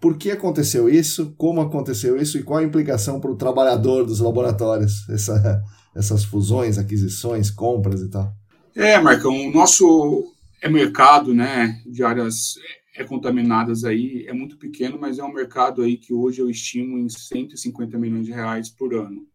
Por 0.00 0.16
que 0.16 0.30
aconteceu 0.30 0.88
isso? 0.88 1.34
Como 1.36 1.60
aconteceu 1.60 2.20
isso? 2.20 2.38
E 2.38 2.42
qual 2.42 2.58
a 2.58 2.64
implicação 2.64 3.20
para 3.20 3.30
o 3.30 3.36
trabalhador 3.36 4.04
dos 4.04 4.20
laboratórios? 4.20 5.08
Essa, 5.08 5.62
essas 5.94 6.24
fusões, 6.24 6.78
aquisições, 6.78 7.50
compras 7.50 8.00
e 8.00 8.10
tal. 8.10 8.34
É, 8.74 8.98
Marcão, 9.00 9.48
o 9.48 9.52
nosso 9.52 10.32
é 10.62 10.68
mercado, 10.68 11.34
né, 11.34 11.80
de 11.86 12.02
áreas 12.02 12.54
é 12.94 13.04
contaminadas 13.04 13.84
aí 13.84 14.26
é 14.26 14.32
muito 14.32 14.58
pequeno, 14.58 14.98
mas 15.00 15.18
é 15.18 15.24
um 15.24 15.32
mercado 15.32 15.82
aí 15.82 15.96
que 15.96 16.12
hoje 16.12 16.40
eu 16.40 16.50
estimo 16.50 16.98
em 16.98 17.08
150 17.08 17.96
milhões 17.96 18.26
de 18.26 18.32
reais 18.32 18.68
por 18.68 18.94
ano, 18.94 19.26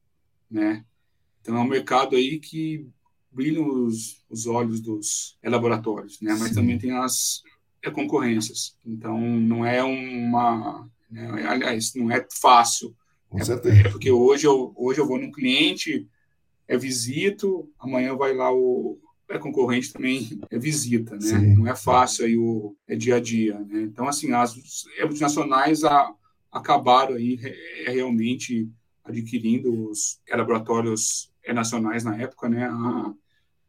né? 0.49 0.85
Então 1.41 1.55
é 1.55 1.59
um 1.59 1.67
mercado 1.67 2.15
aí 2.15 2.39
que 2.39 2.87
brilham 3.31 3.85
os, 3.85 4.23
os 4.29 4.45
olhos 4.45 4.79
dos 4.79 5.37
laboratórios, 5.43 6.21
né? 6.21 6.35
Mas 6.39 6.49
Sim. 6.49 6.55
também 6.55 6.77
tem 6.77 6.91
as 6.91 7.41
é, 7.85 7.91
concorrências. 7.91 8.77
Então, 8.85 9.19
não 9.19 9.65
é 9.65 9.83
uma... 9.83 10.89
Né? 11.09 11.45
Aliás, 11.47 11.93
não 11.95 12.11
é 12.11 12.25
fácil. 12.41 12.95
Com 13.29 13.43
certeza. 13.43 13.87
É 13.87 13.89
porque 13.89 14.11
hoje 14.11 14.47
eu, 14.47 14.73
hoje 14.75 14.99
eu 14.99 15.07
vou 15.07 15.19
num 15.19 15.31
cliente, 15.31 16.07
é 16.67 16.77
visito, 16.77 17.69
amanhã 17.79 18.15
vai 18.15 18.33
lá 18.33 18.51
o 18.51 18.99
é 19.27 19.39
concorrente 19.39 19.91
também 19.91 20.39
é 20.51 20.59
visita, 20.59 21.15
né? 21.15 21.21
Sim. 21.21 21.55
Não 21.55 21.67
é 21.67 21.75
fácil 21.75 22.25
aí 22.25 22.37
o 22.37 22.75
é 22.87 22.95
dia 22.95 23.15
a 23.15 23.19
dia, 23.19 23.59
né? 23.59 23.81
Então 23.81 24.07
assim, 24.07 24.31
as 24.33 24.55
multinacionais 25.01 25.83
a, 25.83 26.13
acabaram 26.51 27.15
aí 27.15 27.39
é, 27.41 27.91
realmente 27.91 28.69
adquirindo 29.03 29.89
os 29.89 30.19
laboratórios 30.29 31.31
é, 31.43 31.53
nacionais 31.53 32.03
na 32.03 32.15
época, 32.17 32.47
né? 32.49 32.65
A, 32.65 33.13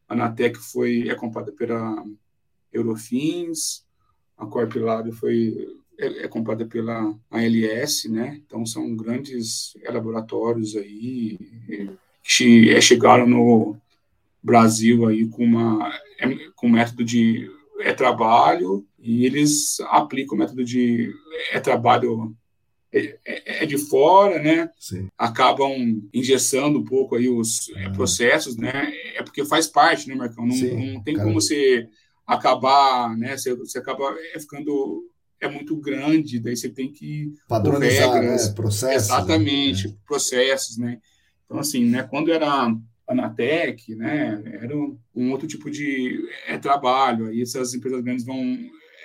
a 0.08 0.14
Anatec 0.14 0.58
foi 0.58 1.08
é 1.08 1.14
comprada 1.14 1.52
pela 1.52 2.04
Eurofins, 2.72 3.86
a 4.37 4.47
Corpilab 4.47 5.11
foi 5.12 5.68
é, 5.99 6.24
é 6.24 6.28
comprada 6.28 6.66
pela 6.66 7.14
ALS, 7.30 8.05
né? 8.11 8.41
Então 8.45 8.66
são 8.66 8.95
grandes 8.95 9.74
laboratórios 9.89 10.76
aí 10.76 11.39
que 12.22 12.70
é, 12.70 12.80
chegaram 12.80 13.26
no 13.26 13.76
Brasil 14.43 15.07
aí 15.07 15.26
com 15.26 15.45
uma 15.45 15.93
é, 16.20 16.28
com 16.55 16.68
método 16.68 17.05
de 17.05 17.51
é 17.80 17.93
trabalho 17.93 18.87
e 18.99 19.26
eles 19.26 19.80
aplicam 19.80 20.34
o 20.34 20.39
método 20.39 20.64
de 20.64 21.12
é 21.53 21.61
trabalho 21.61 22.34
é, 22.93 23.62
é, 23.62 23.66
de 23.66 23.76
fora, 23.76 24.43
né? 24.43 24.70
Sim. 24.78 25.09
Acabam 25.18 26.01
engessando 26.12 26.78
um 26.78 26.84
pouco 26.84 27.14
aí 27.14 27.28
os 27.28 27.70
ah. 27.76 27.91
processos, 27.91 28.57
né? 28.57 28.93
É 29.14 29.22
porque 29.22 29.45
faz 29.45 29.66
parte, 29.66 30.09
né, 30.09 30.14
Marcão? 30.14 30.47
Não, 30.47 30.57
não 30.57 31.03
tem 31.03 31.14
Cara. 31.14 31.26
como 31.26 31.41
você 31.41 31.89
acabar, 32.27 33.16
né? 33.16 33.37
Você, 33.37 33.55
você 33.55 33.79
acaba 33.79 34.14
ficando 34.39 35.05
é 35.39 35.49
muito 35.49 35.77
grande, 35.77 36.41
daí 36.41 36.57
você 36.57 36.70
tem 36.70 36.91
que 36.91 37.35
padronizar 37.47 38.14
regras, 38.14 38.49
né? 38.49 38.55
processos. 38.55 39.11
Exatamente, 39.11 39.89
né? 39.89 39.95
processos, 40.07 40.79
né? 40.79 41.01
Então 41.45 41.59
assim, 41.59 41.85
né? 41.85 42.03
Quando 42.03 42.33
era 42.33 42.74
Anatec, 43.07 43.95
né? 43.95 44.43
Era 44.61 44.77
um, 44.77 44.99
um 45.14 45.31
outro 45.31 45.47
tipo 45.47 45.70
de 45.70 46.18
é, 46.47 46.59
trabalho. 46.59 47.27
Aí 47.27 47.43
essas 47.43 47.74
empresas 47.74 48.03
grandes 48.03 48.24
vão 48.24 48.59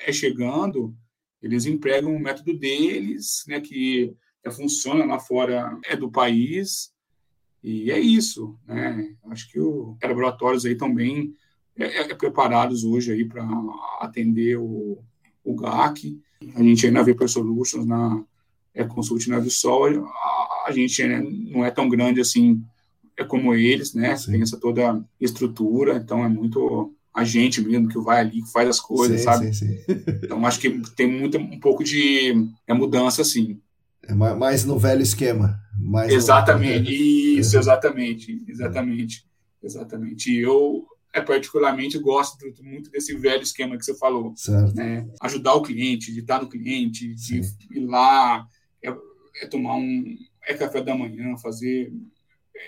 é, 0.05 0.11
chegando, 0.11 0.95
eles 1.41 1.65
empregam 1.65 2.15
o 2.15 2.19
método 2.19 2.57
deles, 2.57 3.43
né? 3.47 3.59
Que 3.59 4.13
funciona 4.51 5.05
lá 5.05 5.19
fora 5.19 5.77
é 5.85 5.95
do 5.95 6.09
país 6.09 6.91
e 7.63 7.91
é 7.91 7.99
isso, 7.99 8.57
né? 8.65 9.15
Acho 9.29 9.51
que 9.51 9.59
os 9.59 9.97
laboratórios 10.01 10.65
aí 10.65 10.75
também 10.75 11.35
é, 11.81 12.11
é, 12.11 12.15
preparados 12.15 12.83
hoje 12.83 13.11
aí 13.11 13.25
para 13.25 13.47
atender 13.99 14.57
o, 14.57 14.99
o 15.43 15.55
GAC. 15.55 16.19
A 16.55 16.63
gente 16.63 16.87
ainda 16.87 17.03
vê 17.03 17.15
Solutions 17.27 17.85
na 17.85 18.23
é, 18.73 18.83
Consult 18.83 19.27
na 19.27 19.39
Visol, 19.39 20.05
a, 20.05 20.63
a 20.67 20.71
gente 20.71 21.03
né, 21.05 21.21
não 21.21 21.65
é 21.65 21.71
tão 21.71 21.89
grande 21.89 22.21
assim 22.21 22.63
é 23.17 23.23
como 23.23 23.53
eles, 23.53 23.93
né? 23.93 24.15
Sim. 24.15 24.31
Tem 24.31 24.41
essa 24.41 24.57
toda 24.57 25.03
estrutura, 25.19 25.97
então 25.97 26.23
é 26.23 26.29
muito 26.29 26.93
a 27.13 27.23
gente 27.23 27.61
mesmo 27.61 27.89
que 27.89 27.99
vai 27.99 28.21
ali, 28.21 28.41
que 28.41 28.51
faz 28.51 28.69
as 28.69 28.79
coisas, 28.79 29.19
sim, 29.19 29.23
sabe? 29.23 29.53
Sim, 29.53 29.77
então 30.23 30.45
acho 30.45 30.59
que 30.59 30.69
tem 30.95 31.11
muito, 31.11 31.37
um 31.37 31.59
pouco 31.59 31.83
de 31.83 32.47
é 32.65 32.73
mudança, 32.73 33.21
assim. 33.21 33.59
É 34.03 34.13
mais 34.13 34.65
no 34.65 34.79
velho 34.79 35.01
esquema. 35.01 35.59
Mais 35.77 36.11
exatamente, 36.11 36.89
no... 36.89 37.39
isso, 37.39 37.57
exatamente, 37.57 38.43
exatamente, 38.47 39.25
exatamente. 39.61 40.31
E 40.31 40.39
eu 40.39 40.85
é, 41.13 41.21
particularmente 41.21 41.97
gosto 41.99 42.37
muito 42.63 42.89
desse 42.89 43.15
velho 43.15 43.43
esquema 43.43 43.77
que 43.77 43.83
você 43.83 43.95
falou. 43.95 44.33
Né? 44.73 45.07
Ajudar 45.21 45.55
o 45.55 45.61
cliente, 45.61 46.13
de 46.13 46.19
estar 46.21 46.41
no 46.41 46.49
cliente, 46.49 47.13
de 47.13 47.41
ir 47.71 47.85
lá, 47.85 48.47
é, 48.83 48.89
é 49.41 49.47
tomar 49.47 49.75
um 49.75 50.15
é 50.47 50.53
café 50.53 50.81
da 50.81 50.95
manhã, 50.95 51.37
fazer 51.37 51.93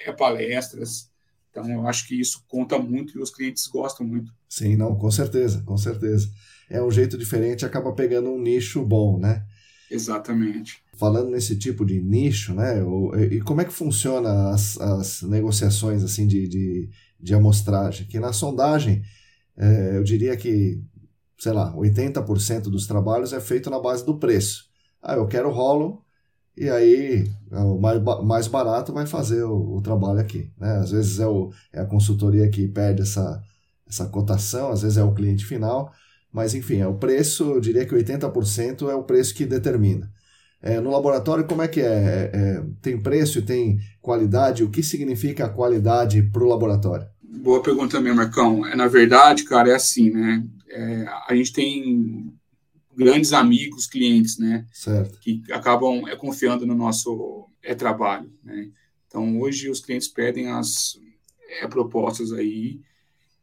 é, 0.05 0.11
palestras. 0.11 1.09
Então, 1.49 1.69
eu 1.69 1.87
acho 1.87 2.07
que 2.07 2.19
isso 2.19 2.43
conta 2.47 2.77
muito 2.79 3.17
e 3.17 3.21
os 3.21 3.31
clientes 3.31 3.67
gostam 3.67 4.05
muito. 4.05 4.33
Sim, 4.49 4.75
não, 4.75 4.95
com 4.95 5.09
certeza, 5.09 5.61
com 5.65 5.77
certeza. 5.77 6.29
É 6.69 6.81
um 6.81 6.91
jeito 6.91 7.17
diferente, 7.17 7.65
acaba 7.65 7.93
pegando 7.93 8.29
um 8.29 8.41
nicho 8.41 8.83
bom, 8.83 9.19
né? 9.19 9.45
Exatamente. 9.89 10.81
Falando 10.95 11.29
nesse 11.29 11.55
tipo 11.55 11.85
de 11.85 12.01
nicho, 12.01 12.53
né? 12.53 12.81
E 13.31 13.39
como 13.41 13.61
é 13.61 13.65
que 13.65 13.73
funciona 13.73 14.49
as, 14.49 14.79
as 14.79 15.21
negociações 15.21 16.03
assim 16.03 16.25
de, 16.25 16.47
de, 16.47 16.89
de 17.24 17.34
amostragem? 17.34 18.07
Que 18.07 18.19
na 18.19 18.34
sondagem, 18.34 19.01
é, 19.57 19.97
eu 19.97 20.03
diria 20.03 20.36
que, 20.38 20.82
sei 21.39 21.53
lá, 21.53 21.74
80% 21.74 22.63
dos 22.63 22.88
trabalhos 22.88 23.34
é 23.34 23.39
feito 23.39 23.69
na 23.69 23.80
base 23.80 24.05
do 24.05 24.17
preço. 24.19 24.65
Ah, 25.01 25.15
eu 25.15 25.28
quero 25.28 25.51
rolo, 25.51 26.03
e 26.55 26.69
aí 26.69 27.32
é 27.51 27.59
o 27.59 27.80
mais, 27.80 28.01
mais 28.24 28.47
barato 28.47 28.93
vai 28.93 29.05
fazer 29.07 29.43
o, 29.43 29.76
o 29.78 29.82
trabalho 29.82 30.19
aqui. 30.19 30.51
Né? 30.57 30.71
Às 30.78 30.91
vezes 30.91 31.19
é, 31.19 31.28
o, 31.28 31.51
é 31.71 31.82
a 31.82 31.86
consultoria 31.86 32.49
que 32.49 32.67
pede 32.67 33.01
essa, 33.01 33.41
essa 33.88 34.05
cotação, 34.07 34.71
às 34.71 34.82
vezes 34.84 34.97
é 34.97 35.03
o 35.03 35.13
cliente 35.13 35.45
final, 35.45 35.91
mas 36.32 36.53
enfim, 36.55 36.78
é 36.78 36.88
o 36.88 36.95
preço, 36.95 37.43
eu 37.51 37.59
diria 37.61 37.86
que 37.86 37.95
80% 37.95 38.89
é 38.89 38.95
o 38.95 39.03
preço 39.03 39.34
que 39.36 39.45
determina. 39.45 40.11
É, 40.61 40.80
no 40.80 40.91
laboratório, 40.91 41.45
como 41.45 41.61
é 41.61 41.67
que 41.67 41.82
é? 41.82 41.86
é? 41.86 42.32
é 42.34 42.63
tem 42.82 43.01
preço 43.01 43.39
e 43.39 43.41
tem 43.41 43.80
qualidade? 44.01 44.63
O 44.63 44.69
que 44.69 44.82
significa 44.82 45.45
a 45.45 45.49
qualidade 45.49 46.24
para 46.24 46.43
o 46.43 46.47
laboratório? 46.47 47.07
Boa 47.41 47.63
pergunta 47.63 47.97
também, 47.97 48.13
Marcão. 48.13 48.65
É, 48.65 48.75
na 48.75 48.88
verdade, 48.88 49.43
cara, 49.43 49.69
é 49.69 49.75
assim, 49.75 50.11
né? 50.11 50.45
É, 50.69 51.05
a 51.27 51.36
gente 51.36 51.51
tem 51.51 52.31
grandes 52.95 53.34
amigos, 53.34 53.88
clientes, 53.88 54.38
né? 54.38 54.67
Certo. 54.71 55.19
Que 55.19 55.41
acabam 55.51 56.07
é, 56.07 56.15
confiando 56.15 56.65
no 56.65 56.75
nosso 56.75 57.49
é, 57.63 57.73
trabalho, 57.73 58.31
né? 58.43 58.69
Então, 59.07 59.39
hoje 59.41 59.69
os 59.69 59.79
clientes 59.79 60.07
pedem 60.07 60.51
as 60.51 60.97
é, 61.59 61.67
propostas 61.67 62.31
aí 62.31 62.79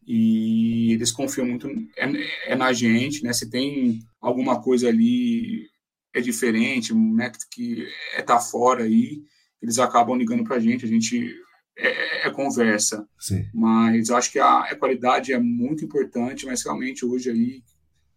e 0.07 0.93
eles 0.93 1.11
confiam 1.11 1.47
muito 1.47 1.69
é, 1.97 2.53
é, 2.53 2.57
na 2.57 2.73
gente, 2.73 3.25
né? 3.25 3.33
Se 3.33 3.51
tem 3.51 3.99
alguma 4.21 4.63
coisa 4.63 4.89
ali 4.89 5.69
é 6.15 6.21
diferente, 6.21 6.95
né? 6.95 7.33
Que 7.51 7.87
é 8.15 8.23
tá 8.23 8.39
fora 8.39 8.85
aí, 8.85 9.23
eles 9.61 9.81
acabam 9.81 10.17
ligando 10.17 10.45
para 10.45 10.57
a 10.57 10.61
gente, 10.61 10.85
a 10.85 10.89
gente 10.89 11.35
é, 11.81 12.27
é 12.27 12.31
conversa. 12.31 13.09
Sim. 13.19 13.47
Mas 13.53 14.11
acho 14.11 14.31
que 14.33 14.39
a, 14.39 14.61
a 14.61 14.77
qualidade 14.77 15.33
é 15.33 15.39
muito 15.39 15.85
importante, 15.85 16.47
mas 16.47 16.63
realmente 16.63 17.05
hoje 17.05 17.31
aí 17.31 17.63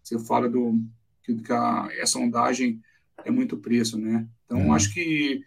você 0.01 0.19
fala 0.19 0.49
do 0.49 0.79
que, 1.23 1.35
que 1.35 1.53
a, 1.53 1.87
a 2.01 2.05
sondagem 2.05 2.81
é 3.23 3.31
muito 3.31 3.57
preço, 3.57 3.97
né? 3.97 4.27
Então, 4.45 4.59
é. 4.59 4.69
acho 4.71 4.93
que 4.93 5.41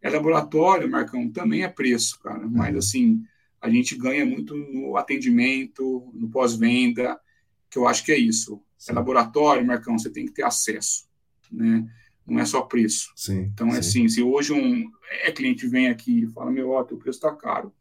é 0.00 0.08
laboratório, 0.08 0.90
Marcão, 0.90 1.30
também 1.30 1.62
é 1.62 1.68
preço, 1.68 2.18
cara. 2.20 2.44
É. 2.44 2.48
Mas, 2.48 2.76
assim, 2.76 3.22
a 3.60 3.68
gente 3.68 3.96
ganha 3.96 4.24
muito 4.24 4.56
no 4.56 4.96
atendimento, 4.96 6.10
no 6.14 6.28
pós-venda, 6.30 7.18
que 7.70 7.78
eu 7.78 7.86
acho 7.86 8.04
que 8.04 8.12
é 8.12 8.18
isso. 8.18 8.62
Sim. 8.78 8.92
É 8.92 8.94
laboratório, 8.94 9.66
Marcão, 9.66 9.98
você 9.98 10.10
tem 10.10 10.24
que 10.24 10.32
ter 10.32 10.44
acesso, 10.44 11.06
né? 11.50 11.86
Não 12.28 12.40
é 12.40 12.44
só 12.44 12.62
preço. 12.62 13.10
Sim, 13.16 13.50
então, 13.52 13.74
é 13.74 13.78
assim, 13.78 14.08
se 14.08 14.22
hoje 14.22 14.52
um 14.52 14.90
é 15.22 15.32
cliente 15.32 15.66
vem 15.66 15.88
aqui 15.88 16.24
e 16.24 16.26
fala, 16.26 16.50
meu, 16.50 16.70
ó, 16.70 16.84
teu 16.84 16.98
preço 16.98 17.18
está 17.18 17.34
caro. 17.34 17.72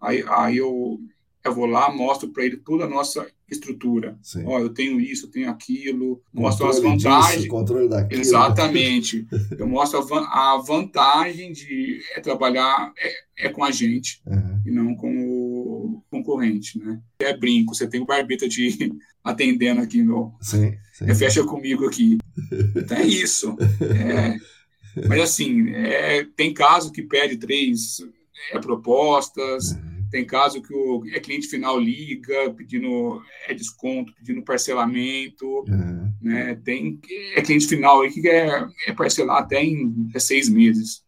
Aí, 0.00 0.24
aí 0.28 0.56
eu, 0.58 1.00
eu 1.44 1.54
vou 1.54 1.66
lá, 1.66 1.90
mostro 1.90 2.28
para 2.28 2.44
ele 2.44 2.56
toda 2.56 2.84
a 2.84 2.88
nossa 2.88 3.26
estrutura. 3.50 4.18
Sim. 4.22 4.44
Ó, 4.46 4.58
eu 4.58 4.70
tenho 4.70 5.00
isso, 5.00 5.26
eu 5.26 5.30
tenho 5.30 5.50
aquilo, 5.50 6.22
mostro 6.32 6.68
as 6.68 6.78
vantagens. 6.78 7.42
Disso, 7.42 7.48
controle 7.48 7.88
daquilo. 7.88 8.20
Exatamente. 8.20 9.26
eu 9.58 9.66
mostro 9.66 10.00
a, 10.14 10.56
vantagem 10.58 11.52
de 11.52 12.00
é, 12.14 12.20
trabalhar 12.20 12.92
é, 12.98 13.46
é, 13.46 13.48
com 13.48 13.64
a 13.64 13.70
gente 13.70 14.22
uhum. 14.26 14.62
e 14.64 14.70
não 14.70 14.94
com 14.94 15.09
concorrente, 16.30 16.78
né? 16.78 17.00
É 17.18 17.36
brinco, 17.36 17.74
você 17.74 17.86
tem 17.86 18.00
o 18.00 18.06
barbeta 18.06 18.48
de 18.48 18.92
atendendo 19.24 19.80
aqui, 19.80 20.02
meu. 20.02 20.32
Sim, 20.40 20.76
sim. 20.92 21.10
É, 21.10 21.14
fecha 21.14 21.44
comigo 21.44 21.86
aqui. 21.86 22.18
Então 22.76 22.96
é 22.98 23.06
isso. 23.06 23.56
É, 23.80 24.36
mas 25.08 25.20
assim, 25.20 25.70
é, 25.70 26.24
tem 26.36 26.54
caso 26.54 26.92
que 26.92 27.02
pede 27.02 27.36
três 27.36 27.98
é, 28.52 28.58
propostas. 28.58 29.72
Uhum 29.72 29.90
tem 30.10 30.24
caso 30.24 30.60
que 30.60 30.74
o 30.74 31.04
é 31.12 31.20
cliente 31.20 31.46
final 31.46 31.78
liga 31.78 32.52
pedindo 32.56 33.22
é 33.46 33.54
desconto, 33.54 34.12
pedindo 34.14 34.42
parcelamento, 34.42 35.46
uhum. 35.68 36.12
né? 36.20 36.60
Tem 36.64 36.98
é 37.36 37.40
cliente 37.40 37.68
final 37.68 38.02
aí 38.02 38.10
que 38.10 38.20
quer 38.20 38.68
é 38.88 38.92
parcelar 38.92 39.38
até 39.38 39.62
em 39.62 40.10
seis 40.18 40.48
meses. 40.48 41.04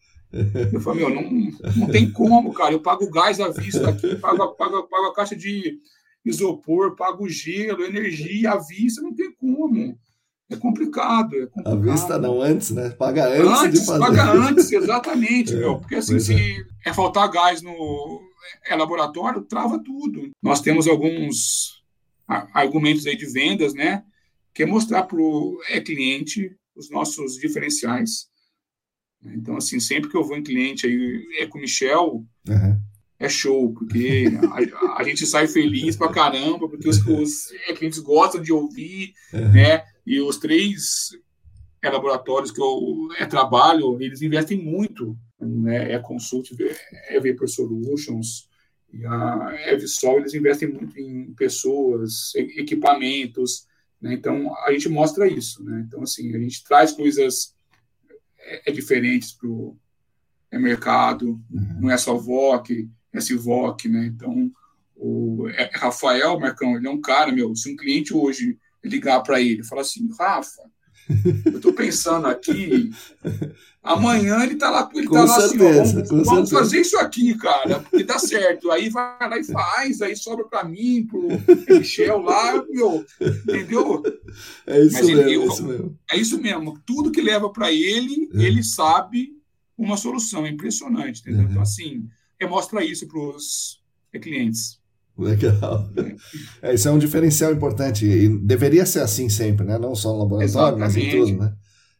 Eu 0.73 0.81
falei, 0.81 1.05
meu, 1.05 1.15
não, 1.15 1.31
não 1.77 1.87
tem 1.89 2.11
como, 2.11 2.53
cara. 2.53 2.73
Eu 2.73 2.81
pago 2.81 3.09
gás 3.11 3.39
à 3.41 3.49
vista 3.49 3.91
aqui, 3.91 4.17
pago, 4.17 4.55
pago, 4.55 4.83
pago 4.85 5.07
a 5.07 5.15
caixa 5.15 5.37
de 5.37 5.79
isopor, 6.25 6.97
pago 6.97 7.29
gelo, 7.29 7.85
energia 7.85 8.53
à 8.53 8.59
vista, 8.59 9.03
não 9.03 9.15
tem 9.15 9.33
como. 9.33 9.99
É 10.51 10.57
complicado, 10.57 11.35
é 11.35 11.47
complicado. 11.47 11.73
À 11.73 11.93
vista 11.93 12.19
não, 12.19 12.41
antes, 12.43 12.71
né? 12.71 12.91
Paga 12.91 13.27
antes, 13.27 13.61
antes 13.61 13.81
de 13.81 13.87
fazer. 13.87 14.01
Paga 14.01 14.33
antes, 14.33 14.73
exatamente, 14.73 15.53
é, 15.55 15.57
meu. 15.57 15.79
Porque 15.79 15.97
assim, 15.97 16.19
se 16.19 16.35
é. 16.35 16.91
é 16.91 16.93
faltar 16.93 17.31
gás 17.31 17.63
no, 17.63 18.21
é 18.67 18.77
laboratório, 18.77 19.43
trava 19.43 19.83
tudo. 19.83 20.31
Nós 20.43 20.61
temos 20.61 20.87
alguns 20.87 21.83
argumentos 22.55 23.07
aí 23.07 23.17
de 23.17 23.27
vendas, 23.27 23.75
né? 23.75 24.05
Que 24.55 24.65
é 24.65 24.67
mostrar 24.67 25.05
para 25.05 25.19
o 25.19 25.59
é, 25.69 25.81
cliente 25.81 26.55
os 26.77 26.91
nossos 26.91 27.35
diferenciais. 27.37 28.29
Então, 29.25 29.57
assim, 29.57 29.79
sempre 29.79 30.11
que 30.11 30.17
eu 30.17 30.25
vou 30.25 30.37
em 30.37 30.43
cliente 30.43 30.87
aí 30.87 31.27
é 31.39 31.47
com 31.47 31.59
o 31.59 31.61
Michel, 31.61 32.25
uhum. 32.49 32.81
é 33.19 33.29
show, 33.29 33.73
porque 33.73 34.27
a, 34.51 35.01
a, 35.01 35.05
gente 35.05 35.25
sai 35.27 35.47
feliz 35.47 35.97
pra 35.97 36.13
caramba, 36.13 36.69
porque 36.69 36.89
os, 36.89 36.99
os 37.07 37.53
é, 37.69 37.73
clientes 37.73 38.01
gostam 38.01 38.43
de 38.43 38.53
ouvir, 38.53 39.15
uhum. 39.33 39.53
né? 39.53 39.85
E 40.05 40.21
os 40.21 40.39
três 40.39 41.11
é, 41.81 41.89
laboratórios 41.89 42.51
que 42.51 42.61
eu 42.61 43.09
é, 43.19 43.27
trabalho, 43.27 44.01
eles 44.01 44.23
investem 44.23 44.61
muito 44.61 45.17
né, 45.47 45.93
é 45.93 45.99
Consult, 45.99 46.51
é 47.09 47.21
Vapor 47.21 47.49
Solutions 47.49 48.49
e 48.93 49.05
a 49.07 49.73
Evsol, 49.73 50.21
eles 50.21 50.35
investem 50.35 50.69
muito 50.69 50.99
em 50.99 51.33
pessoas, 51.35 52.35
equipamentos, 52.35 53.67
né, 54.01 54.15
então 54.15 54.55
a 54.65 54.73
gente 54.73 54.89
mostra 54.89 55.27
isso, 55.27 55.65
né, 55.65 55.85
então 55.87 56.03
assim, 56.03 56.35
a 56.35 56.39
gente 56.39 56.63
traz 56.65 56.93
coisas 56.93 57.55
é, 58.43 58.71
é 58.71 58.73
diferentes 58.73 59.33
para 59.33 59.49
o 59.49 59.77
é 60.51 60.59
mercado, 60.59 61.41
uhum. 61.51 61.81
não 61.81 61.91
é 61.91 61.97
só 61.97 62.15
VOC, 62.15 62.89
é 63.13 63.21
CIVOC, 63.21 63.89
né, 63.89 64.07
então 64.07 64.53
o 64.95 65.49
é, 65.49 65.71
Rafael 65.75 66.39
Marcão, 66.39 66.77
ele 66.77 66.87
é 66.87 66.91
um 66.91 67.01
cara, 67.01 67.33
meu, 67.33 67.55
se 67.57 67.73
um 67.73 67.77
cliente 67.77 68.15
hoje 68.15 68.59
ligar 68.85 69.21
para 69.23 69.41
ele 69.41 69.61
e 69.61 69.67
falar 69.67 69.83
assim, 69.83 70.09
Rafa, 70.19 70.63
Eu 71.47 71.57
estou 71.57 71.73
pensando 71.73 72.27
aqui, 72.27 72.91
amanhã 73.83 74.43
ele 74.43 74.55
está 74.55 74.71
lá, 74.71 74.89
ele 74.95 75.07
com 75.07 75.15
tá 75.15 75.25
lá 75.25 75.41
certeza, 75.41 76.03
assim, 76.03 76.15
ó, 76.15 76.17
vamos, 76.17 76.27
vamos 76.27 76.51
fazer 76.51 76.81
isso 76.81 76.97
aqui, 76.99 77.35
cara, 77.37 77.81
porque 77.81 78.05
dá 78.05 78.19
certo. 78.19 78.71
Aí 78.71 78.89
vai 78.89 79.29
lá 79.29 79.39
e 79.39 79.45
faz, 79.45 80.01
aí 80.01 80.17
sobra 80.17 80.45
para 80.47 80.65
mim, 80.65 81.07
pro 81.07 81.29
Michel 81.77 82.21
lá, 82.21 82.65
meu, 82.69 83.05
entendeu? 83.21 84.03
É 84.67 84.81
isso, 84.81 84.93
Mas 84.95 85.07
mesmo, 85.07 85.21
ele, 85.21 85.31
é 85.31 85.47
isso 85.47 85.67
mesmo. 85.67 85.99
É 86.11 86.17
isso 86.17 86.41
mesmo. 86.41 86.81
Tudo 86.87 87.13
que 87.13 87.21
leva 87.21 87.51
para 87.51 87.73
ele, 87.73 88.29
é. 88.35 88.43
ele 88.43 88.63
sabe 88.63 89.33
uma 89.77 89.97
solução. 89.97 90.47
É 90.47 90.51
impressionante, 90.51 91.21
entendeu? 91.21 91.43
Uhum. 91.43 91.51
Então, 91.51 91.63
assim, 91.63 92.09
mostra 92.49 92.85
isso 92.85 93.07
para 93.07 93.21
os 93.21 93.81
clientes. 94.21 94.82
Legal. 95.17 95.89
É, 96.63 96.75
isso 96.75 96.89
é 96.89 96.91
um 96.91 96.99
diferencial 96.99 97.53
importante 97.53 98.07
e 98.07 98.29
deveria 98.29 98.87
ser 98.87 99.01
assim 99.01 99.29
sempre, 99.29 99.67
né? 99.67 99.79
Não 99.79 99.95
só 99.95 100.13
no 100.13 100.21
laboratório, 100.21 100.79
Exatamente. 100.79 100.81
mas 100.81 100.97
em 100.97 101.11
tudo, 101.11 101.41
né? 101.43 101.53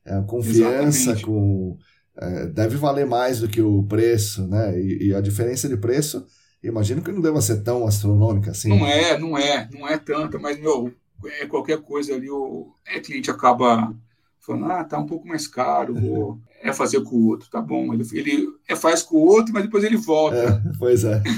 É 0.05 0.15
a 0.15 0.23
confiança 0.23 1.13
Exatamente. 1.13 1.27
com 1.27 1.79
é, 2.17 2.47
deve 2.47 2.77
valer 2.77 3.07
mais 3.07 3.41
do 3.41 3.49
que 3.49 3.61
o 3.61 3.83
preço, 3.85 4.47
né? 4.47 4.79
E, 4.79 5.09
e, 5.09 5.15
a 5.15 5.21
diferença 5.21 5.69
de 5.69 5.77
preço, 5.77 6.27
imagino 6.63 7.03
que 7.03 7.13
não 7.13 7.21
deva 7.21 7.41
ser 7.41 7.63
tão 7.63 7.87
astronômica 7.87 8.51
assim. 8.51 8.69
Não 8.69 8.87
é, 8.87 9.19
não 9.19 9.39
é, 9.39 9.69
não 9.73 9.89
é 9.89 9.97
tanta, 9.99 10.39
mas 10.39 10.61
meu, 10.61 10.93
é 11.41 11.47
qualquer 11.47 11.79
coisa 11.81 12.15
ali 12.15 12.31
o 12.31 12.75
é, 12.87 13.01
cliente 13.01 13.31
acaba 13.31 13.95
falando, 14.41 14.73
ah, 14.73 14.85
tá 14.85 14.99
um 14.99 15.07
pouco 15.07 15.27
mais 15.27 15.47
caro, 15.47 15.95
vou 15.95 16.39
é 16.63 16.73
fazer 16.73 17.01
com 17.03 17.17
o 17.17 17.27
outro, 17.29 17.49
tá 17.49 17.61
bom? 17.61 17.95
Ele, 17.95 18.05
ele 18.13 18.49
é, 18.69 18.77
faz 18.77 19.03
com 19.03 19.17
o 19.17 19.27
outro, 19.27 19.53
mas 19.53 19.65
depois 19.65 19.83
ele 19.83 19.97
volta. 19.97 20.37
É, 20.37 20.79
pois 20.79 21.05
é. 21.05 21.23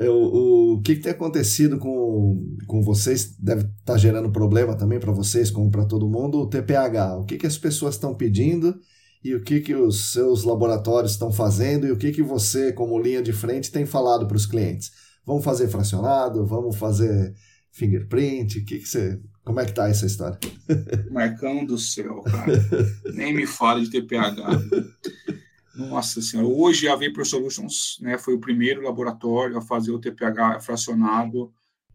É, 0.00 0.08
o, 0.08 0.76
o 0.76 0.82
que, 0.82 0.96
que, 0.96 1.02
tem 1.02 1.12
acontecido 1.12 1.78
com, 1.78 2.56
com 2.66 2.82
vocês? 2.82 3.36
Deve 3.38 3.64
estar 3.64 3.92
tá 3.92 3.98
gerando 3.98 4.32
problema 4.32 4.74
também 4.74 4.98
para 4.98 5.12
vocês, 5.12 5.50
como 5.50 5.70
para 5.70 5.84
todo 5.84 6.08
mundo, 6.08 6.38
o 6.40 6.48
TPH. 6.48 7.18
O 7.18 7.24
que, 7.26 7.36
que 7.36 7.46
as 7.46 7.58
pessoas 7.58 7.96
estão 7.96 8.14
pedindo 8.14 8.74
e 9.22 9.34
o 9.34 9.42
que, 9.42 9.60
que 9.60 9.74
os 9.74 10.12
seus 10.12 10.42
laboratórios 10.42 11.12
estão 11.12 11.30
fazendo 11.30 11.86
e 11.86 11.92
o 11.92 11.98
que, 11.98 12.12
que 12.12 12.22
você, 12.22 12.72
como 12.72 12.98
linha 12.98 13.22
de 13.22 13.34
frente, 13.34 13.70
tem 13.70 13.84
falado 13.84 14.26
para 14.26 14.38
os 14.38 14.46
clientes? 14.46 14.90
Vamos 15.26 15.44
fazer 15.44 15.68
fracionado? 15.68 16.46
Vamos 16.46 16.76
fazer 16.76 17.34
fingerprint? 17.70 18.62
Que, 18.62 18.78
que 18.78 18.88
você. 18.88 19.20
Como 19.44 19.60
é 19.60 19.66
que 19.66 19.74
tá 19.74 19.86
essa 19.86 20.06
história? 20.06 20.38
Marcão 21.10 21.62
do 21.62 21.76
céu, 21.76 22.22
cara. 22.22 22.52
Nem 23.12 23.34
me 23.34 23.46
fala 23.46 23.82
de 23.82 23.90
TPH. 23.90 24.46
Nossa 25.88 26.20
senhora, 26.20 26.48
hoje 26.48 26.88
a 26.88 26.96
Vapor 26.96 27.24
Solutions 27.24 27.98
né, 28.00 28.18
foi 28.18 28.34
o 28.34 28.40
primeiro 28.40 28.82
laboratório 28.82 29.56
a 29.56 29.62
fazer 29.62 29.90
o 29.90 29.98
TPH 29.98 30.60
fracionado 30.60 31.52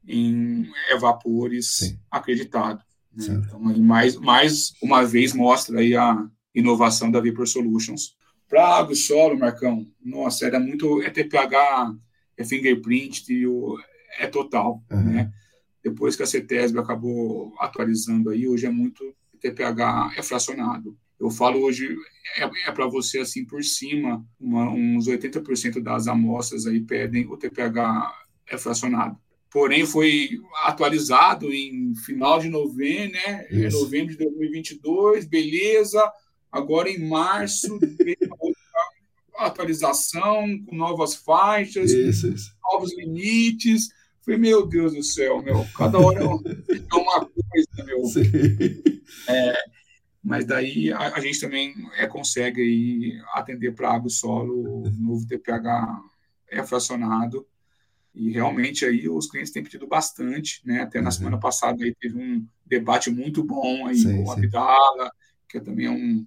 em 0.08 0.70
evapores 0.90 1.78
Sim. 1.78 2.00
acreditado. 2.10 2.84
Né? 3.14 3.44
Então, 3.46 3.60
mais, 3.60 4.16
mais 4.16 4.74
uma 4.82 5.04
vez 5.04 5.34
mostra 5.34 5.80
aí 5.80 5.96
a 5.96 6.26
inovação 6.54 7.10
da 7.12 7.22
Vapor 7.22 7.48
Solutions. 7.48 8.16
Para 8.48 8.78
água 8.78 8.94
e 8.94 8.96
solo, 8.96 9.38
Marcão, 9.38 9.86
nossa, 10.04 10.46
era 10.46 10.60
muito, 10.60 11.02
é 11.02 11.10
TPH, 11.10 11.96
é 12.38 12.46
fingerprint, 12.46 13.26
é 14.20 14.28
total, 14.28 14.84
uhum. 14.92 15.04
né? 15.04 15.32
Depois 15.84 16.16
que 16.16 16.24
a 16.24 16.26
CETESB 16.26 16.80
acabou 16.80 17.54
atualizando 17.60 18.30
aí, 18.30 18.48
hoje 18.48 18.66
é 18.66 18.72
muito 18.72 19.04
TPH 19.40 20.14
é 20.18 20.24
fracionado. 20.24 20.98
Eu 21.20 21.30
falo 21.30 21.61
hoje, 21.61 21.95
é, 22.38 22.43
é 22.43 22.72
para 22.72 22.88
você 22.88 23.20
assim 23.20 23.45
por 23.45 23.63
cima, 23.63 24.26
uma, 24.39 24.70
uns 24.70 25.07
80% 25.07 25.82
das 25.82 26.07
amostras 26.07 26.66
aí 26.66 26.82
pedem 26.82 27.26
o 27.28 27.38
TPH 27.38 28.13
é 28.47 28.57
fracionado. 28.57 29.18
Porém, 29.49 29.86
foi 29.86 30.32
atualizado 30.63 31.51
em 31.53 31.95
final 31.95 32.39
de 32.39 32.49
novembro, 32.49 33.13
né? 33.13 33.47
Em 33.49 33.70
novembro 33.70 34.11
de 34.11 34.18
2022, 34.18 35.26
beleza. 35.26 36.11
Agora 36.51 36.89
em 36.89 37.07
março, 37.07 37.80
atualização 39.38 40.45
com 40.66 40.76
novas 40.76 41.16
faixas, 41.16 41.91
isso, 41.91 42.28
isso. 42.28 42.51
novos 42.63 42.93
limites. 42.97 43.89
Falei, 44.26 44.39
meu 44.39 44.66
Deus 44.66 44.93
do 44.93 45.03
céu, 45.03 45.41
meu, 45.41 45.66
cada 45.78 45.99
hora 45.99 46.20
é 46.20 46.26
uma 46.95 47.26
coisa, 47.26 47.86
meu. 47.86 48.01
É, 49.30 49.57
mas 50.26 50.44
daí 50.44 50.92
a, 50.92 51.14
a 51.14 51.20
gente 51.20 51.40
também 51.40 51.76
é, 51.98 52.08
consegue 52.08 52.60
aí 52.60 53.22
atender 53.36 53.76
para 53.76 53.94
água 53.94 54.08
e 54.08 54.12
solo, 54.12 54.82
o 54.82 54.90
novo 54.90 55.28
TPH 55.28 56.02
é 56.50 56.64
fracionado, 56.64 57.46
e 58.12 58.32
realmente 58.32 58.84
aí 58.86 59.08
os 59.08 59.30
clientes 59.30 59.52
têm 59.52 59.62
pedido 59.62 59.86
bastante, 59.86 60.62
né? 60.66 60.82
Até 60.82 61.00
na 61.00 61.10
uhum. 61.10 61.12
semana 61.12 61.38
passada 61.38 61.84
aí 61.84 61.94
teve 61.94 62.18
um 62.18 62.44
debate 62.66 63.12
muito 63.12 63.44
bom 63.44 63.86
aí 63.86 63.98
sim, 63.98 64.24
com 64.24 64.32
a 64.32 64.34
Abdala, 64.34 65.12
que 65.48 65.60
é 65.60 65.62
também 65.62 65.90
um 65.90 66.26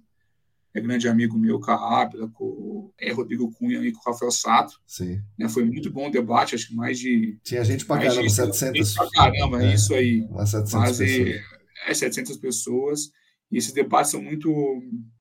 é 0.73 0.79
grande 0.79 1.09
amigo 1.09 1.37
meu 1.37 1.59
com 1.59 1.71
a 1.71 2.01
Abdala, 2.01 2.29
com 2.29 2.93
é, 2.97 3.11
Rodrigo 3.11 3.51
Cunha 3.51 3.79
e 3.79 3.91
com 3.91 3.99
o 3.99 4.13
Rafael 4.13 4.31
Sato. 4.31 4.79
Sim. 4.87 5.19
Né? 5.37 5.49
Foi 5.49 5.65
muito 5.65 5.91
bom 5.91 6.07
o 6.07 6.11
debate, 6.11 6.55
acho 6.55 6.69
que 6.69 6.75
mais 6.75 6.97
de... 6.97 7.37
Tinha 7.43 7.65
gente 7.65 7.85
para 7.85 8.03
caramba, 8.03 8.29
700... 8.29 8.93
Pra 8.93 9.09
caramba, 9.09 9.63
é, 9.63 9.73
isso 9.73 9.93
aí. 9.93 10.25
700 10.45 10.71
quase 10.71 11.05
pessoas. 11.05 11.41
É, 11.87 11.93
700 11.93 12.37
pessoas. 12.37 13.18
E 13.51 13.57
esses 13.57 13.71
debates 13.71 14.11
são 14.11 14.21
muito 14.21 14.51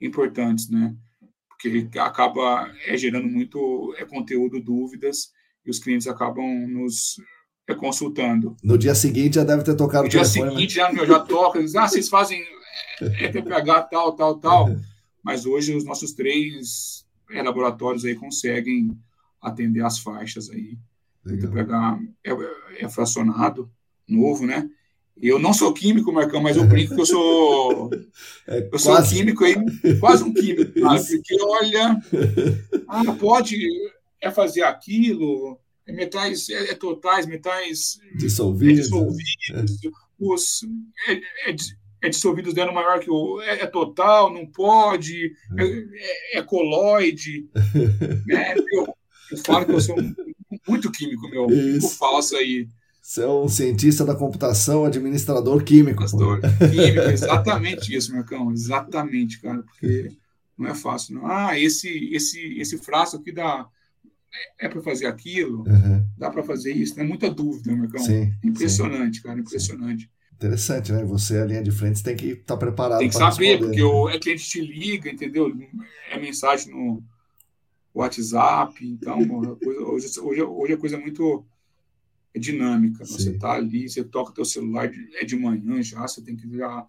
importantes, 0.01 0.69
né? 0.69 0.95
Porque 1.49 1.89
acaba 1.99 2.71
é, 2.87 2.97
gerando 2.97 3.27
muito 3.27 3.95
é, 3.99 4.05
conteúdo, 4.05 4.61
dúvidas, 4.61 5.33
e 5.65 5.71
os 5.71 5.79
clientes 5.79 6.07
acabam 6.07 6.47
nos 6.69 7.17
é, 7.67 7.75
consultando. 7.75 8.57
No 8.63 8.79
dia 8.79 8.95
seguinte 8.95 9.37
já 9.37 9.45
deve 9.45 9.65
ter 9.65 9.75
tocado 9.75 10.05
no 10.05 10.09
o 10.09 10.11
telefone. 10.11 10.41
No 10.41 10.57
dia 10.57 10.69
seguinte 10.69 10.79
né? 10.79 10.99
já, 11.01 11.07
já 11.07 11.19
toca, 11.21 11.61
diz, 11.61 11.75
ah, 11.75 11.89
vocês 11.89 12.09
fazem 12.09 12.43
ETPH 13.01 13.69
é, 13.69 13.83
tal, 13.91 14.13
tal, 14.15 14.39
tal. 14.39 14.69
Mas 15.23 15.45
hoje 15.45 15.75
os 15.75 15.85
nossos 15.85 16.13
três 16.13 17.05
é, 17.31 17.43
laboratórios 17.43 18.05
aí 18.05 18.15
conseguem 18.15 18.97
atender 19.41 19.85
as 19.85 19.99
faixas 19.99 20.49
aí. 20.51 20.79
Legal. 21.25 21.51
O 21.51 21.55
TPH 21.55 22.01
é, 22.25 22.85
é 22.85 22.89
fracionado, 22.89 23.71
novo, 24.09 24.47
né? 24.47 24.69
Eu 25.21 25.39
não 25.39 25.53
sou 25.53 25.73
químico, 25.73 26.13
Marcão, 26.13 26.41
mas 26.41 26.57
eu 26.57 26.65
brinco 26.65 26.95
que 26.95 27.01
eu 27.01 27.07
sou. 27.07 27.91
É, 28.51 28.67
eu 28.73 28.79
sou 28.79 28.95
quase. 28.95 29.15
químico 29.15 29.45
aí, 29.45 29.55
quase 30.01 30.25
um 30.25 30.33
químico, 30.33 30.73
porque 30.73 31.37
olha, 31.43 32.01
ah, 32.89 33.13
pode 33.21 33.59
é 34.23 34.31
fazer 34.31 34.63
aquilo, 34.63 35.61
é 35.87 35.93
metais 35.93 36.49
é, 36.49 36.71
é 36.71 36.75
totais, 36.75 37.27
metais 37.27 37.99
dissolvidos, 38.17 38.79
é 38.79 38.83
dissolvidos 38.83 39.37
é. 39.53 39.65
os 40.19 40.61
é, 41.07 41.55
é, 42.01 42.09
dissolvidos 42.09 42.55
dando 42.55 42.73
maior 42.73 43.01
que 43.01 43.11
o 43.11 43.39
é, 43.43 43.67
total, 43.67 44.33
não 44.33 44.47
pode, 44.47 45.33
é, 46.33 46.43
coloide, 46.43 47.49
né? 48.27 48.55
Eu, 48.73 48.95
eu 49.31 49.39
falo 49.45 49.67
que 49.67 49.73
eu 49.73 49.81
sou 49.81 49.97
muito 50.67 50.91
químico, 50.91 51.29
meu, 51.29 51.51
eu 51.51 51.81
faço 51.83 52.35
aí. 52.35 52.67
Você 53.09 53.23
é 53.23 53.27
um 53.27 53.49
cientista 53.49 54.05
da 54.05 54.15
computação, 54.15 54.85
administrador 54.85 55.65
químico. 55.65 56.05
Administrador 56.05 56.41
químico, 56.71 57.09
exatamente 57.09 57.97
isso, 57.97 58.13
Marcão. 58.13 58.53
Exatamente, 58.53 59.41
cara, 59.41 59.63
porque 59.63 60.13
não 60.59 60.69
é 60.69 60.75
fácil. 60.75 61.15
Não. 61.15 61.27
Ah, 61.27 61.59
esse, 61.59 61.89
esse, 62.13 62.59
esse 62.61 62.77
frasco 62.77 63.17
aqui 63.17 63.33
dá. 63.33 63.67
É, 64.61 64.69
para 64.69 64.83
fazer 64.83 65.07
aquilo? 65.07 65.61
Uhum. 65.61 66.07
Dá 66.19 66.29
para 66.29 66.43
fazer 66.43 66.73
isso? 66.73 67.01
É 67.01 67.03
muita 67.03 67.31
dúvida, 67.31 67.75
Marcão. 67.75 67.99
Sim, 67.99 68.31
impressionante, 68.45 69.17
sim. 69.17 69.23
cara, 69.23 69.41
impressionante. 69.41 70.03
Sim. 70.03 70.11
Interessante, 70.35 70.93
né? 70.93 71.03
Você, 71.07 71.39
a 71.39 71.47
linha 71.47 71.63
de 71.63 71.71
frente, 71.71 72.03
tem 72.03 72.15
que 72.15 72.27
estar 72.27 72.45
tá 72.45 72.57
preparado. 72.59 72.99
Tem 72.99 73.09
que 73.09 73.15
saber, 73.15 73.53
responder, 73.53 73.59
porque 73.69 73.83
o 73.83 74.11
é 74.11 74.19
cliente 74.19 74.47
te 74.47 74.61
liga, 74.61 75.11
entendeu? 75.11 75.51
É 76.11 76.19
mensagem 76.21 76.75
no 76.75 77.03
WhatsApp, 77.95 78.87
então, 78.87 79.19
hoje, 79.87 80.21
hoje, 80.21 80.43
hoje 80.43 80.73
é 80.75 80.77
coisa 80.77 80.99
muito 80.99 81.47
é 82.35 82.39
dinâmica. 82.39 83.05
Sim. 83.05 83.13
Você 83.13 83.31
está 83.31 83.53
ali, 83.53 83.89
você 83.89 84.05
toca 84.05 84.33
teu 84.33 84.45
celular, 84.45 84.91
é 85.21 85.25
de 85.25 85.37
manhã 85.37 85.83
já, 85.83 86.07
você 86.07 86.23
tem 86.23 86.37
que 86.37 86.49
já 86.57 86.87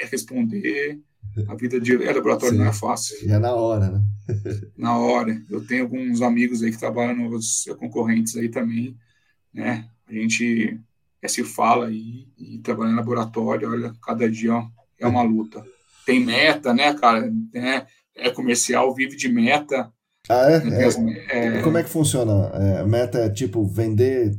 é 0.00 0.06
responder. 0.06 1.00
A 1.48 1.54
vida 1.54 1.80
de 1.80 1.94
é 2.02 2.12
laboratório 2.12 2.54
Sim. 2.56 2.60
não 2.60 2.68
é 2.68 2.72
fácil. 2.72 3.16
E 3.24 3.30
é 3.30 3.38
na 3.38 3.52
hora, 3.52 3.90
né? 3.90 4.02
na 4.76 4.98
hora. 4.98 5.40
Eu 5.48 5.64
tenho 5.64 5.84
alguns 5.84 6.22
amigos 6.22 6.62
aí 6.62 6.70
que 6.70 6.78
trabalham 6.78 7.30
nos 7.30 7.66
concorrentes 7.78 8.36
aí 8.36 8.48
também, 8.48 8.96
né? 9.52 9.88
A 10.08 10.12
gente 10.12 10.80
é, 11.22 11.28
se 11.28 11.44
fala 11.44 11.86
aí 11.86 12.26
e 12.36 12.58
trabalha 12.58 12.90
em 12.90 12.96
laboratório, 12.96 13.70
olha, 13.70 13.92
cada 14.02 14.28
dia 14.28 14.54
ó, 14.54 14.66
é 14.98 15.06
uma 15.06 15.22
luta. 15.22 15.64
Tem 16.04 16.24
meta, 16.24 16.74
né, 16.74 16.94
cara? 16.94 17.32
É, 17.54 17.86
é 18.16 18.30
comercial, 18.30 18.94
vive 18.94 19.16
de 19.16 19.28
meta. 19.28 19.92
Ah, 20.28 20.50
é? 20.50 20.62
é, 21.28 21.58
é... 21.58 21.62
Como 21.62 21.78
é 21.78 21.82
que 21.82 21.90
funciona? 21.90 22.50
É, 22.54 22.84
meta 22.84 23.18
é 23.18 23.30
tipo 23.30 23.64
vender 23.64 24.36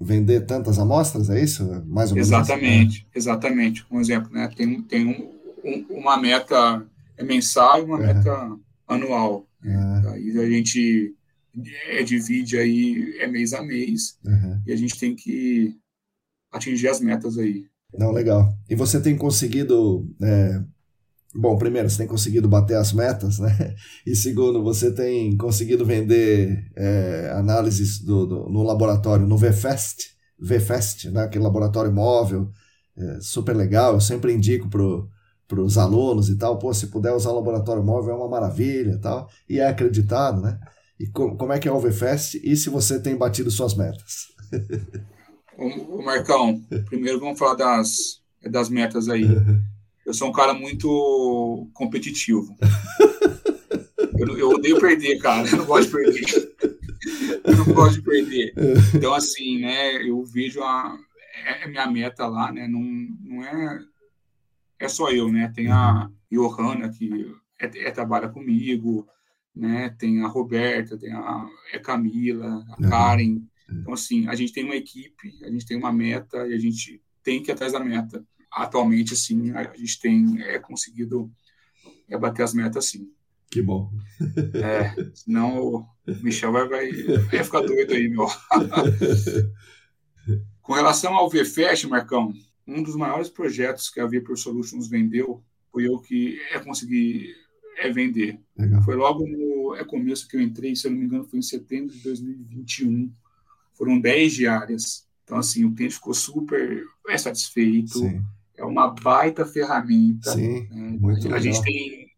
vender 0.00 0.42
tantas 0.42 0.78
amostras, 0.78 1.30
é 1.30 1.42
isso? 1.42 1.64
Mais 1.86 2.10
ou 2.10 2.16
menos 2.16 2.28
exatamente, 2.28 3.06
exatamente. 3.14 3.86
Um 3.90 4.00
exemplo, 4.00 4.32
né? 4.32 4.50
Tem, 4.56 4.82
tem 4.82 5.06
um, 5.06 5.30
um, 5.64 5.98
uma 5.98 6.16
meta 6.16 6.84
mensal 7.22 7.80
e 7.80 7.84
uma 7.84 7.98
uhum. 7.98 8.06
meta 8.06 8.56
anual. 8.88 9.46
Uhum. 9.64 10.08
Aí 10.10 10.38
a 10.38 10.50
gente 10.50 11.14
é, 11.88 12.02
divide 12.02 12.58
aí 12.58 13.16
é 13.20 13.26
mês 13.26 13.52
a 13.52 13.62
mês 13.62 14.18
uhum. 14.24 14.60
e 14.66 14.72
a 14.72 14.76
gente 14.76 14.98
tem 14.98 15.14
que 15.14 15.76
atingir 16.50 16.88
as 16.88 17.00
metas 17.00 17.38
aí. 17.38 17.66
Não, 17.96 18.10
legal. 18.10 18.56
E 18.68 18.74
você 18.74 19.00
tem 19.00 19.16
conseguido. 19.16 20.08
É... 20.22 20.62
Bom, 21.34 21.56
primeiro, 21.56 21.88
você 21.88 21.98
tem 21.98 22.06
conseguido 22.06 22.46
bater 22.46 22.76
as 22.76 22.92
metas, 22.92 23.38
né? 23.38 23.74
E 24.06 24.14
segundo, 24.14 24.62
você 24.62 24.92
tem 24.92 25.36
conseguido 25.36 25.84
vender 25.84 26.70
é, 26.76 27.32
análises 27.34 28.00
do, 28.00 28.26
do, 28.26 28.48
no 28.50 28.62
laboratório, 28.62 29.26
no 29.26 29.38
VFest, 29.38 30.10
VFest, 30.38 31.10
né? 31.10 31.22
aquele 31.22 31.44
laboratório 31.44 31.92
móvel, 31.92 32.50
é, 32.96 33.18
super 33.20 33.56
legal. 33.56 33.94
Eu 33.94 34.00
sempre 34.00 34.32
indico 34.32 34.68
para 34.68 35.60
os 35.60 35.78
alunos 35.78 36.28
e 36.28 36.36
tal, 36.36 36.58
pô, 36.58 36.72
se 36.74 36.88
puder 36.88 37.12
usar 37.12 37.30
o 37.30 37.36
laboratório 37.36 37.82
móvel 37.82 38.14
é 38.14 38.16
uma 38.16 38.28
maravilha 38.28 38.92
e 38.92 38.98
tal. 38.98 39.28
E 39.48 39.58
é 39.58 39.66
acreditado, 39.66 40.42
né? 40.42 40.58
E 41.00 41.06
co 41.06 41.36
como 41.36 41.52
é 41.52 41.58
que 41.58 41.66
é 41.66 41.72
o 41.72 41.80
VFest 41.80 42.34
e 42.44 42.54
se 42.56 42.68
você 42.68 43.00
tem 43.00 43.16
batido 43.16 43.50
suas 43.50 43.74
metas? 43.74 44.26
O 45.58 46.02
Marcão, 46.02 46.60
primeiro 46.86 47.20
vamos 47.20 47.38
falar 47.38 47.54
das, 47.54 48.22
das 48.50 48.70
metas 48.70 49.06
aí. 49.08 49.22
Eu 50.04 50.14
sou 50.14 50.28
um 50.28 50.32
cara 50.32 50.54
muito 50.54 51.68
competitivo. 51.72 52.56
Eu, 54.18 54.38
eu 54.38 54.50
odeio 54.50 54.78
perder, 54.78 55.18
cara. 55.18 55.48
Eu 55.48 55.56
não 55.56 55.64
gosto 55.64 55.86
de 55.86 55.96
perder. 55.96 56.54
Eu 57.44 57.56
não 57.56 57.74
gosto 57.74 57.94
de 57.94 58.02
perder. 58.02 58.54
Então, 58.94 59.12
assim, 59.14 59.58
né, 59.58 59.96
eu 60.06 60.22
vejo 60.24 60.62
a, 60.62 60.96
é, 61.44 61.64
é 61.64 61.66
minha 61.66 61.90
meta 61.90 62.28
lá, 62.28 62.52
né, 62.52 62.68
não, 62.68 62.80
não 62.80 63.42
é, 63.42 63.80
é 64.78 64.86
só 64.86 65.10
eu, 65.10 65.32
né, 65.32 65.50
tem 65.52 65.72
a 65.72 66.08
Johanna, 66.30 66.88
que 66.90 67.34
é, 67.58 67.88
é, 67.88 67.90
trabalha 67.90 68.28
comigo, 68.28 69.08
né, 69.56 69.92
tem 69.98 70.22
a 70.22 70.28
Roberta, 70.28 70.96
tem 70.96 71.12
a 71.12 71.48
é 71.72 71.78
Camila, 71.80 72.64
a 72.70 72.88
Karen, 72.88 73.42
então, 73.80 73.94
assim, 73.94 74.28
a 74.28 74.34
gente 74.34 74.52
tem 74.52 74.64
uma 74.64 74.76
equipe, 74.76 75.32
a 75.42 75.50
gente 75.50 75.66
tem 75.66 75.76
uma 75.76 75.92
meta 75.92 76.46
e 76.46 76.54
a 76.54 76.58
gente 76.58 77.02
tem 77.22 77.42
que 77.42 77.50
ir 77.50 77.52
atrás 77.52 77.72
da 77.72 77.80
meta. 77.80 78.24
Atualmente, 78.52 79.14
assim, 79.14 79.52
a 79.52 79.72
gente 79.76 80.00
tem 80.00 80.42
é, 80.42 80.58
conseguido 80.58 81.30
é, 82.08 82.18
bater 82.18 82.42
as 82.42 82.52
metas, 82.54 82.86
sim. 82.86 83.08
Que 83.50 83.62
bom. 83.62 83.90
É, 84.54 84.94
senão 85.14 85.58
o 85.58 85.86
Michel 86.22 86.52
vai, 86.52 86.68
vai, 86.68 86.92
vai 86.92 87.44
ficar 87.44 87.60
doido 87.60 87.92
aí, 87.92 88.08
meu. 88.08 88.26
Com 90.62 90.74
relação 90.74 91.14
ao 91.14 91.28
VFest, 91.28 91.86
Marcão, 91.86 92.32
um 92.66 92.82
dos 92.82 92.96
maiores 92.96 93.28
projetos 93.28 93.90
que 93.90 94.00
a 94.00 94.06
Vapor 94.06 94.38
Solutions 94.38 94.88
vendeu 94.88 95.44
foi 95.70 95.88
eu 95.88 95.98
que 95.98 96.40
é, 96.52 96.58
consegui 96.60 97.34
é, 97.78 97.90
vender. 97.90 98.40
Legal. 98.56 98.82
Foi 98.82 98.94
logo 98.94 99.26
no 99.26 99.74
é, 99.74 99.84
começo 99.84 100.28
que 100.28 100.36
eu 100.36 100.40
entrei, 100.40 100.76
se 100.76 100.86
eu 100.86 100.90
não 100.90 100.98
me 100.98 101.06
engano, 101.06 101.24
foi 101.24 101.38
em 101.38 101.42
setembro 101.42 101.92
de 101.92 102.02
2021 102.02 103.12
foram 103.74 104.00
10 104.00 104.34
diárias. 104.34 105.06
Então, 105.24 105.38
assim, 105.38 105.64
o 105.64 105.74
cliente 105.74 105.94
ficou 105.94 106.14
super 106.14 106.84
é, 107.08 107.18
satisfeito. 107.18 107.98
Sim. 107.98 108.22
É 108.62 108.66
uma 108.66 108.88
baita 108.88 109.44
ferramenta. 109.44 110.32
Sim, 110.32 110.68
né? 110.70 110.98
muito 111.00 111.26
a 111.26 111.36
legal. 111.36 111.40
gente 111.40 111.62
tem 111.62 112.08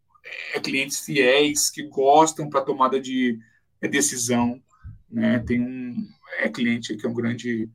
é, 0.55 0.61
clientes 0.61 1.01
fiéis 1.01 1.71
que 1.71 1.83
gostam 1.85 2.49
para 2.49 2.63
tomada 2.65 3.01
de 3.01 3.39
é, 3.81 3.89
decisão. 3.89 4.61
Né? 5.11 5.39
Tem 5.41 5.61
um 5.61 6.09
é, 6.41 6.49
cliente 6.49 6.97
que 6.97 7.07
é 7.07 7.09
um 7.09 7.15
grande 7.15 7.69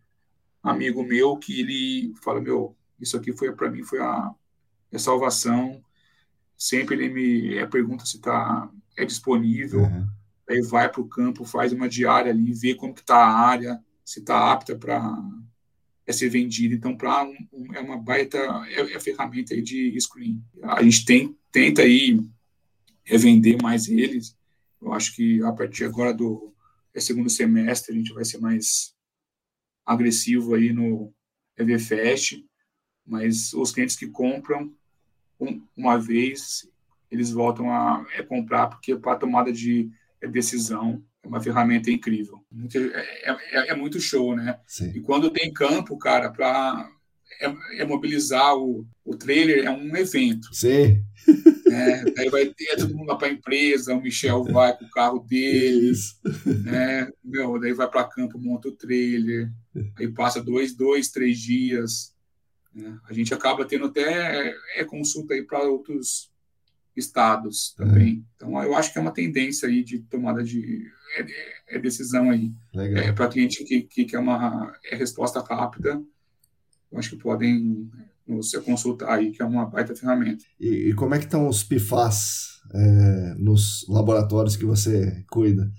amigo 0.62 1.04
meu 1.04 1.38
que 1.38 1.60
ele 1.60 2.14
fala, 2.22 2.40
meu, 2.40 2.76
isso 3.00 3.18
aqui 3.18 3.34
foi 3.34 3.52
para 3.52 3.70
mim 3.70 3.84
foi 3.84 4.00
a, 4.00 4.32
a 4.94 5.00
salvação. 5.00 5.82
Sempre 6.58 6.96
ele 6.96 7.10
me 7.10 7.58
é, 7.58 7.66
pergunta 7.66 8.06
se 8.06 8.18
está 8.18 8.70
é 8.98 9.06
disponível. 9.06 9.82
Uhum 9.82 10.08
aí 10.50 10.62
vai 10.62 10.90
para 10.90 11.02
o 11.02 11.08
campo, 11.08 11.46
faz 11.46 11.72
uma 11.72 11.88
diária 11.88 12.32
ali, 12.32 12.52
vê 12.54 12.74
como 12.74 12.94
que 12.94 13.02
está 13.02 13.18
a 13.18 13.40
área, 13.40 13.80
se 14.04 14.20
está 14.20 14.52
apta 14.52 14.76
para 14.76 15.16
é 16.10 16.12
ser 16.12 16.28
vendida. 16.28 16.74
Então, 16.74 16.98
para 16.98 17.24
um, 17.24 17.36
um, 17.54 17.74
é 17.76 17.80
uma 17.80 17.96
baita 17.96 18.40
é, 18.68 18.96
é 18.96 19.00
ferramenta 19.00 19.54
aí 19.54 19.62
de 19.62 19.96
screen. 20.02 20.44
A 20.64 20.82
gente 20.82 21.06
tem, 21.06 21.38
tenta 21.52 21.84
aí 21.84 22.20
revender 23.04 23.62
mais 23.62 23.88
eles. 23.88 24.36
Eu 24.82 24.92
acho 24.92 25.16
que 25.16 25.40
a 25.44 25.52
partir 25.52 25.84
agora 25.84 26.12
do 26.12 26.52
é 26.96 27.00
segundo 27.00 27.30
semestre 27.30 27.94
a 27.94 27.96
gente 27.96 28.12
vai 28.12 28.26
ser 28.26 28.40
mais 28.40 28.96
agressivo 29.86 30.56
aí 30.56 30.74
no 30.74 31.14
EVFest, 31.56 32.44
mas 33.06 33.54
os 33.54 33.72
clientes 33.72 33.96
que 33.96 34.08
compram 34.08 34.74
um, 35.40 35.62
uma 35.78 36.00
vez 36.00 36.68
eles 37.12 37.30
voltam 37.30 37.72
a 37.72 38.04
é, 38.16 38.24
comprar 38.24 38.68
porque 38.68 38.96
para 38.96 39.16
tomada 39.16 39.54
de 39.54 39.92
é 40.22 40.28
decisão, 40.28 41.04
é 41.04 41.09
uma 41.26 41.42
ferramenta 41.42 41.92
incrível. 41.92 42.40
É, 42.74 43.32
é, 43.32 43.70
é 43.70 43.76
muito 43.76 44.00
show, 44.00 44.36
né? 44.36 44.60
Sim. 44.66 44.92
E 44.96 45.02
quando 45.02 45.30
tem 45.30 45.52
campo, 45.52 45.98
cara, 45.98 46.30
para 46.30 46.90
é, 47.40 47.82
é, 47.82 47.86
mobilizar 47.86 48.56
o, 48.56 48.86
o 49.06 49.16
trailer 49.16 49.66
é 49.66 49.72
um 49.72 49.96
evento. 49.96 50.54
Sim. 50.54 51.04
Né? 51.70 52.04
Aí 52.18 52.30
vai 52.32 52.48
ter 52.48 52.78
todo 52.78 52.96
mundo 52.96 53.10
lá 53.10 53.16
para 53.16 53.28
a 53.28 53.32
empresa, 53.32 53.94
o 53.94 54.02
Michel 54.02 54.44
vai 54.44 54.76
com 54.76 54.86
o 54.86 54.90
carro 54.90 55.20
deles, 55.20 56.20
né? 56.66 57.08
Meu, 57.24 57.60
daí 57.60 57.74
vai 57.74 57.88
para 57.88 58.10
campo, 58.10 58.40
monta 58.40 58.70
o 58.70 58.76
trailer, 58.76 59.52
aí 59.96 60.08
passa 60.08 60.42
dois, 60.42 60.76
dois, 60.76 61.10
três 61.10 61.38
dias. 61.38 62.16
Né? 62.74 62.98
A 63.08 63.14
gente 63.14 63.36
acaba 63.36 63.66
tendo 63.66 63.86
até 63.86 64.56
é, 64.78 64.84
consulta 64.84 65.36
aí 65.36 65.44
para 65.44 65.62
outros 65.62 66.32
estados 67.00 67.74
também. 67.76 68.16
Uhum. 68.16 68.26
Então, 68.36 68.64
eu 68.64 68.76
acho 68.76 68.92
que 68.92 69.00
é 69.00 69.02
uma 69.02 69.14
tendência 69.14 69.68
aí 69.68 69.84
de 69.84 70.00
tomada 70.00 70.44
de 70.44 70.86
é, 71.18 71.76
é 71.76 71.80
decisão 71.80 72.30
aí. 72.30 72.52
É, 72.76 73.12
Para 73.12 73.28
cliente 73.28 73.64
que, 73.64 73.82
que 73.82 74.06
quer 74.06 74.20
uma 74.20 74.74
é 74.86 74.96
resposta 74.96 75.42
rápida, 75.42 76.02
eu 76.92 77.00
acho 77.00 77.12
que 77.12 77.18
podem 77.18 77.90
você 78.28 78.62
consultar 78.62 79.18
aí, 79.18 79.32
que 79.32 79.42
é 79.42 79.46
uma 79.46 79.66
baita 79.66 79.96
ferramenta. 79.96 80.44
E, 80.60 80.90
e 80.90 80.94
como 80.94 81.16
é 81.16 81.20
que 81.20 81.26
estão 81.26 81.48
os 81.48 81.64
PFAS 81.64 82.62
é, 82.74 83.36
nos 83.38 83.86
laboratórios 83.90 84.56
que 84.56 84.66
você 84.66 85.24
cuida? 85.30 85.72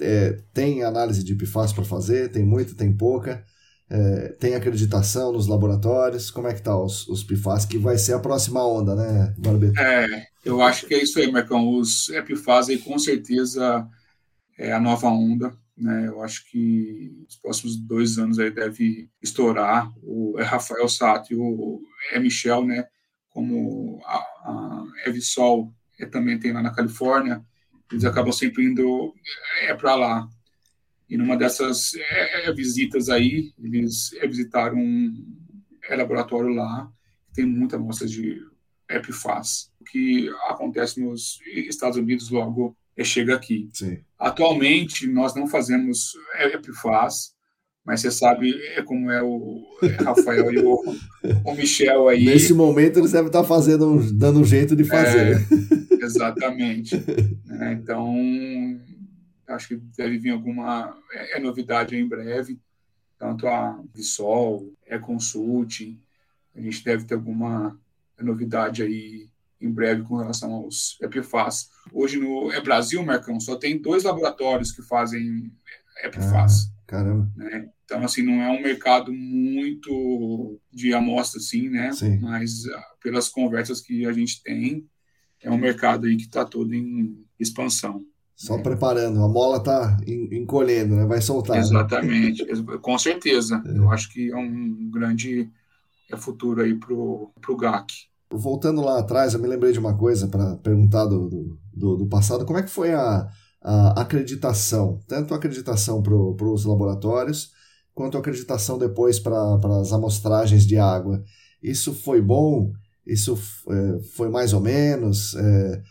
É, 0.00 0.40
tem 0.54 0.84
análise 0.84 1.24
de 1.24 1.34
PFAS 1.34 1.72
para 1.72 1.84
fazer? 1.84 2.30
Tem 2.30 2.44
muita, 2.44 2.74
tem 2.74 2.96
pouca? 2.96 3.44
É, 3.90 4.28
tem 4.38 4.54
acreditação 4.54 5.32
nos 5.32 5.46
laboratórios? 5.46 6.30
Como 6.30 6.46
é 6.46 6.54
que 6.54 6.62
tá 6.62 6.78
os, 6.78 7.08
os 7.08 7.24
PFAS, 7.24 7.64
que 7.64 7.78
vai 7.78 7.96
ser 7.96 8.12
a 8.14 8.18
próxima 8.18 8.66
onda, 8.66 8.94
né, 8.94 9.34
Barbeto? 9.38 9.78
É, 9.80 10.26
eu 10.44 10.60
acho 10.60 10.86
que 10.86 10.94
é 10.94 11.02
isso 11.02 11.18
aí, 11.18 11.30
Marcão. 11.30 11.78
Os 11.78 12.10
PFAS 12.26 12.68
aí, 12.68 12.78
com 12.78 12.98
certeza, 12.98 13.88
é 14.58 14.72
a 14.72 14.80
nova 14.80 15.08
onda. 15.08 15.56
Né? 15.76 16.08
Eu 16.08 16.22
acho 16.22 16.50
que 16.50 17.12
nos 17.24 17.36
próximos 17.36 17.76
dois 17.76 18.18
anos 18.18 18.38
aí 18.38 18.50
deve 18.50 19.08
estourar. 19.22 19.90
O 20.02 20.38
é 20.38 20.42
Rafael 20.42 20.88
Sato 20.88 21.32
e 21.32 21.36
o 21.36 21.80
é 22.12 22.18
Michel, 22.18 22.64
né? 22.64 22.86
como 23.38 24.00
a, 24.04 24.16
a 24.16 24.84
Evisol 25.06 25.72
é, 26.00 26.06
também 26.06 26.40
tem 26.40 26.52
lá 26.52 26.60
na 26.60 26.74
Califórnia, 26.74 27.40
eles 27.92 28.04
acabam 28.04 28.32
sempre 28.32 28.64
indo 28.64 29.14
é, 29.62 29.74
para 29.74 29.94
lá. 29.94 30.28
E 31.08 31.16
numa 31.16 31.36
dessas 31.36 31.94
é, 31.94 32.48
é, 32.48 32.52
visitas 32.52 33.08
aí, 33.08 33.52
eles 33.62 34.12
é, 34.14 34.26
visitaram 34.26 34.76
um 34.76 35.26
é, 35.88 35.96
laboratório 35.96 36.50
lá, 36.50 36.90
que 37.28 37.34
tem 37.34 37.46
muita 37.46 37.76
amostra 37.76 38.06
de 38.06 38.38
EPFAS. 38.88 39.70
O 39.80 39.84
que 39.84 40.28
acontece 40.48 41.00
nos 41.00 41.40
Estados 41.46 41.96
Unidos 41.96 42.28
logo 42.28 42.76
é, 42.96 43.02
chega 43.04 43.34
aqui. 43.34 43.70
Sim. 43.72 43.98
Atualmente, 44.18 45.06
nós 45.06 45.34
não 45.34 45.46
fazemos 45.46 46.12
EPFAS, 46.52 47.32
mas 47.88 48.02
você 48.02 48.10
sabe 48.10 48.52
é 48.76 48.82
como 48.82 49.10
é 49.10 49.22
o 49.22 49.64
Rafael 50.04 50.52
e 50.52 50.58
o, 50.58 50.78
o, 51.42 51.54
Michel 51.54 52.08
aí. 52.08 52.26
Nesse 52.26 52.52
momento 52.52 52.98
eles 52.98 53.12
devem 53.12 53.28
estar 53.28 53.44
fazendo, 53.44 54.12
dando 54.12 54.40
um 54.40 54.44
jeito 54.44 54.76
de 54.76 54.84
fazer. 54.84 55.38
É, 55.38 56.04
exatamente. 56.04 56.96
é, 57.62 57.72
então, 57.72 58.14
acho 59.48 59.68
que 59.68 59.76
deve 59.76 60.18
vir 60.18 60.30
alguma 60.30 60.96
é, 61.12 61.38
é 61.38 61.40
novidade 61.40 61.96
em 61.96 62.06
breve, 62.06 62.60
tanto 63.18 63.46
a 63.48 63.82
Visol, 63.94 64.72
é 64.86 64.98
Consulting, 64.98 66.00
a 66.54 66.60
gente 66.60 66.84
deve 66.84 67.04
ter 67.04 67.14
alguma 67.14 67.78
novidade 68.18 68.82
aí 68.82 69.28
em 69.60 69.70
breve 69.70 70.02
com 70.02 70.16
relação 70.16 70.52
aos 70.52 70.96
EPFAS. 71.00 71.70
Hoje 71.92 72.18
no 72.18 72.52
é 72.52 72.60
Brasil, 72.60 73.04
Marcão, 73.04 73.40
só 73.40 73.56
tem 73.56 73.80
dois 73.80 74.04
laboratórios 74.04 74.72
que 74.72 74.82
fazem 74.82 75.52
EPFAS. 76.04 76.66
Ah, 76.66 76.82
caramba. 76.86 77.32
Né? 77.36 77.68
Então, 77.84 78.02
assim, 78.04 78.22
não 78.22 78.42
é 78.42 78.50
um 78.50 78.62
mercado 78.62 79.12
muito 79.12 80.60
de 80.70 80.92
amostra, 80.92 81.40
assim, 81.40 81.68
né? 81.68 81.92
Sim. 81.92 82.18
Mas 82.18 82.66
uh, 82.66 82.70
pelas 83.02 83.28
conversas 83.28 83.80
que 83.80 84.06
a 84.06 84.12
gente 84.12 84.42
tem, 84.42 84.86
é 85.42 85.50
um 85.50 85.58
mercado 85.58 86.06
aí 86.06 86.16
que 86.16 86.24
está 86.24 86.44
todo 86.44 86.74
em 86.74 87.24
expansão. 87.38 88.04
Só 88.38 88.56
é. 88.56 88.62
preparando, 88.62 89.20
a 89.20 89.28
mola 89.28 89.56
está 89.56 89.96
encolhendo, 90.06 90.94
né? 90.94 91.04
vai 91.04 91.20
soltar. 91.20 91.56
Né? 91.56 91.62
Exatamente, 91.62 92.44
né? 92.46 92.78
com 92.80 92.96
certeza. 92.96 93.60
É. 93.66 93.76
Eu 93.76 93.90
acho 93.90 94.08
que 94.12 94.30
é 94.30 94.36
um 94.36 94.88
grande 94.92 95.50
é 96.08 96.16
futuro 96.16 96.62
aí 96.62 96.72
para 96.72 96.94
o 96.94 97.56
GAC. 97.58 97.92
Voltando 98.30 98.80
lá 98.80 99.00
atrás, 99.00 99.34
eu 99.34 99.40
me 99.40 99.48
lembrei 99.48 99.72
de 99.72 99.80
uma 99.80 99.96
coisa 99.96 100.28
para 100.28 100.54
perguntar 100.58 101.06
do, 101.06 101.58
do, 101.74 101.96
do, 101.96 102.06
passado. 102.06 102.46
Como 102.46 102.60
é 102.60 102.62
que 102.62 102.70
foi 102.70 102.94
a, 102.94 103.28
a 103.60 104.00
acreditação? 104.00 105.00
Tanto 105.08 105.34
a 105.34 105.36
acreditação 105.36 106.00
para 106.00 106.14
os 106.14 106.64
laboratórios, 106.64 107.50
quanto 107.92 108.16
a 108.16 108.20
acreditação 108.20 108.78
depois 108.78 109.18
para 109.18 109.56
as 109.80 109.92
amostragens 109.92 110.64
de 110.64 110.78
água. 110.78 111.24
Isso 111.60 111.92
foi 111.92 112.22
bom? 112.22 112.72
Isso 113.04 113.36
é, 113.68 114.00
foi 114.14 114.28
mais 114.28 114.52
ou 114.52 114.60
menos? 114.60 115.34
É, 115.34 115.82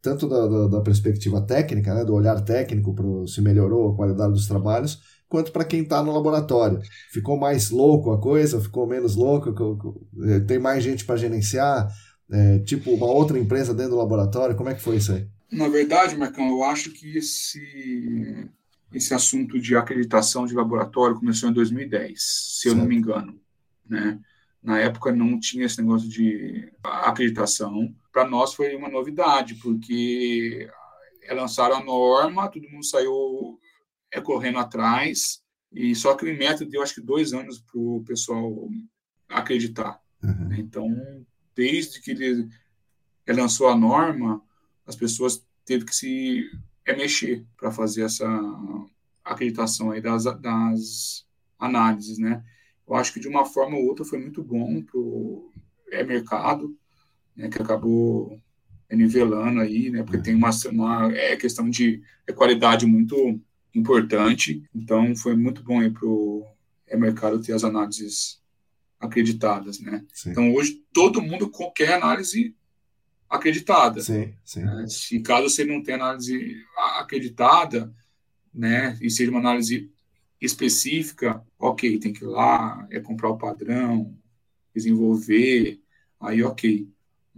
tanto 0.00 0.28
da, 0.28 0.46
da, 0.46 0.66
da, 0.68 0.80
perspectiva 0.80 1.40
técnica, 1.40 1.94
né, 1.94 2.04
do 2.04 2.14
olhar 2.14 2.40
técnico 2.40 2.94
para 2.94 3.26
se 3.26 3.40
melhorou 3.40 3.92
a 3.92 3.96
qualidade 3.96 4.32
dos 4.32 4.46
trabalhos, 4.46 5.00
quanto 5.28 5.52
para 5.52 5.64
quem 5.64 5.82
está 5.82 6.02
no 6.02 6.12
laboratório. 6.12 6.80
Ficou 7.10 7.36
mais 7.36 7.70
louco 7.70 8.12
a 8.12 8.20
coisa? 8.20 8.60
Ficou 8.60 8.86
menos 8.86 9.16
louco? 9.16 10.06
É, 10.24 10.40
tem 10.40 10.58
mais 10.58 10.82
gente 10.82 11.04
para 11.04 11.16
gerenciar? 11.16 11.88
É, 12.30 12.58
tipo 12.60 12.90
uma 12.90 13.06
outra 13.06 13.38
empresa 13.38 13.74
dentro 13.74 13.92
do 13.92 13.98
laboratório? 13.98 14.56
Como 14.56 14.68
é 14.68 14.74
que 14.74 14.82
foi 14.82 14.96
isso 14.96 15.12
aí? 15.12 15.28
Na 15.50 15.68
verdade, 15.68 16.16
Marcão, 16.16 16.46
eu 16.48 16.62
acho 16.62 16.90
que 16.90 17.16
esse, 17.16 18.50
esse 18.92 19.14
assunto 19.14 19.58
de 19.58 19.76
acreditação 19.76 20.46
de 20.46 20.54
laboratório 20.54 21.16
começou 21.16 21.48
em 21.48 21.54
2010, 21.54 22.20
se 22.20 22.62
certo. 22.62 22.74
eu 22.74 22.80
não 22.80 22.86
me 22.86 22.96
engano. 22.96 23.40
Né? 23.88 24.18
Na 24.62 24.78
época 24.78 25.10
não 25.10 25.40
tinha 25.40 25.64
esse 25.64 25.80
negócio 25.80 26.08
de 26.08 26.70
acreditação. 26.82 27.94
Para 28.18 28.28
nós 28.28 28.52
foi 28.52 28.74
uma 28.74 28.88
novidade, 28.88 29.54
porque 29.54 30.68
lançaram 31.30 31.76
a 31.76 31.84
norma, 31.84 32.48
todo 32.48 32.68
mundo 32.68 32.84
saiu 32.84 33.60
é, 34.12 34.20
correndo 34.20 34.58
atrás, 34.58 35.40
e 35.70 35.94
só 35.94 36.16
que 36.16 36.24
o 36.24 36.36
método 36.36 36.68
deu 36.68 36.82
acho 36.82 36.96
que 36.96 37.00
dois 37.00 37.32
anos 37.32 37.60
para 37.60 37.80
o 37.80 38.02
pessoal 38.04 38.68
acreditar. 39.28 40.00
Uhum. 40.20 40.52
Então, 40.54 41.24
desde 41.54 42.00
que 42.00 42.10
ele 42.10 42.48
lançou 43.28 43.68
a 43.68 43.76
norma, 43.76 44.42
as 44.84 44.96
pessoas 44.96 45.46
teve 45.64 45.84
que 45.84 45.94
se 45.94 46.50
é 46.84 46.96
mexer 46.96 47.46
para 47.56 47.70
fazer 47.70 48.02
essa 48.02 48.26
acreditação 49.24 49.92
aí 49.92 50.00
das, 50.00 50.24
das 50.24 51.24
análises, 51.56 52.18
né? 52.18 52.44
Eu 52.84 52.96
acho 52.96 53.12
que 53.12 53.20
de 53.20 53.28
uma 53.28 53.44
forma 53.44 53.76
ou 53.76 53.86
outra 53.86 54.04
foi 54.04 54.18
muito 54.18 54.42
bom 54.42 54.82
para 54.82 54.98
o 54.98 55.52
é, 55.92 56.02
mercado, 56.02 56.76
né, 57.38 57.48
que 57.48 57.62
acabou 57.62 58.38
nivelando 58.90 59.60
aí, 59.60 59.90
né, 59.90 60.02
porque 60.02 60.18
tem 60.18 60.34
uma, 60.34 60.50
uma 60.72 61.12
é, 61.14 61.36
questão 61.36 61.70
de 61.70 62.02
é, 62.26 62.32
qualidade 62.32 62.84
muito 62.84 63.40
importante, 63.72 64.64
então 64.74 65.14
foi 65.14 65.36
muito 65.36 65.62
bom 65.62 65.88
para 65.92 66.06
o 66.06 66.44
é, 66.86 66.96
mercado 66.96 67.40
ter 67.40 67.52
as 67.52 67.62
análises 67.62 68.42
acreditadas, 68.98 69.78
né? 69.78 70.04
Sim. 70.12 70.30
Então 70.30 70.52
hoje 70.52 70.82
todo 70.92 71.22
mundo 71.22 71.52
quer 71.72 71.92
análise 71.92 72.56
acreditada. 73.30 74.00
Sim, 74.00 74.34
sim. 74.44 74.64
Né? 74.64 74.86
Se 74.88 75.20
caso 75.20 75.48
você 75.48 75.64
não 75.64 75.82
tem 75.82 75.94
análise 75.94 76.56
acreditada, 76.98 77.94
né, 78.52 78.98
e 79.00 79.08
seja 79.10 79.30
uma 79.30 79.38
análise 79.38 79.92
específica, 80.40 81.44
ok, 81.58 81.98
tem 81.98 82.12
que 82.12 82.24
ir 82.24 82.26
lá, 82.26 82.86
é 82.90 82.98
comprar 82.98 83.28
o 83.28 83.38
padrão, 83.38 84.16
desenvolver, 84.74 85.80
aí 86.18 86.42
ok. 86.42 86.88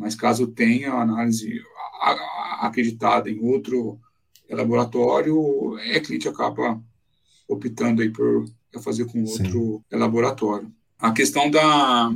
Mas 0.00 0.14
caso 0.14 0.46
tenha 0.46 0.94
análise 0.94 1.60
acreditada 2.60 3.28
em 3.28 3.38
outro 3.44 4.00
laboratório, 4.48 5.78
é 5.78 6.00
cliente 6.00 6.26
acaba 6.26 6.82
optando 7.46 8.00
aí 8.00 8.08
por 8.08 8.46
fazer 8.82 9.04
com 9.04 9.22
outro 9.22 9.84
Sim. 9.92 9.98
laboratório. 9.98 10.72
A 10.98 11.12
questão 11.12 11.50
da 11.50 12.10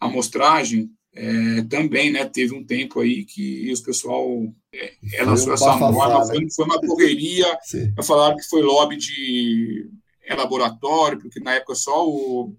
amostragem 0.00 0.90
é, 1.14 1.62
também, 1.68 2.10
né, 2.10 2.24
teve 2.24 2.54
um 2.54 2.64
tempo 2.64 3.00
aí 3.00 3.22
que 3.26 3.70
os 3.70 3.80
pessoal 3.80 4.26
é, 4.72 5.22
lançou 5.22 5.52
essa 5.52 5.76
norma, 5.76 6.24
foi, 6.24 6.50
foi, 6.50 6.64
uma 6.64 6.80
correria, 6.80 7.46
falaram 8.02 8.36
que 8.36 8.48
foi 8.48 8.62
lobby 8.62 8.96
de 8.96 9.90
é 10.24 10.34
laboratório, 10.34 11.18
porque 11.18 11.38
na 11.40 11.52
época 11.52 11.74
só 11.74 12.08
o 12.08 12.56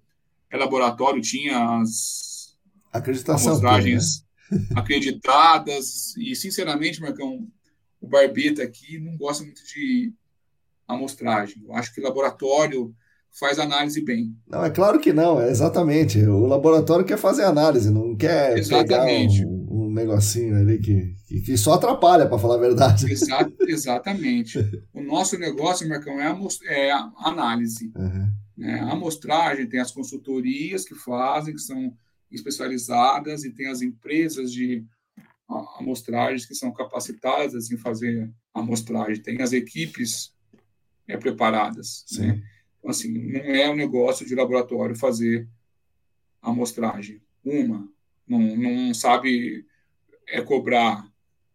é 0.51 0.55
laboratório 0.55 1.19
tinha 1.19 1.79
as 1.81 2.55
Acreditação 2.93 3.49
amostragens 3.49 4.21
né? 4.21 4.26
Acreditadas, 4.75 6.15
e 6.17 6.35
sinceramente, 6.35 7.01
Marcão, 7.01 7.47
o 8.01 8.07
Barbeta 8.07 8.63
aqui 8.63 8.99
não 8.99 9.17
gosta 9.17 9.43
muito 9.43 9.63
de 9.65 10.13
amostragem. 10.87 11.63
Eu 11.65 11.73
acho 11.73 11.93
que 11.93 12.01
laboratório 12.01 12.93
faz 13.39 13.59
análise 13.59 14.01
bem. 14.03 14.35
Não, 14.47 14.63
é 14.63 14.69
claro 14.69 14.99
que 14.99 15.13
não, 15.13 15.39
é 15.39 15.49
exatamente. 15.49 16.19
O 16.19 16.45
laboratório 16.45 17.05
quer 17.05 17.17
fazer 17.17 17.43
análise, 17.43 17.91
não 17.91 18.15
quer 18.15 18.57
exatamente. 18.57 19.39
pegar 19.39 19.47
um, 19.47 19.85
um 19.85 19.93
negocinho 19.93 20.57
ali 20.57 20.79
que, 20.79 21.13
que, 21.27 21.57
só 21.57 21.73
atrapalha, 21.73 22.27
para 22.27 22.39
falar 22.39 22.55
a 22.55 22.59
verdade. 22.59 23.11
Exa 23.11 23.49
exatamente. 23.67 24.57
o 24.93 25.01
nosso 25.01 25.37
negócio, 25.37 25.87
Marcão, 25.87 26.19
é 26.19 26.35
é 26.67 26.91
análise. 27.17 27.91
Uhum. 27.95 28.31
Né? 28.57 28.79
A 28.79 28.93
amostragem 28.93 29.67
tem 29.67 29.79
as 29.79 29.91
consultorias 29.91 30.83
que 30.83 30.95
fazem, 30.95 31.53
que 31.53 31.61
são 31.61 31.93
especializadas, 32.31 33.43
e 33.43 33.51
tem 33.51 33.67
as 33.67 33.81
empresas 33.81 34.51
de 34.51 34.85
amostragens 35.79 36.45
que 36.45 36.53
são 36.53 36.73
capacitadas 36.73 37.71
em 37.71 37.77
fazer 37.77 38.29
amostragem. 38.53 39.23
Tem 39.23 39.41
as 39.41 39.53
equipes 39.53 40.33
é, 41.07 41.15
preparadas. 41.15 42.03
Sim. 42.05 42.27
Né? 42.27 42.43
Então, 42.77 42.91
assim, 42.91 43.31
não 43.31 43.39
é 43.39 43.69
um 43.69 43.75
negócio 43.75 44.25
de 44.25 44.35
laboratório 44.35 44.95
fazer 44.95 45.47
amostragem. 46.41 47.21
Uma, 47.43 47.87
não, 48.27 48.39
não 48.39 48.93
sabe 48.93 49.65
é 50.27 50.41
cobrar, 50.41 51.09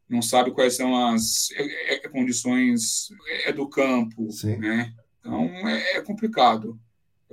não 0.09 0.23
sabe 0.23 0.51
quais 0.51 0.75
são 0.75 0.97
as 0.97 1.51
é, 1.53 1.95
é, 1.95 2.09
condições 2.09 3.09
é, 3.45 3.53
do 3.53 3.69
campo, 3.69 4.31
Sim. 4.31 4.57
né? 4.57 4.95
Então, 5.21 5.45
é, 5.69 5.97
é, 5.97 6.01
complicado. 6.01 6.81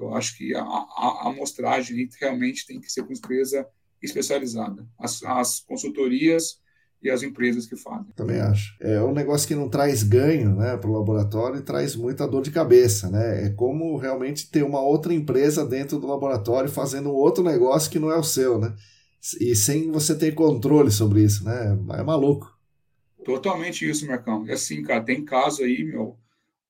Eu 0.05 0.15
acho 0.15 0.37
que 0.37 0.55
a, 0.55 0.61
a, 0.61 1.21
a 1.23 1.29
amostragem 1.29 2.09
realmente 2.19 2.65
tem 2.65 2.79
que 2.79 2.91
ser 2.91 3.03
com 3.03 3.13
empresa 3.13 3.67
especializada. 4.01 4.87
As, 4.97 5.21
as 5.23 5.59
consultorias 5.59 6.59
e 7.01 7.09
as 7.09 7.23
empresas 7.23 7.65
que 7.65 7.77
fazem. 7.77 8.11
Também 8.15 8.39
acho. 8.39 8.75
É 8.81 9.01
um 9.01 9.13
negócio 9.13 9.47
que 9.47 9.55
não 9.55 9.69
traz 9.69 10.03
ganho 10.03 10.55
né, 10.55 10.75
para 10.75 10.89
o 10.89 10.93
laboratório 10.93 11.59
e 11.59 11.63
traz 11.63 11.95
muita 11.95 12.27
dor 12.27 12.41
de 12.41 12.51
cabeça. 12.51 13.09
Né? 13.09 13.45
É 13.45 13.49
como 13.51 13.95
realmente 13.97 14.49
ter 14.49 14.63
uma 14.63 14.81
outra 14.81 15.13
empresa 15.13 15.65
dentro 15.65 15.97
do 15.97 16.07
laboratório 16.07 16.69
fazendo 16.69 17.11
outro 17.11 17.43
negócio 17.43 17.89
que 17.89 17.99
não 17.99 18.11
é 18.11 18.17
o 18.17 18.23
seu. 18.23 18.59
Né? 18.59 18.73
E 19.39 19.55
sem 19.55 19.91
você 19.91 20.15
ter 20.15 20.33
controle 20.33 20.91
sobre 20.91 21.23
isso. 21.23 21.43
Né? 21.45 21.77
É 21.93 22.03
maluco. 22.03 22.53
Totalmente 23.23 23.89
isso, 23.89 24.05
Marcão. 24.05 24.45
É 24.47 24.53
assim, 24.53 24.81
cara, 24.83 25.03
tem 25.03 25.23
caso 25.23 25.63
aí, 25.63 25.83
meu, 25.83 26.17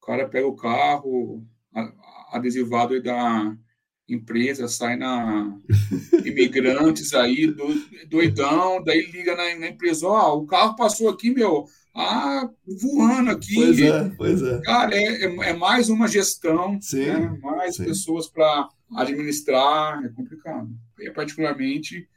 o 0.02 0.06
cara 0.06 0.28
pega 0.28 0.48
o 0.48 0.56
carro 0.56 1.44
adesivado 2.32 2.96
e 2.96 3.02
dá 3.02 3.56
empresa, 4.08 4.68
sai 4.68 4.96
na 4.96 5.56
imigrantes 6.26 7.14
aí, 7.14 7.48
do, 7.48 7.68
doidão, 8.08 8.84
daí 8.84 9.06
liga 9.12 9.36
na, 9.36 9.60
na 9.60 9.68
empresa, 9.68 10.08
ó, 10.08 10.34
oh, 10.34 10.44
o 10.44 10.48
carro 10.48 10.76
passou 10.76 11.10
aqui, 11.10 11.30
meu, 11.30 11.68
ah, 11.96 12.50
voando 12.66 13.32
aqui. 13.32 13.56
Pois 13.56 13.80
é, 13.80 14.10
pois 14.18 14.42
é. 14.42 14.62
Cara, 14.62 14.96
é, 14.96 15.26
é, 15.26 15.50
é 15.50 15.54
mais 15.54 15.90
uma 15.90 16.08
gestão, 16.08 16.80
sim, 16.82 17.06
né? 17.06 17.38
mais 17.42 17.76
sim. 17.76 17.86
pessoas 17.86 18.28
para 18.28 18.70
administrar, 18.96 20.04
é 20.04 20.10
complicado. 20.10 20.70
É 21.00 21.12
particularmente 21.12 22.08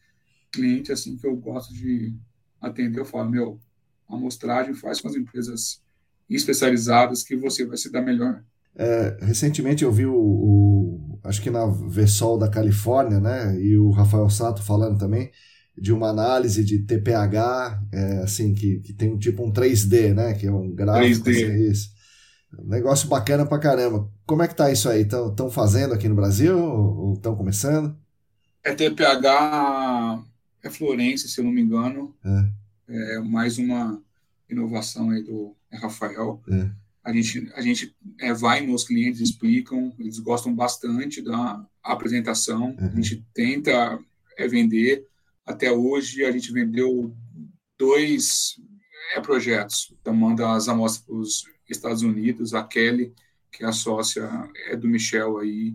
cliente 0.51 0.93
assim 0.93 1.17
que 1.17 1.27
eu 1.27 1.35
gosto 1.37 1.73
de 1.75 2.15
atender, 2.61 3.01
eu 3.01 3.05
falo, 3.05 3.31
meu, 3.31 3.61
a 4.09 4.15
amostragem 4.15 4.75
faz 4.75 5.01
com 5.01 5.09
as 5.09 5.17
empresas 5.17 5.83
especializadas 6.29 7.23
que 7.23 7.35
você 7.37 7.65
vai 7.65 7.77
se 7.77 7.91
dar 7.91 8.03
melhor. 8.03 8.45
É, 8.75 9.19
recentemente 9.21 9.85
eu 9.85 9.93
vi 9.93 10.07
o, 10.07 10.15
o, 10.15 11.19
acho 11.25 11.43
que 11.43 11.51
na 11.51 11.67
Vessol 11.67 12.39
da 12.39 12.49
Califórnia, 12.49 13.21
né, 13.21 13.61
e 13.61 13.77
o 13.77 13.91
Rafael 13.91 14.29
Sato 14.31 14.63
falando 14.63 14.99
também 14.99 15.31
de 15.77 15.93
uma 15.93 16.09
análise 16.09 16.65
de 16.65 16.81
TPH, 16.81 17.83
é, 17.93 18.19
assim, 18.19 18.55
que, 18.55 18.81
que 18.81 18.93
tem 18.93 19.13
um 19.13 19.19
tipo 19.19 19.45
um 19.45 19.53
3D, 19.53 20.15
né, 20.15 20.35
que 20.35 20.47
é 20.47 20.53
um 20.53 20.71
gráfico, 20.71 21.27
3D. 21.27 21.31
Assim, 21.31 21.71
isso. 21.71 21.93
Um 22.59 22.69
negócio 22.69 23.09
bacana 23.09 23.47
pra 23.47 23.59
caramba. 23.59 24.11
Como 24.27 24.43
é 24.43 24.49
que 24.49 24.55
tá 24.55 24.71
isso 24.71 24.89
aí? 24.89 25.03
Estão 25.03 25.51
fazendo 25.51 25.95
aqui 25.95 26.07
no 26.07 26.15
Brasil 26.15 26.59
ou 26.59 27.15
estão 27.15 27.35
começando? 27.35 27.97
É 28.63 28.75
TPH 28.75 30.23
é 30.63 30.71
Florence, 30.71 31.29
se 31.29 31.41
eu 31.41 31.45
não 31.45 31.51
me 31.51 31.63
engano. 31.63 32.15
É, 32.89 33.17
é 33.17 33.21
mais 33.21 33.57
uma 33.57 34.01
inovação 34.51 35.09
aí 35.09 35.23
do 35.23 35.57
Rafael. 35.73 36.43
É 36.51 36.82
a 37.05 37.13
gente, 37.13 37.53
a 37.55 37.61
gente 37.61 37.97
é, 38.21 38.33
vai 38.33 38.65
nos 38.65 38.85
clientes, 38.85 39.21
explicam, 39.21 39.93
eles 39.99 40.19
gostam 40.19 40.55
bastante 40.55 41.21
da 41.21 41.65
apresentação, 41.83 42.77
uhum. 42.79 42.91
a 42.93 43.01
gente 43.01 43.25
tenta 43.35 43.99
é, 44.37 44.47
vender. 44.47 45.07
Até 45.45 45.73
hoje, 45.73 46.25
a 46.25 46.31
gente 46.31 46.53
vendeu 46.53 47.13
dois 47.77 48.55
é, 49.15 49.21
projetos. 49.21 49.93
Então, 50.01 50.15
manda 50.15 50.53
as 50.53 50.69
amostras 50.69 51.05
para 51.05 51.17
os 51.17 51.45
Estados 51.69 52.03
Unidos, 52.03 52.55
a 52.55 52.63
Kelly, 52.63 53.13
que 53.51 53.65
é 53.65 53.67
a 53.67 53.73
sócia 53.73 54.31
é 54.67 54.77
do 54.77 54.89
Michel 54.89 55.39
aí, 55.39 55.75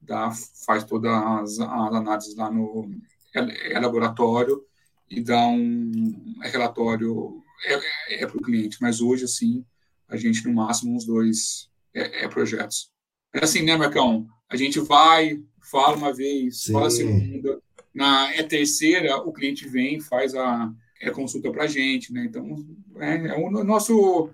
dá, 0.00 0.30
faz 0.66 0.84
todas 0.84 1.10
as, 1.10 1.58
as 1.58 1.94
análises 1.94 2.36
lá 2.36 2.50
no 2.50 2.90
é, 3.34 3.72
é 3.72 3.80
laboratório 3.80 4.62
e 5.10 5.20
dá 5.22 5.46
um 5.46 6.36
relatório 6.42 7.42
é, 7.64 8.22
é 8.22 8.26
para 8.26 8.36
o 8.36 8.42
cliente. 8.42 8.78
Mas 8.80 9.00
hoje, 9.00 9.24
assim, 9.24 9.64
a 10.08 10.16
gente 10.16 10.46
no 10.46 10.54
máximo 10.54 10.94
uns 10.94 11.04
dois 11.04 11.68
é, 11.94 12.24
é 12.24 12.28
projetos. 12.28 12.90
É 13.32 13.44
assim, 13.44 13.62
né, 13.62 13.76
Marcão? 13.76 14.26
A 14.48 14.56
gente 14.56 14.78
vai, 14.80 15.38
fala 15.60 15.96
uma 15.96 16.12
vez, 16.12 16.62
Sim. 16.62 16.72
fala 16.72 16.86
a 16.86 16.90
segunda, 16.90 17.60
Na 17.92 18.34
é 18.34 18.42
terceira, 18.42 19.16
o 19.16 19.32
cliente 19.32 19.68
vem 19.68 20.00
faz 20.00 20.34
a 20.34 20.72
é, 21.00 21.10
consulta 21.10 21.50
para 21.50 21.64
a 21.64 21.66
gente, 21.66 22.12
né? 22.12 22.24
Então, 22.24 22.56
é, 22.96 23.16
é 23.28 23.34
o 23.34 23.64
nosso 23.64 24.30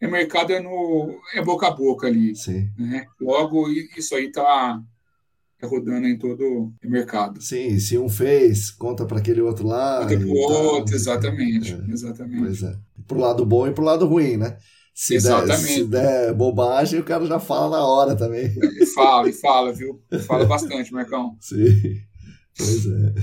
é 0.00 0.06
mercado 0.06 0.52
é, 0.52 0.60
no, 0.60 1.18
é 1.34 1.42
boca 1.42 1.66
a 1.66 1.70
boca 1.70 2.06
ali. 2.06 2.34
Sim. 2.36 2.68
Né? 2.78 3.06
Logo, 3.20 3.68
isso 3.96 4.14
aí 4.14 4.26
está 4.26 4.82
rodando 5.62 6.06
em 6.06 6.18
todo 6.18 6.74
o 6.84 6.88
mercado. 6.88 7.40
Sim, 7.40 7.78
se 7.78 7.96
um 7.96 8.08
fez, 8.08 8.70
conta 8.70 9.06
para 9.06 9.18
aquele 9.18 9.40
outro 9.40 9.66
lá. 9.66 10.00
Conta 10.02 10.18
para 10.18 10.26
o 10.26 10.36
outro, 10.36 10.94
exatamente. 10.94 11.72
É, 11.72 11.92
exatamente. 11.92 12.42
Pois 12.42 12.62
é. 12.62 12.76
Pro 13.06 13.18
lado 13.18 13.46
bom 13.46 13.66
e 13.66 13.72
pro 13.72 13.84
lado 13.84 14.06
ruim, 14.06 14.36
né? 14.36 14.58
Se 14.94 15.16
Exatamente. 15.16 15.66
Der, 15.66 15.74
se 15.74 15.84
der 15.84 16.34
bobagem, 16.34 17.00
o 17.00 17.04
cara 17.04 17.26
já 17.26 17.40
fala 17.40 17.78
na 17.78 17.84
hora 17.84 18.14
também. 18.14 18.54
E 18.80 18.86
fala, 18.86 19.28
e 19.28 19.32
fala, 19.32 19.72
viu? 19.72 20.00
Fala 20.24 20.46
bastante, 20.46 20.92
Marcão. 20.92 21.36
Sim, 21.40 22.00
pois 22.56 22.86
é. 22.86 23.14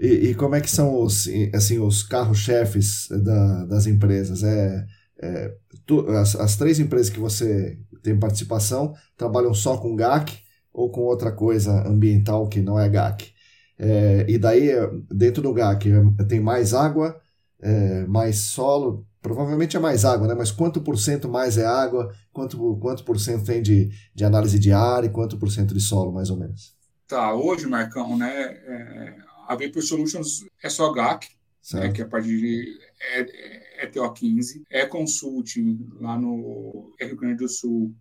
E, 0.00 0.30
e 0.30 0.34
como 0.34 0.54
é 0.54 0.60
que 0.60 0.70
são 0.70 1.02
os, 1.02 1.28
assim, 1.54 1.78
os 1.78 2.02
carros-chefes 2.02 3.06
da, 3.22 3.66
das 3.66 3.86
empresas? 3.86 4.42
É, 4.42 4.86
é 5.22 5.54
tu, 5.86 6.08
as, 6.08 6.34
as 6.34 6.56
três 6.56 6.80
empresas 6.80 7.10
que 7.10 7.20
você 7.20 7.78
tem 8.02 8.18
participação 8.18 8.94
trabalham 9.16 9.52
só 9.52 9.76
com 9.76 9.94
GAC 9.94 10.38
ou 10.72 10.90
com 10.90 11.02
outra 11.02 11.30
coisa 11.30 11.86
ambiental 11.86 12.48
que 12.48 12.62
não 12.62 12.80
é 12.80 12.88
GAC? 12.88 13.30
É, 13.78 14.24
e 14.26 14.38
daí, 14.38 14.70
dentro 15.10 15.42
do 15.42 15.52
GAC, 15.52 15.90
tem 16.26 16.40
mais 16.40 16.72
água, 16.74 17.20
é, 17.60 18.06
mais 18.06 18.36
solo, 18.38 19.06
provavelmente 19.20 19.76
é 19.76 19.80
mais 19.80 20.04
água, 20.04 20.26
né? 20.26 20.34
Mas 20.34 20.50
quanto 20.50 20.80
por 20.80 20.98
cento 20.98 21.28
mais 21.28 21.58
é 21.58 21.66
água? 21.66 22.14
Quanto, 22.32 22.76
quanto 22.76 23.04
por 23.04 23.18
cento 23.18 23.44
tem 23.44 23.62
de, 23.62 23.90
de 24.14 24.24
análise 24.24 24.58
de 24.58 24.72
ar 24.72 25.04
e 25.04 25.10
quanto 25.10 25.38
por 25.38 25.50
cento 25.50 25.74
de 25.74 25.80
solo, 25.80 26.12
mais 26.12 26.30
ou 26.30 26.36
menos? 26.36 26.74
Tá, 27.06 27.34
hoje, 27.34 27.66
Marcão, 27.66 28.16
né? 28.16 28.30
É, 28.30 29.16
a 29.48 29.54
Vapor 29.56 29.82
Solutions 29.82 30.44
é 30.62 30.70
só 30.70 30.92
GAC, 30.92 31.28
né, 31.74 31.92
que 31.92 32.00
é 32.00 32.04
a 32.04 32.08
parte 32.08 32.28
de 32.28 32.78
é, 33.00 33.84
é 33.84 33.90
TO15, 33.90 34.62
é 34.70 34.86
consulting 34.86 35.88
lá 36.00 36.16
no 36.18 36.94
Rio 37.00 37.16
Grande 37.16 37.38
do 37.38 37.48
Sul, 37.48 37.94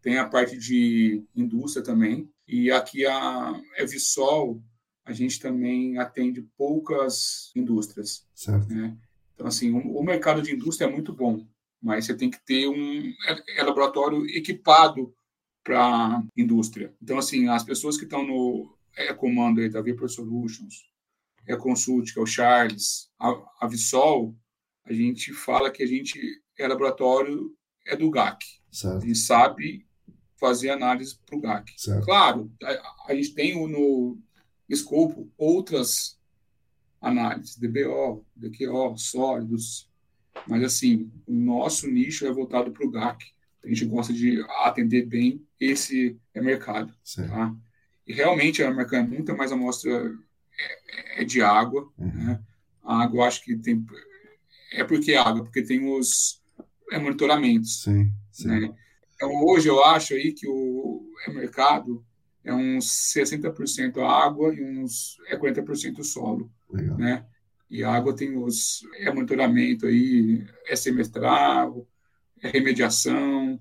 tem 0.00 0.18
a 0.18 0.26
parte 0.26 0.56
de 0.56 1.22
indústria 1.34 1.84
também, 1.84 2.30
e 2.48 2.70
aqui 2.70 3.04
a 3.04 3.60
Evisol, 3.76 4.62
a 5.04 5.12
gente 5.12 5.38
também 5.38 5.98
atende 5.98 6.42
poucas 6.56 7.50
indústrias. 7.54 8.26
Certo. 8.34 8.72
Né? 8.72 8.96
Então, 9.36 9.46
assim, 9.46 9.70
o, 9.70 9.98
o, 9.98 10.02
mercado 10.02 10.42
de 10.42 10.52
indústria 10.52 10.88
é 10.88 10.90
muito 10.90 11.12
bom, 11.12 11.46
mas 11.80 12.06
você 12.06 12.16
tem 12.16 12.30
que 12.30 12.42
ter 12.44 12.66
um 12.66 13.12
é, 13.28 13.60
é 13.60 13.62
laboratório 13.62 14.26
equipado 14.30 15.14
para 15.62 16.24
indústria. 16.36 16.92
Então, 17.00 17.18
assim, 17.18 17.46
as 17.48 17.62
pessoas 17.62 17.96
que 17.96 18.04
estão 18.04 18.26
no 18.26 18.74
comando 19.18 19.60
aí 19.60 19.68
da 19.68 19.82
Vapor 19.82 20.08
Solutions, 20.08 20.86
é 21.46 21.54
Consult, 21.54 22.12
que 22.12 22.18
é 22.18 22.22
o 22.22 22.26
Charles, 22.26 23.10
a, 23.18 23.28
a 23.60 23.68
Vissol, 23.68 24.34
a 24.84 24.92
gente 24.92 25.32
fala 25.32 25.70
que 25.70 25.82
a 25.82 25.86
gente 25.86 26.18
é 26.58 26.66
laboratório 26.66 27.54
é 27.86 27.94
do 27.94 28.10
GAC. 28.10 28.44
Certo. 28.70 29.04
A 29.04 29.06
gente 29.06 29.18
sabe 29.18 29.86
fazer 30.38 30.70
análise 30.70 31.16
para 31.24 31.36
o 31.36 31.40
GAC. 31.40 31.72
Certo. 31.76 32.04
Claro, 32.04 32.50
a, 32.62 33.12
a, 33.12 33.14
gente 33.14 33.34
tem 33.34 33.54
no 33.68 34.18
escopo 34.68 35.30
outras 35.36 36.15
análises, 37.00 37.56
DBO, 37.56 38.24
DQO, 38.34 38.96
sólidos, 38.96 39.88
mas 40.46 40.62
assim, 40.62 41.10
o 41.26 41.32
nosso 41.32 41.88
nicho 41.88 42.26
é 42.26 42.32
voltado 42.32 42.70
para 42.70 42.86
o 42.86 42.90
GAC. 42.90 43.24
A 43.64 43.68
gente 43.68 43.84
gosta 43.86 44.12
de 44.12 44.44
atender 44.64 45.06
bem 45.06 45.44
esse 45.58 46.16
mercado. 46.34 46.94
Tá? 47.16 47.54
E 48.06 48.12
realmente 48.12 48.62
a 48.62 48.70
mercado 48.70 49.04
é 49.04 49.08
muito 49.08 49.36
mais 49.36 49.50
amostra 49.50 50.14
é, 50.58 51.22
é 51.22 51.24
de 51.24 51.42
água. 51.42 51.88
Uhum. 51.98 52.12
Né? 52.12 52.40
A 52.84 53.02
água, 53.02 53.26
acho 53.26 53.42
que 53.42 53.56
tem. 53.56 53.84
É 54.72 54.84
porque 54.84 55.12
é 55.12 55.18
água, 55.18 55.42
porque 55.42 55.62
tem 55.62 55.84
os 55.88 56.40
é, 56.92 56.98
monitoramentos. 56.98 57.82
Sim, 57.82 58.12
sim. 58.30 58.48
Né? 58.48 58.74
Então, 59.14 59.30
hoje 59.44 59.68
eu 59.68 59.82
acho 59.82 60.14
aí 60.14 60.32
que 60.32 60.46
o 60.46 61.10
é 61.26 61.32
mercado 61.32 62.04
é 62.44 62.54
uns 62.54 62.86
60% 63.12 63.98
água 63.98 64.54
e 64.54 64.62
uns 64.62 65.16
é 65.26 65.36
40% 65.36 66.04
solo. 66.04 66.52
Legal. 66.70 66.96
Né? 66.98 67.24
E 67.70 67.82
a 67.82 67.92
água 67.92 68.14
tem 68.14 68.36
os 68.36 68.80
é 68.98 69.12
monitoramento 69.12 69.86
aí, 69.86 70.44
é 70.68 70.76
semestral, 70.76 71.86
é 72.42 72.48
remediação. 72.48 73.58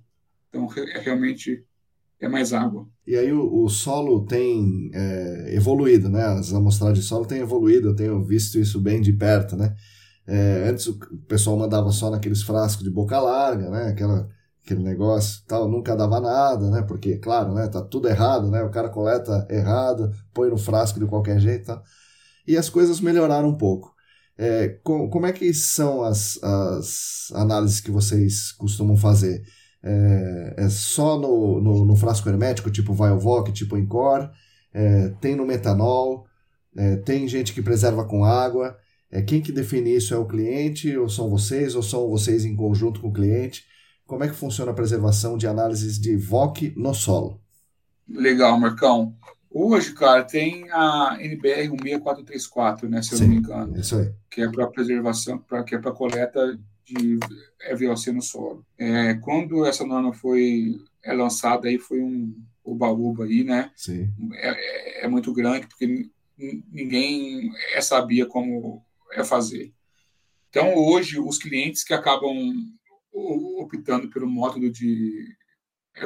Então, 0.49 0.69
é 0.75 0.99
realmente 0.99 1.65
é 2.19 2.27
mais 2.27 2.53
água. 2.53 2.87
E 3.05 3.15
aí 3.15 3.31
o, 3.31 3.63
o 3.63 3.69
solo 3.69 4.25
tem 4.25 4.89
é, 4.93 5.55
evoluído, 5.55 6.09
né? 6.09 6.23
As 6.23 6.53
amostragens 6.53 6.99
de 6.99 7.05
solo 7.05 7.25
têm 7.25 7.39
evoluído, 7.39 7.89
eu 7.89 7.95
tenho 7.95 8.23
visto 8.23 8.57
isso 8.57 8.79
bem 8.79 9.01
de 9.01 9.13
perto, 9.13 9.55
né? 9.55 9.75
É, 10.27 10.67
antes 10.69 10.87
o 10.87 10.97
pessoal 11.27 11.57
mandava 11.57 11.91
só 11.91 12.09
naqueles 12.09 12.41
frascos 12.41 12.83
de 12.83 12.89
boca 12.89 13.19
larga, 13.19 13.69
né? 13.69 13.89
Aquela, 13.89 14.27
aquele 14.63 14.81
negócio 14.81 15.43
tal, 15.47 15.69
nunca 15.69 15.95
dava 15.95 16.19
nada, 16.19 16.69
né? 16.71 16.81
Porque, 16.81 17.17
claro, 17.17 17.53
né? 17.53 17.67
Tá 17.67 17.81
tudo 17.81 18.07
errado, 18.07 18.49
né? 18.49 18.63
O 18.63 18.71
cara 18.71 18.89
coleta 18.89 19.45
errado, 19.49 20.11
põe 20.33 20.49
no 20.49 20.57
frasco 20.57 20.99
de 20.99 21.05
qualquer 21.05 21.39
jeito 21.39 21.65
tal. 21.67 21.83
E 22.47 22.57
as 22.57 22.69
coisas 22.69 22.99
melhoraram 22.99 23.49
um 23.49 23.57
pouco. 23.57 23.93
É, 24.37 24.79
com, 24.83 25.09
como 25.09 25.25
é 25.25 25.31
que 25.31 25.53
são 25.53 26.03
as, 26.03 26.41
as 26.43 27.31
análises 27.33 27.79
que 27.79 27.91
vocês 27.91 28.51
costumam 28.51 28.97
fazer? 28.97 29.43
é, 29.85 30.53
é 30.57 30.69
só 30.69 31.17
no, 31.17 31.61
no, 31.61 31.85
no, 31.85 31.95
frasco 31.95 32.27
hermético, 32.27 32.71
tipo 32.71 32.93
Viovoc, 32.93 33.51
tipo 33.51 33.77
Encore, 33.77 34.31
é, 34.73 35.09
tem 35.21 35.35
no 35.35 35.45
metanol, 35.45 36.25
é, 36.75 36.95
tem 36.97 37.27
gente 37.27 37.53
que 37.53 37.61
preserva 37.61 38.03
com 38.03 38.25
água. 38.25 38.75
É, 39.11 39.21
quem 39.21 39.41
que 39.41 39.51
define 39.51 39.95
isso 39.95 40.13
é 40.13 40.17
o 40.17 40.25
cliente, 40.25 40.97
ou 40.97 41.07
são 41.07 41.29
vocês, 41.29 41.75
ou 41.75 41.83
são 41.83 42.09
vocês 42.09 42.43
em 42.43 42.55
conjunto 42.55 42.99
com 42.99 43.09
o 43.09 43.13
cliente? 43.13 43.63
Como 44.07 44.23
é 44.23 44.27
que 44.27 44.35
funciona 44.35 44.71
a 44.71 44.75
preservação 44.75 45.37
de 45.37 45.47
análises 45.47 45.99
de 45.99 46.17
VOC 46.17 46.73
no 46.75 46.93
solo? 46.93 47.39
Legal, 48.09 48.59
Marcão. 48.59 49.15
Hoje, 49.57 49.93
cara, 49.93 50.21
tem 50.21 50.69
a 50.69 51.17
NBR 51.17 51.69
16434, 51.69 52.89
né, 52.89 53.01
se 53.01 53.13
eu 53.13 53.17
Sim, 53.19 53.23
não 53.23 53.31
me 53.31 53.37
engano. 53.37 53.79
Isso 53.79 53.95
aí. 53.95 54.13
Que 54.29 54.41
é 54.41 54.51
para 54.51 54.67
preservação, 54.67 55.37
pra, 55.37 55.63
que 55.63 55.73
é 55.73 55.79
para 55.79 55.93
coleta 55.93 56.59
de 56.83 57.17
VOC 57.73 58.11
no 58.11 58.21
solo. 58.21 58.65
É, 58.77 59.13
quando 59.13 59.65
essa 59.65 59.85
norma 59.85 60.11
foi 60.11 60.75
é 61.01 61.13
lançada, 61.13 61.69
aí 61.69 61.79
foi 61.79 62.01
um 62.01 62.35
uba-uba 62.65 63.23
aí, 63.23 63.45
né? 63.45 63.71
Sim. 63.77 64.11
É, 64.33 64.49
é, 64.49 65.05
é 65.05 65.07
muito 65.07 65.31
grande, 65.31 65.67
porque 65.67 66.09
ninguém 66.37 67.49
é, 67.75 67.79
sabia 67.79 68.25
como 68.25 68.83
é 69.13 69.23
fazer. 69.23 69.73
Então, 70.49 70.75
hoje, 70.75 71.17
os 71.17 71.37
clientes 71.37 71.81
que 71.81 71.93
acabam 71.93 72.35
optando 73.13 74.09
pelo 74.09 74.29
método 74.29 74.69
de 74.69 75.33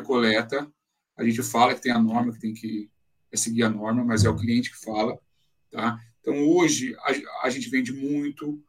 coleta, 0.05 0.71
a 1.17 1.23
gente 1.23 1.41
fala 1.41 1.73
que 1.73 1.81
tem 1.81 1.91
a 1.91 1.97
norma, 1.97 2.31
que 2.31 2.39
tem 2.39 2.53
que 2.53 2.91
seguir 3.37 3.63
a 3.63 3.69
norma, 3.69 4.03
mas 4.03 4.25
é 4.25 4.29
o 4.29 4.35
cliente 4.35 4.71
que 4.71 4.83
fala, 4.83 5.17
tá? 5.71 5.99
Então, 6.21 6.35
hoje, 6.47 6.95
a, 6.99 7.45
a 7.47 7.49
gente 7.49 7.69
vende 7.69 7.91
muito 7.93 8.61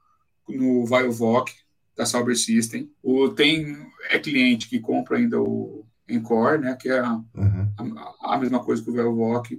no 0.49 0.85
VioVoc, 0.87 1.53
da 2.01 2.07
Cyber 2.07 2.37
System. 2.37 2.91
O, 3.03 3.29
tem 3.29 3.77
é 4.09 4.19
cliente 4.19 4.69
que 4.69 4.81
compra 4.81 5.19
ainda 5.19 5.41
o 5.41 5.85
Encore, 6.09 6.59
né, 6.59 6.75
que 6.75 6.89
é 6.89 6.99
a, 6.99 7.13
uhum. 7.13 7.73
a, 7.79 8.35
a 8.35 8.39
mesma 8.39 8.63
coisa 8.65 8.83
que 8.83 8.91
o 8.91 8.93
Velvoc. 8.93 9.51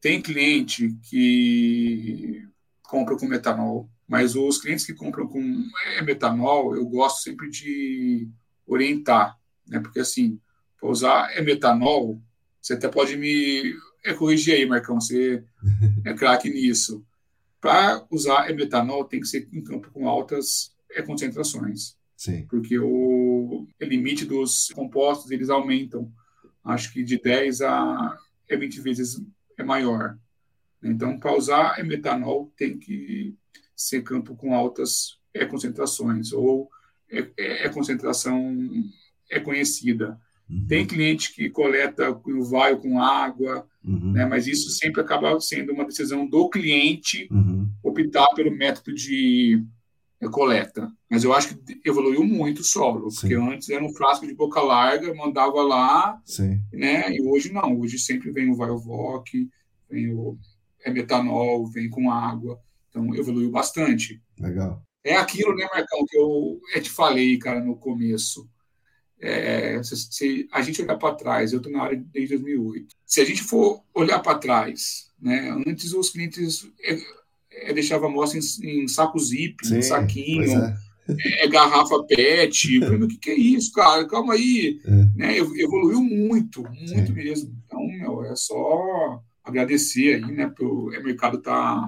Tem 0.00 0.22
cliente 0.22 0.96
que 1.02 2.48
compra 2.84 3.16
com 3.16 3.26
metanol, 3.26 3.90
mas 4.08 4.34
os 4.34 4.58
clientes 4.58 4.86
que 4.86 4.94
compram 4.94 5.26
com 5.26 5.68
é, 5.96 6.02
metanol, 6.02 6.74
eu 6.74 6.86
gosto 6.86 7.22
sempre 7.22 7.50
de 7.50 8.28
orientar, 8.66 9.36
né, 9.68 9.78
porque 9.80 10.00
assim, 10.00 10.40
para 10.80 10.88
usar 10.88 11.30
é 11.36 11.42
metanol, 11.42 12.20
você 12.62 12.74
até 12.74 12.88
pode 12.88 13.16
me 13.16 13.74
é, 14.04 14.14
corrigir 14.14 14.54
aí, 14.54 14.66
Marcão, 14.66 15.00
você 15.00 15.44
é 16.04 16.14
craque 16.14 16.50
nisso. 16.50 17.04
Para 17.60 18.04
usar 18.10 18.52
metanol, 18.54 19.04
tem 19.04 19.20
que 19.20 19.26
ser 19.26 19.48
em 19.52 19.62
campo 19.62 19.90
com 19.90 20.08
altas 20.08 20.74
é 20.90 21.02
concentrações. 21.02 21.96
Sim. 22.16 22.46
Porque 22.48 22.78
o, 22.78 23.66
limite 23.80 24.24
dos 24.24 24.68
compostos, 24.74 25.30
eles 25.30 25.50
aumentam. 25.50 26.12
Acho 26.64 26.92
que 26.92 27.02
de 27.02 27.20
10 27.20 27.62
a 27.62 28.18
20 28.50 28.78
é 28.78 28.82
vezes 28.82 29.22
é 29.56 29.62
maior. 29.62 30.18
Então, 30.82 31.18
para 31.18 31.36
usar 31.36 31.82
metanol, 31.84 32.52
tem 32.56 32.78
que 32.78 33.34
ser 33.76 34.02
campo 34.02 34.34
com 34.34 34.54
altas 34.54 35.18
é, 35.32 35.44
concentrações, 35.44 36.32
ou 36.32 36.70
é, 37.10 37.20
é, 37.36 37.66
é 37.66 37.68
concentração 37.68 38.56
é 39.30 39.38
conhecida. 39.40 40.20
Uhum. 40.50 40.66
Tem 40.66 40.86
cliente 40.86 41.32
que 41.32 41.48
coleta 41.48 42.10
o 42.10 42.44
vaio 42.44 42.78
com 42.78 43.00
água, 43.00 43.66
uhum. 43.84 44.12
né, 44.12 44.26
mas 44.26 44.46
isso 44.46 44.70
sempre 44.70 45.00
acaba 45.00 45.38
sendo 45.40 45.72
uma 45.72 45.84
decisão 45.84 46.26
do 46.26 46.50
cliente 46.50 47.28
uhum. 47.30 47.70
optar 47.82 48.26
pelo 48.34 48.50
método 48.50 48.92
de 48.92 49.62
coleta. 50.32 50.90
Mas 51.08 51.24
eu 51.24 51.32
acho 51.32 51.56
que 51.56 51.80
evoluiu 51.84 52.24
muito 52.24 52.60
o 52.60 52.64
solo, 52.64 53.10
Sim. 53.10 53.20
porque 53.20 53.34
antes 53.34 53.70
era 53.70 53.84
um 53.84 53.94
frasco 53.94 54.26
de 54.26 54.34
boca 54.34 54.60
larga, 54.60 55.14
mandava 55.14 55.62
lá, 55.62 56.20
Sim. 56.24 56.60
né? 56.72 57.10
E 57.10 57.22
hoje 57.22 57.52
não, 57.52 57.78
hoje 57.78 57.98
sempre 57.98 58.30
vem 58.30 58.50
o 58.50 58.56
Viovoc, 58.56 59.26
vem 59.88 60.12
o 60.12 60.36
é 60.84 60.90
metanol, 60.90 61.66
vem 61.66 61.88
com 61.88 62.10
água. 62.10 62.58
Então, 62.88 63.14
evoluiu 63.14 63.50
bastante. 63.50 64.20
Legal. 64.38 64.82
É 65.04 65.16
aquilo, 65.16 65.54
né, 65.54 65.66
Marcão, 65.72 66.04
que 66.06 66.16
eu, 66.16 66.60
eu 66.74 66.82
te 66.82 66.90
falei, 66.90 67.38
cara, 67.38 67.60
no 67.60 67.76
começo. 67.76 68.48
É, 69.20 69.82
se, 69.82 69.96
se, 69.96 70.48
a 70.50 70.62
gente 70.62 70.80
olhar 70.80 70.96
para 70.96 71.14
trás, 71.14 71.52
eu 71.52 71.58
estou 71.58 71.70
na 71.70 71.82
área 71.82 72.02
desde 72.12 72.38
2008. 72.38 72.96
Se 73.04 73.20
a 73.20 73.24
gente 73.24 73.42
for 73.42 73.82
olhar 73.94 74.18
para 74.20 74.38
trás, 74.38 75.10
né, 75.20 75.54
antes 75.66 75.92
os 75.92 76.10
clientes 76.10 76.66
é, 76.82 76.98
é, 77.68 77.72
deixavam 77.74 78.08
a 78.08 78.10
amostra 78.10 78.38
em, 78.38 78.84
em 78.84 78.88
saco 78.88 79.18
zip, 79.18 79.66
Sim, 79.66 79.78
em 79.78 79.82
saquinho, 79.82 80.50
é. 80.50 80.76
é. 81.44 81.48
garrafa 81.48 82.02
PET. 82.04 82.78
O 82.78 83.08
que, 83.08 83.18
que 83.18 83.30
é 83.30 83.38
isso, 83.38 83.72
cara? 83.72 84.06
Calma 84.08 84.34
aí. 84.34 84.80
É. 84.84 84.90
Né, 85.14 85.38
evoluiu 85.38 86.02
muito, 86.02 86.62
muito 86.62 86.88
Sim. 86.88 87.12
mesmo. 87.12 87.54
Então, 87.66 87.86
meu, 87.86 88.24
é 88.24 88.34
só 88.34 89.22
agradecer 89.44 90.14
aí, 90.14 90.32
né, 90.32 90.50
pelo 90.56 90.88
o 90.88 91.02
mercado 91.02 91.38
tá 91.42 91.86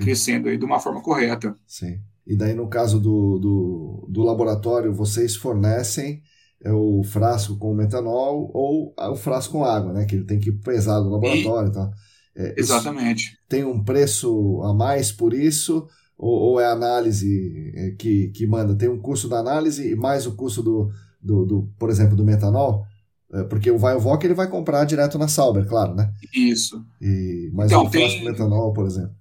crescendo 0.00 0.48
aí 0.48 0.58
de 0.58 0.64
uma 0.64 0.80
forma 0.80 1.00
correta. 1.00 1.56
Sim. 1.66 2.00
E 2.26 2.34
daí, 2.34 2.54
no 2.54 2.68
caso 2.68 2.98
do, 2.98 3.38
do, 3.38 4.06
do 4.08 4.22
laboratório, 4.22 4.92
vocês 4.92 5.36
fornecem 5.36 6.22
é 6.64 6.72
o 6.72 7.02
frasco 7.04 7.56
com 7.58 7.74
metanol 7.74 8.50
ou 8.54 8.94
o 8.98 9.16
frasco 9.16 9.52
com 9.52 9.64
água, 9.64 9.92
né? 9.92 10.06
Que 10.06 10.16
ele 10.16 10.24
tem 10.24 10.40
que 10.40 10.50
pesar 10.50 11.00
no 11.00 11.10
laboratório 11.10 11.68
e, 11.68 11.72
tal. 11.72 11.92
É, 12.34 12.54
Exatamente. 12.58 13.38
Tem 13.46 13.64
um 13.64 13.84
preço 13.84 14.62
a 14.64 14.72
mais 14.72 15.12
por 15.12 15.34
isso? 15.34 15.86
Ou, 16.16 16.32
ou 16.32 16.60
é 16.60 16.64
a 16.64 16.72
análise 16.72 17.72
é, 17.76 17.90
que, 17.90 18.28
que 18.28 18.46
manda? 18.46 18.74
Tem 18.74 18.88
um 18.88 18.98
custo 18.98 19.28
da 19.28 19.38
análise 19.38 19.92
e 19.92 19.94
mais 19.94 20.26
o 20.26 20.34
custo 20.34 20.62
do, 20.62 20.90
do, 21.20 21.44
do 21.44 21.70
por 21.78 21.90
exemplo, 21.90 22.16
do 22.16 22.24
metanol? 22.24 22.86
É, 23.30 23.42
porque 23.44 23.70
o 23.70 23.78
Vaiovoc 23.78 24.24
ele 24.24 24.32
vai 24.32 24.48
comprar 24.48 24.84
direto 24.86 25.18
na 25.18 25.28
Sauber, 25.28 25.66
claro, 25.66 25.94
né? 25.94 26.10
Isso. 26.32 26.82
E, 26.98 27.50
mas 27.52 27.66
então, 27.66 27.84
o 27.84 27.90
frasco 27.90 28.20
tem... 28.20 28.24
metanol, 28.24 28.72
por 28.72 28.86
exemplo. 28.86 29.14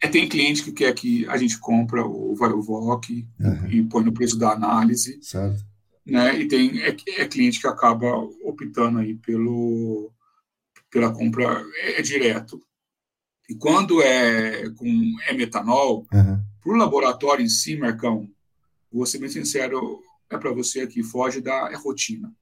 É, 0.00 0.08
tem 0.08 0.28
cliente 0.28 0.62
que 0.62 0.72
quer 0.72 0.94
que 0.94 1.26
a 1.28 1.36
gente 1.36 1.58
compra 1.58 2.06
o 2.06 2.34
Vaiovoc 2.34 3.10
uhum. 3.10 3.66
e 3.68 3.82
põe 3.82 4.04
no 4.04 4.12
preço 4.12 4.38
da 4.38 4.52
análise. 4.52 5.18
Certo. 5.20 5.68
Né? 6.08 6.40
E 6.40 6.48
tem 6.48 6.80
é, 6.80 6.96
é 7.18 7.28
cliente 7.28 7.60
que 7.60 7.66
acaba 7.66 8.16
optando 8.42 8.98
aí 8.98 9.14
pelo, 9.14 10.10
pela 10.90 11.12
compra 11.12 11.62
é, 11.74 12.00
é 12.00 12.02
direto. 12.02 12.58
E 13.48 13.54
quando 13.54 14.00
é 14.00 14.70
com 14.70 15.16
é 15.26 15.34
metanol, 15.34 16.06
uhum. 16.12 16.42
para 16.62 16.72
o 16.72 16.76
laboratório 16.76 17.44
em 17.44 17.48
si, 17.48 17.76
Marcão, 17.76 18.28
vou 18.90 19.04
ser 19.04 19.18
bem 19.18 19.28
sincero, 19.28 20.02
é 20.30 20.38
para 20.38 20.52
você 20.52 20.80
aqui, 20.80 21.02
foge 21.02 21.42
da 21.42 21.70
é 21.70 21.76
rotina. 21.76 22.34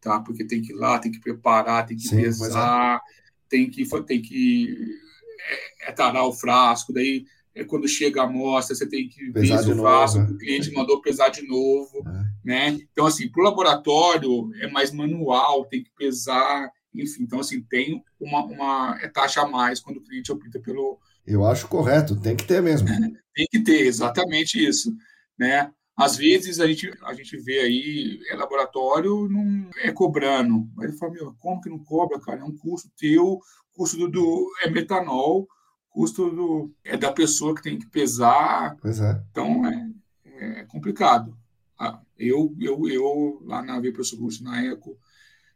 Tá? 0.00 0.20
Porque 0.20 0.44
tem 0.44 0.62
que 0.62 0.72
ir 0.72 0.76
lá, 0.76 0.98
tem 0.98 1.10
que 1.10 1.20
preparar, 1.20 1.86
tem 1.86 1.96
que 1.96 2.06
Sim, 2.06 2.20
é. 2.20 2.22
pesar, 2.24 3.00
tem 3.48 3.68
que, 3.68 3.84
tem 4.02 4.22
que 4.22 5.00
é, 5.48 5.88
é 5.88 5.92
tarar 5.92 6.24
o 6.24 6.32
frasco, 6.32 6.92
daí 6.92 7.26
é 7.54 7.64
quando 7.64 7.86
chega 7.86 8.20
a 8.20 8.24
amostra, 8.24 8.74
você 8.74 8.86
tem 8.86 9.08
que 9.08 9.30
pesar 9.30 9.62
ver 9.62 9.72
o 9.72 9.78
frasco, 9.78 10.18
né? 10.18 10.28
o 10.30 10.38
cliente 10.38 10.72
mandou 10.72 11.00
pesar 11.00 11.28
de 11.28 11.46
novo, 11.46 12.02
é. 12.06 12.24
né? 12.44 12.78
Então, 12.92 13.06
assim, 13.06 13.28
para 13.28 13.40
o 13.40 13.44
laboratório 13.44 14.50
é 14.60 14.68
mais 14.68 14.92
manual, 14.92 15.64
tem 15.66 15.82
que 15.82 15.90
pesar, 15.96 16.70
enfim. 16.92 17.22
Então, 17.22 17.38
assim, 17.38 17.62
tem 17.62 18.02
uma, 18.18 18.44
uma 18.44 18.98
é 19.00 19.08
taxa 19.08 19.42
a 19.42 19.46
mais 19.48 19.80
quando 19.80 19.98
o 19.98 20.02
cliente 20.02 20.32
opta 20.32 20.58
pelo... 20.60 20.98
Eu 21.24 21.44
acho 21.46 21.68
correto, 21.68 22.20
tem 22.20 22.36
que 22.36 22.44
ter 22.44 22.60
mesmo. 22.60 22.88
Tem 23.34 23.48
que 23.50 23.64
ter, 23.64 23.80
exatamente 23.80 24.64
isso, 24.64 24.94
né? 25.36 25.68
Às 25.96 26.16
vezes 26.16 26.60
a 26.60 26.68
gente, 26.68 26.88
a 27.02 27.12
gente 27.14 27.36
vê 27.36 27.58
aí, 27.58 28.20
é 28.28 28.36
laboratório, 28.36 29.28
não 29.28 29.68
é 29.82 29.90
cobrando. 29.90 30.68
Mas 30.76 30.88
ele 30.88 30.98
fala, 30.98 31.12
meu, 31.12 31.34
como 31.40 31.60
que 31.60 31.68
não 31.68 31.80
cobra, 31.80 32.20
cara? 32.20 32.40
É 32.40 32.44
um 32.44 32.56
custo 32.56 32.88
teu, 32.96 33.40
custo 33.72 33.96
do, 33.96 34.08
do 34.08 34.52
é 34.62 34.70
metanol, 34.70 35.48
custo 35.94 36.28
do, 36.28 36.74
é 36.84 36.96
da 36.96 37.12
pessoa 37.12 37.54
que 37.54 37.62
tem 37.62 37.78
que 37.78 37.86
pesar. 37.86 38.76
É. 38.84 39.22
Então 39.30 39.64
é, 39.64 39.90
é 40.24 40.64
complicado. 40.64 41.34
Ah, 41.78 42.00
eu, 42.18 42.54
eu, 42.60 42.88
eu, 42.88 43.42
lá 43.44 43.62
na 43.62 43.78
Via 43.78 43.92
Pressugusto, 43.92 44.42
na 44.42 44.62
Eco 44.64 44.98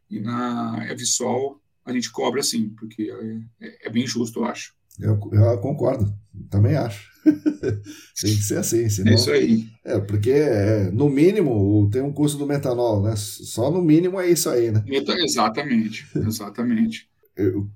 e 0.09 0.19
na 0.19 0.87
Evisol, 0.89 1.61
a 1.85 1.91
gente 1.91 2.09
cobra 2.09 2.41
sim, 2.41 2.69
porque 2.69 3.11
é, 3.11 3.67
é, 3.67 3.87
é 3.87 3.89
bem 3.89 4.07
justo, 4.07 4.39
eu 4.39 4.45
acho. 4.45 4.73
Eu, 4.97 5.19
eu 5.31 5.57
concordo, 5.59 6.13
também 6.49 6.75
acho. 6.75 7.09
tem 7.23 8.35
que 8.35 8.43
ser 8.43 8.57
assim, 8.57 8.89
senão... 8.89 9.11
É 9.11 9.15
isso 9.15 9.31
aí. 9.31 9.67
É, 9.83 9.99
porque 9.99 10.31
é, 10.31 10.91
no 10.91 11.09
mínimo 11.09 11.89
tem 11.91 12.01
um 12.01 12.11
custo 12.11 12.37
do 12.37 12.45
metanol, 12.45 13.01
né? 13.01 13.13
Só 13.15 13.71
no 13.71 13.81
mínimo 13.81 14.19
é 14.19 14.29
isso 14.29 14.49
aí, 14.49 14.71
né? 14.71 14.83
Exatamente, 14.87 16.05
exatamente. 16.15 17.08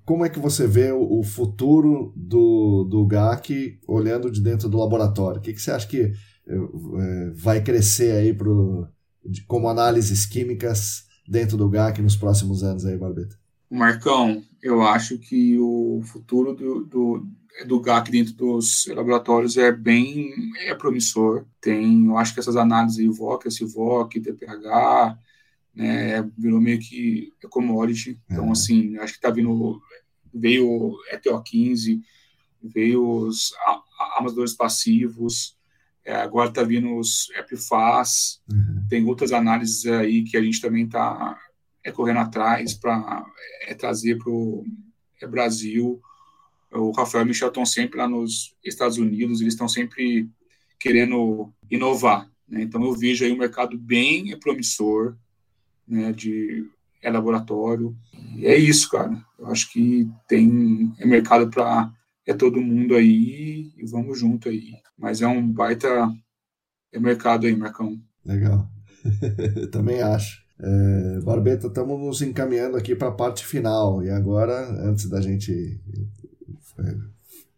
Como 0.05 0.26
é 0.26 0.30
que 0.30 0.39
você 0.39 0.68
vê 0.68 0.91
o 0.91 1.24
futuro 1.24 2.14
do, 2.16 2.84
do 2.84 3.05
GAC 3.05 3.80
olhando 3.88 4.30
de 4.30 4.41
dentro 4.41 4.68
do 4.68 4.78
laboratório? 4.78 5.39
O 5.39 5.41
que, 5.41 5.53
que 5.53 5.61
você 5.61 5.72
acha 5.72 5.88
que 5.88 6.11
é, 6.47 7.32
vai 7.36 7.61
crescer 7.61 8.11
aí 8.11 8.34
pro, 8.34 8.88
como 9.47 9.70
análises 9.70 10.26
químicas 10.26 11.03
dentro 11.28 11.55
do 11.57 11.70
GAC 11.70 12.01
nos 12.01 12.16
próximos 12.16 12.64
anos 12.64 12.86
aí, 12.86 12.97
Barbeta? 12.97 13.38
Marcão, 13.70 14.43
eu 14.61 14.82
acho 14.82 15.18
que 15.18 15.57
o 15.57 16.01
futuro 16.03 16.53
do, 16.53 16.86
do, 16.86 17.28
do 17.66 17.80
GAC 17.80 18.11
dentro 18.11 18.34
dos 18.34 18.86
laboratórios 18.88 19.57
é 19.57 19.72
bem 19.72 20.30
é 20.68 20.76
promissor. 20.76 21.45
Tem, 21.61 22.05
eu 22.05 22.18
acho 22.18 22.34
que 22.34 22.39
essas 22.39 22.55
análises 22.55 22.99
IVOC, 22.99 23.49
SIVOC, 23.49 24.20
TPH, 24.20 25.18
né, 25.74 26.21
virou 26.38 26.61
meio 26.61 26.80
que 26.80 27.32
commodity. 27.49 28.19
Então, 28.30 28.45
uhum. 28.45 28.51
assim, 28.51 28.97
acho 28.97 29.13
que 29.13 29.21
tá 29.21 29.30
vindo, 29.30 29.82
veio 30.34 30.97
ETO15, 31.11 32.01
veio 32.61 33.05
os 33.05 33.53
amadores 34.17 34.53
passivos, 34.53 35.57
é, 36.05 36.15
agora 36.15 36.51
tá 36.51 36.63
vindo 36.63 36.95
os 36.97 37.30
EPFAS, 37.32 38.41
uhum. 38.51 38.86
tem 38.89 39.05
outras 39.05 39.32
análises 39.32 39.86
aí 39.86 40.24
que 40.24 40.36
a 40.36 40.41
gente 40.41 40.61
também 40.61 40.88
tá 40.88 41.39
é, 41.84 41.91
correndo 41.91 42.19
atrás 42.19 42.74
para 42.74 43.26
é, 43.67 43.74
trazer 43.74 44.17
para 44.17 44.32
o 44.32 44.65
é, 45.21 45.28
Brasil. 45.28 46.01
O 46.71 46.91
Rafael 46.91 47.21
e 47.21 47.26
o 47.26 47.28
Michel 47.28 47.49
estão 47.49 47.65
sempre 47.65 47.97
lá 47.97 48.07
nos 48.07 48.55
Estados 48.63 48.97
Unidos, 48.97 49.41
eles 49.41 49.53
estão 49.53 49.69
sempre 49.69 50.30
querendo 50.80 51.53
inovar. 51.69 52.30
Né? 52.47 52.63
Então, 52.63 52.84
eu 52.84 52.93
vejo 52.93 53.24
aí 53.24 53.32
um 53.32 53.38
mercado 53.38 53.78
bem 53.78 54.38
promissor, 54.39 55.15
né, 55.88 56.11
de 56.11 56.65
é 57.01 57.11
laboratório. 57.11 57.95
E 58.38 58.45
é 58.45 58.57
isso, 58.57 58.89
cara. 58.89 59.15
Eu 59.38 59.47
acho 59.47 59.71
que 59.71 60.09
tem 60.27 60.93
é 60.97 61.05
mercado 61.05 61.49
para 61.49 61.91
é 62.25 62.34
todo 62.34 62.61
mundo 62.61 62.95
aí 62.95 63.73
e 63.77 63.86
vamos 63.86 64.17
junto 64.17 64.47
aí. 64.47 64.71
Mas 64.97 65.21
é 65.21 65.27
um 65.27 65.45
baita 65.45 65.88
é 66.91 66.99
mercado 66.99 67.45
aí, 67.45 67.55
Marcão. 67.55 67.99
Legal. 68.25 68.69
Também 69.71 70.01
acho. 70.01 70.41
É, 70.59 71.19
Barbeta, 71.21 71.68
estamos 71.68 71.99
nos 71.99 72.22
encaminhando 72.22 72.77
aqui 72.77 72.95
para 72.95 73.10
a 73.10 73.14
parte 73.14 73.45
final. 73.45 74.03
E 74.03 74.10
agora, 74.10 74.69
antes 74.88 75.10
da 75.10 75.19
gente 75.19 75.81
é, 76.80 76.95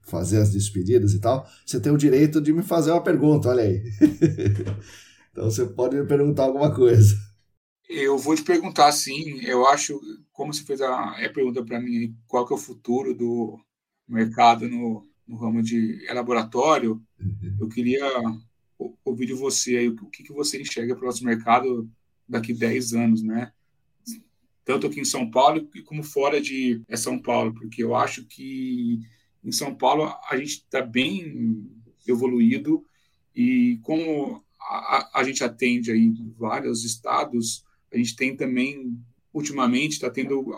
fazer 0.02 0.40
as 0.40 0.52
despedidas 0.52 1.14
e 1.14 1.20
tal, 1.20 1.46
você 1.66 1.80
tem 1.80 1.92
o 1.92 1.98
direito 1.98 2.42
de 2.42 2.52
me 2.52 2.64
fazer 2.64 2.92
uma 2.92 3.04
pergunta, 3.04 3.50
olha 3.50 3.64
aí. 3.64 3.84
então 5.32 5.46
você 5.46 5.66
pode 5.66 5.96
me 5.96 6.06
perguntar 6.08 6.44
alguma 6.44 6.74
coisa. 6.74 7.16
Eu 7.88 8.18
vou 8.18 8.36
te 8.36 8.44
perguntar, 8.44 8.92
sim. 8.92 9.40
Eu 9.42 9.68
acho, 9.68 10.00
como 10.32 10.54
você 10.54 10.64
fez 10.64 10.82
a, 10.82 11.12
a 11.12 11.30
pergunta 11.30 11.64
para 11.64 11.80
mim, 11.80 12.16
qual 12.28 12.46
que 12.46 12.54
é 12.54 12.56
o 12.56 12.60
futuro 12.60 13.14
do 13.14 13.60
mercado 14.08 14.68
no, 14.68 15.04
no 15.28 15.38
ramo 15.38 15.62
de 15.62 16.06
laboratório, 16.12 17.02
uhum. 17.20 17.58
eu 17.60 17.70
queria 17.70 18.06
ouvir 19.04 19.28
de 19.28 19.34
você 19.34 19.78
aí, 19.78 19.90
o 19.90 20.10
que, 20.10 20.24
que 20.24 20.34
você 20.34 20.62
enxerga 20.62 20.96
para 20.96 21.04
o 21.04 21.08
nosso 21.08 21.24
mercado 21.24 21.90
daqui 22.28 22.54
10 22.54 22.94
anos, 22.94 23.24
né? 23.24 23.52
Tanto 24.64 24.88
aqui 24.88 25.00
em 25.00 25.06
São 25.06 25.30
Paulo 25.30 25.70
como 25.86 26.04
fora 26.04 26.42
de 26.42 26.82
é 26.88 26.98
São 26.98 27.22
Paulo, 27.22 27.54
porque 27.54 27.84
eu 27.84 27.96
acho 27.96 28.26
que 28.26 29.00
em 29.44 29.52
São 29.52 29.76
Paulo 29.76 30.12
a 30.28 30.38
gente 30.38 30.54
está 30.54 30.82
bem 30.82 31.70
evoluído 32.08 32.84
e 33.36 33.80
como 33.84 34.44
a, 34.60 35.20
a, 35.20 35.24
gente 35.24 35.44
atende 35.44 35.92
aí 35.92 36.12
vários 36.36 36.84
estados, 36.84 37.64
a 37.96 37.98
gente 37.98 38.16
tem 38.16 38.36
também, 38.36 38.98
ultimamente, 39.34 39.94
está 39.94 40.10
tendo 40.10 40.54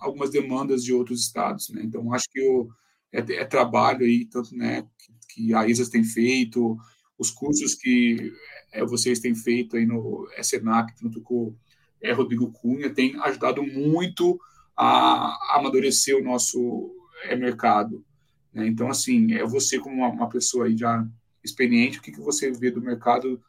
algumas 0.00 0.30
demandas 0.30 0.84
de 0.84 0.92
outros 0.92 1.20
estados, 1.20 1.70
né? 1.70 1.82
Então, 1.82 2.12
acho 2.12 2.28
que 2.30 2.40
o, 2.42 2.68
é, 3.12 3.20
é 3.20 3.44
trabalho 3.44 4.04
aí, 4.04 4.24
tanto 4.26 4.54
né, 4.54 4.86
que, 5.28 5.54
a 5.54 5.66
ISAS 5.66 5.88
tem 5.88 6.04
feito, 6.04 6.76
os 7.18 7.30
cursos 7.30 7.74
que 7.74 8.32
é, 8.72 8.84
vocês 8.84 9.20
têm 9.20 9.34
feito 9.34 9.76
aí 9.76 9.86
no 9.86 10.28
SENAC, 10.42 10.92
junto 11.00 11.20
com 11.20 11.54
é, 12.00 12.12
Rodrigo 12.12 12.50
Cunha, 12.52 12.90
tem 12.90 13.18
ajudado 13.20 13.62
muito 13.62 14.38
a, 14.76 15.28
a 15.28 15.58
amadurecer 15.58 16.16
o 16.16 16.22
nosso 16.22 16.94
é, 17.24 17.36
mercado. 17.36 18.04
Né? 18.52 18.66
Então, 18.66 18.88
assim, 18.88 19.34
é 19.34 19.44
você 19.44 19.78
como 19.78 19.96
uma, 19.96 20.08
uma, 20.08 20.28
pessoa 20.28 20.66
aí 20.66 20.76
já 20.76 21.06
experiente, 21.44 21.98
o 21.98 22.02
que, 22.02 22.12
que 22.12 22.20
você 22.20 22.50
vê 22.50 22.70
do 22.70 22.80
mercado 22.80 23.40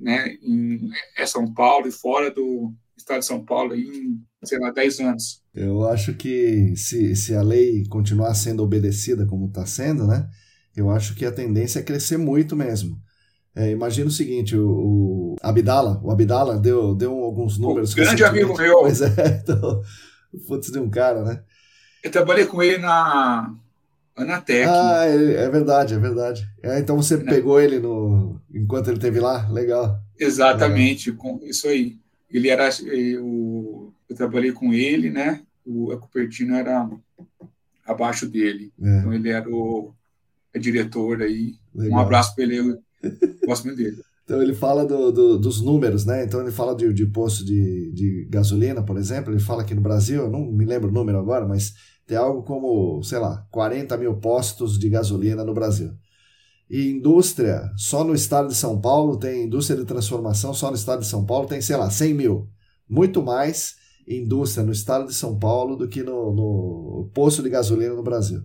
né, 0.00 0.36
em 0.42 0.90
é 1.16 1.26
São 1.26 1.52
Paulo 1.52 1.88
e 1.88 1.92
fora 1.92 2.30
do, 2.30 2.72
estado 2.96 3.20
de 3.20 3.26
São 3.26 3.44
Paulo 3.44 3.74
em, 3.74 4.20
sei 4.44 4.58
lá, 4.58 4.70
10 4.70 5.00
anos. 5.00 5.42
Eu 5.54 5.88
acho 5.88 6.14
que 6.14 6.74
se, 6.76 7.14
se 7.14 7.34
a 7.34 7.42
lei 7.42 7.84
continuar 7.88 8.34
sendo 8.34 8.62
obedecida 8.62 9.26
como 9.26 9.46
está 9.46 9.64
sendo, 9.64 10.06
né? 10.06 10.28
Eu 10.74 10.90
acho 10.90 11.14
que 11.14 11.24
a 11.24 11.32
tendência 11.32 11.78
é 11.78 11.82
crescer 11.82 12.18
muito 12.18 12.56
mesmo. 12.56 13.00
É, 13.54 13.70
imagina 13.70 14.08
o 14.08 14.12
seguinte, 14.12 14.54
o, 14.54 14.68
o 14.68 15.36
Abdala, 15.42 16.00
o 16.02 16.10
Abdala 16.10 16.58
deu, 16.58 16.94
deu 16.94 17.12
alguns 17.12 17.56
números. 17.56 17.92
O 17.92 17.96
grande 17.96 18.22
amigo 18.22 18.54
meu. 18.56 18.80
Pois 18.80 19.00
é, 19.00 19.08
então, 19.42 19.80
putz 20.46 20.70
de 20.70 20.78
um 20.78 20.90
cara, 20.90 21.22
né? 21.22 21.42
Eu 22.02 22.10
trabalhei 22.10 22.44
com 22.44 22.62
ele 22.62 22.78
na 22.78 23.54
Anatec. 24.16 24.66
Ah, 24.66 25.04
é, 25.06 25.44
é 25.44 25.48
verdade, 25.50 25.94
é 25.94 25.98
verdade. 25.98 26.48
É, 26.62 26.78
então 26.78 26.96
você 26.96 27.18
pegou 27.18 27.60
ele 27.60 27.78
no 27.78 28.40
enquanto 28.52 28.88
ele 28.88 28.96
esteve 28.96 29.20
lá? 29.20 29.46
Legal. 29.50 30.00
Exatamente, 30.18 31.12
com 31.12 31.38
isso 31.42 31.68
aí. 31.68 31.98
Ele 32.30 32.48
era 32.48 32.68
eu, 32.86 33.92
eu 34.08 34.16
trabalhei 34.16 34.52
com 34.52 34.72
ele, 34.72 35.10
né? 35.10 35.42
O 35.64 35.92
a 35.92 35.98
Cupertino 35.98 36.54
era 36.56 36.88
abaixo 37.86 38.26
dele. 38.26 38.72
É. 38.82 38.98
Então 38.98 39.12
ele 39.12 39.28
era 39.28 39.48
o 39.48 39.92
diretor 40.58 41.20
aí. 41.20 41.54
Legal. 41.74 41.98
Um 41.98 42.02
abraço 42.02 42.34
para 42.34 42.44
ele, 42.44 42.58
eu 42.58 42.78
gosto 43.46 43.66
muito 43.66 43.76
dele. 43.76 43.98
Então 44.26 44.42
ele 44.42 44.54
fala 44.54 44.84
do, 44.84 45.12
do, 45.12 45.38
dos 45.38 45.62
números, 45.62 46.04
né? 46.04 46.24
Então 46.24 46.40
ele 46.40 46.50
fala 46.50 46.74
de, 46.74 46.92
de 46.92 47.06
posto 47.06 47.44
de, 47.44 47.92
de 47.92 48.26
gasolina, 48.28 48.82
por 48.82 48.96
exemplo. 48.96 49.32
Ele 49.32 49.38
fala 49.38 49.62
que 49.62 49.72
no 49.72 49.80
Brasil, 49.80 50.22
eu 50.22 50.28
não 50.28 50.50
me 50.50 50.64
lembro 50.64 50.88
o 50.88 50.92
número 50.92 51.16
agora, 51.16 51.46
mas 51.46 51.74
tem 52.06 52.16
algo 52.16 52.42
como, 52.42 53.02
sei 53.02 53.18
lá, 53.18 53.46
40 53.50 53.96
mil 53.96 54.16
postos 54.16 54.78
de 54.78 54.88
gasolina 54.88 55.44
no 55.44 55.52
Brasil. 55.52 55.92
E 56.68 56.90
indústria, 56.90 57.70
só 57.76 58.04
no 58.04 58.14
estado 58.14 58.48
de 58.48 58.54
São 58.54 58.80
Paulo 58.80 59.16
tem 59.18 59.44
indústria 59.44 59.78
de 59.78 59.84
transformação, 59.84 60.52
só 60.54 60.70
no 60.70 60.76
estado 60.76 61.00
de 61.00 61.06
São 61.06 61.24
Paulo 61.24 61.46
tem, 61.46 61.60
sei 61.60 61.76
lá, 61.76 61.90
100 61.90 62.14
mil. 62.14 62.48
Muito 62.88 63.22
mais 63.22 63.76
indústria 64.06 64.64
no 64.64 64.72
estado 64.72 65.06
de 65.06 65.14
São 65.14 65.38
Paulo 65.38 65.76
do 65.76 65.88
que 65.88 66.02
no, 66.02 66.32
no 66.32 67.10
posto 67.12 67.42
de 67.42 67.50
gasolina 67.50 67.94
no 67.94 68.02
Brasil. 68.02 68.42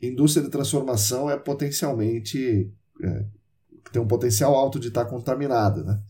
Indústria 0.00 0.44
de 0.44 0.50
transformação 0.50 1.30
é 1.30 1.36
potencialmente. 1.36 2.70
É, 3.02 3.24
tem 3.92 4.02
um 4.02 4.06
potencial 4.06 4.54
alto 4.54 4.78
de 4.78 4.88
estar 4.88 5.06
contaminada. 5.06 5.82
Né? 5.82 6.00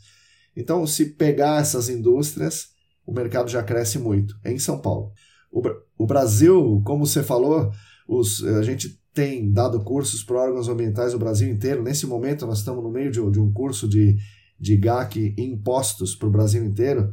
Então, 0.56 0.86
se 0.86 1.06
pegar 1.10 1.60
essas 1.60 1.88
indústrias, 1.88 2.70
o 3.04 3.12
mercado 3.12 3.48
já 3.48 3.62
cresce 3.62 3.98
muito 3.98 4.36
em 4.44 4.58
São 4.58 4.80
Paulo. 4.80 5.12
O, 5.56 5.62
o 6.04 6.06
Brasil, 6.06 6.82
como 6.84 7.06
você 7.06 7.22
falou, 7.22 7.72
os, 8.06 8.44
a 8.44 8.62
gente 8.62 9.00
tem 9.14 9.50
dado 9.50 9.80
cursos 9.80 10.22
para 10.22 10.36
órgãos 10.36 10.68
ambientais 10.68 11.14
no 11.14 11.18
Brasil 11.18 11.48
inteiro. 11.48 11.82
Nesse 11.82 12.06
momento, 12.06 12.46
nós 12.46 12.58
estamos 12.58 12.84
no 12.84 12.90
meio 12.90 13.10
de, 13.10 13.18
de 13.30 13.40
um 13.40 13.50
curso 13.50 13.88
de, 13.88 14.18
de 14.60 14.76
GAC 14.76 15.34
impostos 15.38 16.14
para 16.14 16.28
o 16.28 16.30
Brasil 16.30 16.62
inteiro. 16.62 17.10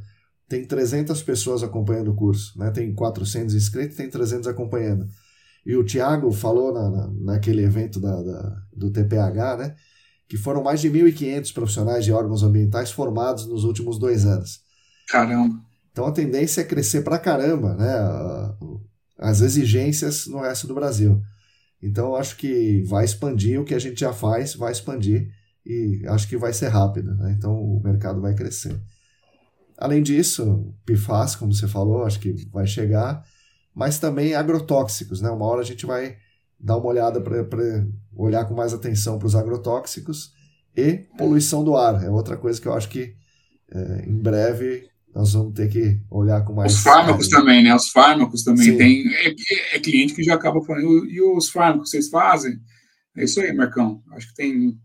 Tem 0.49 0.65
300 0.65 1.24
pessoas 1.24 1.64
acompanhando 1.64 2.11
o 2.11 2.15
curso, 2.15 2.60
né? 2.60 2.70
tem 2.70 2.94
400 2.94 3.56
inscritos, 3.56 3.95
tem 3.95 4.10
300 4.10 4.49
acompanhando. 4.49 5.07
E 5.65 5.78
o 5.78 5.84
Tiago 5.86 6.30
falou 6.34 6.74
na, 6.74 6.90
na, 6.90 7.07
naquele 7.07 7.64
evento 7.64 7.98
da, 8.02 8.22
da, 8.22 8.61
do 8.76 8.91
TPH, 8.91 9.57
né? 9.57 9.76
que 10.28 10.36
foram 10.36 10.61
mais 10.61 10.82
de 10.82 10.91
1.500 10.91 11.53
profissionais 11.53 12.03
de 12.03 12.11
órgãos 12.11 12.44
ambientais 12.44 12.91
formados 12.91 13.48
nos 13.48 13.64
últimos 13.64 13.98
dois 13.98 14.26
anos. 14.26 14.60
Caramba! 15.07 15.73
Então 15.94 16.07
a 16.07 16.11
tendência 16.11 16.61
é 16.61 16.65
crescer 16.65 17.03
para 17.03 17.20
caramba 17.20 17.76
né? 17.76 17.88
as 19.18 19.41
exigências 19.41 20.26
no 20.26 20.41
resto 20.41 20.68
do 20.68 20.74
Brasil. 20.74 21.22
Então 21.82 22.07
eu 22.07 22.15
acho 22.15 22.36
que 22.36 22.82
vai 22.82 23.06
expandir 23.06 23.61
o 23.61 23.64
que 23.64 23.76
a 23.76 23.80
gente 23.80 23.99
já 23.99 24.11
faz, 24.11 24.56
vai 24.56 24.72
expandir 24.72 25.30
e 25.64 26.02
acho 26.07 26.28
que 26.28 26.36
vai 26.36 26.52
ser 26.52 26.70
rápido, 26.70 27.14
né? 27.15 27.36
Então 27.38 27.53
o 27.56 27.82
mercado 27.82 28.20
vai 28.20 28.34
crescer. 28.34 28.78
Além 29.78 30.02
disso, 30.02 30.74
PFAS, 30.86 31.36
como 31.36 31.53
você 31.53 31.68
falou, 31.68 32.03
acho 32.03 32.20
que 32.20 32.34
vai 32.52 32.65
chegar, 32.65 33.24
mas 33.74 33.99
também 33.99 34.34
agrotóxicos, 34.34 35.22
né? 35.22 35.30
Uma 35.30 35.45
hora 35.45 35.61
a 35.61 35.65
gente 35.65 35.86
vai 35.86 36.18
dar 36.60 36.78
uma 36.78 36.88
olhada 36.88 37.22
para 37.22 37.86
olhar 38.15 38.45
com 38.45 38.53
mais 38.53 38.74
atenção 38.74 39.20
para 39.20 39.28
os 39.28 39.36
agrotóxicos 39.36 40.34
e 40.76 41.06
poluição 41.18 41.64
do 41.64 41.76
ar. 41.76 42.03
É 42.03 42.10
outra 42.10 42.38
coisa 42.38 42.60
que 42.60 42.68
eu 42.68 42.74
acho 42.74 42.90
que 42.90 43.15
é, 43.72 44.06
em 44.07 44.18
breve 44.18 44.90
nós 45.14 45.34
vamos 45.34 45.53
ter 45.53 45.69
que 45.69 46.02
olhar 46.10 46.44
com 46.44 46.53
mais. 46.53 46.73
Os 46.73 46.81
fármacos 46.81 47.27
também, 47.27 47.64
né? 47.64 47.76
Os 47.76 47.90
fármacos 47.90 48.44
também. 48.44 48.72
Sim. 48.72 48.77
Tem 48.77 49.14
é, 49.14 49.76
é, 49.76 49.80
cliente 49.80 50.14
que 50.14 50.23
já 50.23 50.34
acaba 50.34 50.64
falando. 50.64 51.06
E 51.06 51.22
os 51.22 51.49
fármacos 51.49 51.91
vocês 51.91 52.10
fazem? 52.10 52.60
É 53.15 53.23
isso 53.23 53.40
aí, 53.40 53.53
Marcão. 53.53 54.02
Acho 54.11 54.30
que 54.30 54.35
tem 54.35 54.77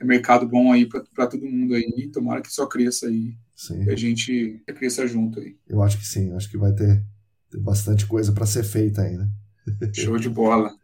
é 0.00 0.04
mercado 0.04 0.48
bom 0.48 0.72
aí 0.72 0.86
para 0.86 1.26
todo 1.26 1.46
mundo 1.46 1.74
aí. 1.74 2.10
Tomara 2.12 2.40
que 2.40 2.52
só 2.52 2.66
cresça 2.66 3.06
aí. 3.06 3.34
Sim. 3.54 3.84
E 3.84 3.90
a 3.90 3.96
gente 3.96 4.62
cresça 4.74 5.06
junto 5.06 5.38
aí. 5.38 5.54
Eu 5.68 5.82
acho 5.82 5.98
que 5.98 6.06
sim. 6.06 6.32
Acho 6.32 6.50
que 6.50 6.56
vai 6.56 6.72
ter, 6.72 7.04
ter 7.50 7.60
bastante 7.60 8.06
coisa 8.06 8.32
para 8.32 8.46
ser 8.46 8.64
feita 8.64 9.02
aí, 9.02 9.16
né? 9.18 9.28
Show 9.92 10.18
de 10.18 10.30
bola. 10.30 10.74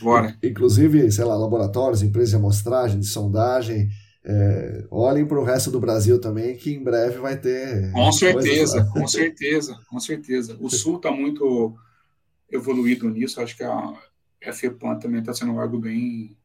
Bora. 0.00 0.36
Inclusive, 0.42 1.12
sei 1.12 1.24
lá, 1.24 1.36
laboratórios, 1.36 2.02
empresas 2.02 2.30
de 2.30 2.36
amostragem, 2.36 2.98
de 2.98 3.06
sondagem 3.06 3.90
é, 4.26 4.86
olhem 4.90 5.26
para 5.26 5.38
o 5.38 5.44
resto 5.44 5.70
do 5.70 5.78
Brasil 5.78 6.18
também, 6.18 6.56
que 6.56 6.72
em 6.72 6.82
breve 6.82 7.18
vai 7.18 7.36
ter. 7.36 7.92
Com 7.92 8.10
certeza, 8.10 8.84
com 8.92 9.06
certeza, 9.06 9.78
com 9.88 10.00
certeza. 10.00 10.56
O 10.60 10.70
Sul 10.70 10.96
está 10.96 11.12
muito 11.12 11.74
evoluído 12.50 13.08
nisso, 13.10 13.40
acho 13.40 13.56
que 13.56 13.62
a, 13.64 13.92
FEPAM 14.52 14.98
também 14.98 15.20
está 15.20 15.32
sendo 15.32 15.58
algo 15.58 15.78
bem 15.78 16.36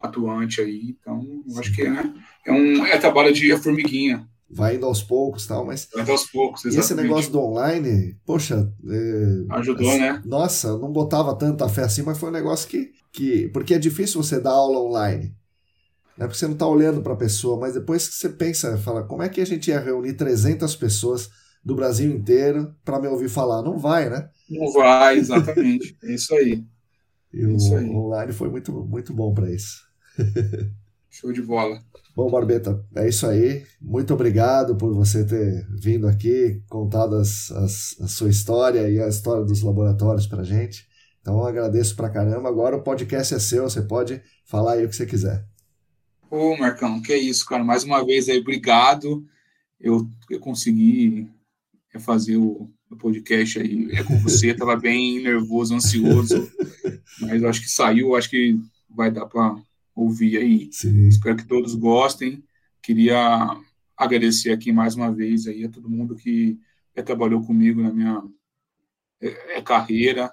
atuante 0.00 0.60
aí, 0.60 0.96
então 0.98 1.42
acho 1.58 1.74
que 1.74 1.82
é, 1.82 2.12
é 2.46 2.52
um 2.52 2.86
é 2.86 2.96
trabalho 2.98 3.32
de 3.32 3.56
formiguinha. 3.58 4.26
Vai 4.52 4.76
indo 4.76 4.86
aos 4.86 5.02
poucos 5.02 5.46
tal, 5.46 5.64
mas. 5.64 5.88
Vai 5.92 6.02
indo 6.02 6.10
aos 6.10 6.24
poucos, 6.24 6.64
exatamente. 6.64 6.76
E 6.76 6.84
esse 6.84 6.94
negócio 6.94 7.30
do 7.30 7.40
online, 7.40 8.16
poxa. 8.26 8.72
É, 8.88 9.54
Ajudou, 9.54 9.88
assim, 9.88 10.00
né? 10.00 10.22
Nossa, 10.24 10.76
não 10.78 10.90
botava 10.90 11.36
tanta 11.36 11.68
fé 11.68 11.82
assim, 11.82 12.02
mas 12.02 12.18
foi 12.18 12.30
um 12.30 12.32
negócio 12.32 12.68
que, 12.68 12.90
que. 13.12 13.48
Porque 13.48 13.74
é 13.74 13.78
difícil 13.78 14.20
você 14.20 14.40
dar 14.40 14.50
aula 14.50 14.80
online. 14.80 15.32
Né? 16.20 16.26
Porque 16.26 16.38
você 16.38 16.46
não 16.46 16.52
está 16.52 16.66
olhando 16.66 17.00
para 17.00 17.14
a 17.14 17.16
pessoa, 17.16 17.58
mas 17.58 17.72
depois 17.72 18.06
que 18.06 18.14
você 18.14 18.28
pensa, 18.28 18.76
fala, 18.76 19.02
como 19.04 19.22
é 19.22 19.28
que 19.30 19.40
a 19.40 19.46
gente 19.46 19.70
ia 19.70 19.80
reunir 19.80 20.12
300 20.12 20.76
pessoas 20.76 21.30
do 21.64 21.74
Brasil 21.74 22.14
inteiro 22.14 22.74
para 22.84 23.00
me 23.00 23.08
ouvir 23.08 23.30
falar? 23.30 23.62
Não 23.62 23.78
vai, 23.78 24.10
né? 24.10 24.28
Não 24.50 24.70
vai, 24.70 25.16
exatamente. 25.16 25.96
é 26.04 26.14
isso 26.14 26.34
aí. 26.34 26.62
E 27.32 27.46
o 27.46 27.56
isso 27.56 27.74
aí. 27.74 27.88
online 27.88 28.34
foi 28.34 28.50
muito, 28.50 28.70
muito 28.70 29.14
bom 29.14 29.32
para 29.32 29.50
isso. 29.50 29.80
Show 31.08 31.32
de 31.32 31.40
bola. 31.40 31.80
Bom, 32.14 32.30
Barbeta, 32.30 32.84
é 32.96 33.08
isso 33.08 33.26
aí. 33.26 33.64
Muito 33.80 34.12
obrigado 34.12 34.76
por 34.76 34.92
você 34.92 35.24
ter 35.24 35.66
vindo 35.70 36.06
aqui, 36.06 36.62
contado 36.68 37.16
as, 37.16 37.50
as, 37.50 37.96
a 37.98 38.06
sua 38.06 38.28
história 38.28 38.90
e 38.90 39.00
a 39.00 39.08
história 39.08 39.42
dos 39.42 39.62
laboratórios 39.62 40.26
para 40.26 40.44
gente. 40.44 40.86
Então, 41.22 41.38
eu 41.38 41.46
agradeço 41.46 41.96
pra 41.96 42.10
caramba. 42.10 42.48
Agora 42.48 42.76
o 42.76 42.82
podcast 42.82 43.34
é 43.34 43.38
seu, 43.38 43.62
você 43.62 43.80
pode 43.80 44.20
falar 44.44 44.74
aí 44.74 44.84
o 44.84 44.88
que 44.88 44.96
você 44.96 45.06
quiser. 45.06 45.49
Ô, 46.30 46.56
Marcão, 46.56 47.02
que 47.02 47.12
é 47.12 47.18
isso, 47.18 47.44
cara. 47.44 47.64
Mais 47.64 47.82
uma 47.82 48.04
vez 48.04 48.28
aí, 48.28 48.38
obrigado. 48.38 49.26
Eu, 49.80 50.08
eu 50.30 50.38
consegui 50.38 51.28
fazer 51.98 52.36
o, 52.36 52.70
o 52.88 52.96
podcast 52.96 53.58
aí 53.58 53.90
é 53.90 54.04
com 54.04 54.16
você. 54.20 54.54
Tava 54.54 54.76
bem 54.76 55.20
nervoso, 55.20 55.74
ansioso, 55.74 56.48
mas 57.20 57.42
acho 57.42 57.62
que 57.62 57.68
saiu. 57.68 58.14
Acho 58.14 58.30
que 58.30 58.56
vai 58.88 59.10
dar 59.10 59.26
para 59.26 59.56
ouvir 59.92 60.38
aí. 60.38 60.68
Sim. 60.70 61.08
Espero 61.08 61.36
que 61.36 61.48
todos 61.48 61.74
gostem. 61.74 62.44
Queria 62.80 63.60
agradecer 63.96 64.52
aqui 64.52 64.70
mais 64.70 64.94
uma 64.94 65.12
vez 65.12 65.48
aí 65.48 65.64
a 65.64 65.68
todo 65.68 65.90
mundo 65.90 66.14
que 66.14 66.60
é, 66.94 67.02
trabalhou 67.02 67.44
comigo 67.44 67.82
na 67.82 67.92
minha 67.92 68.22
é, 69.20 69.58
é 69.58 69.62
carreira, 69.62 70.32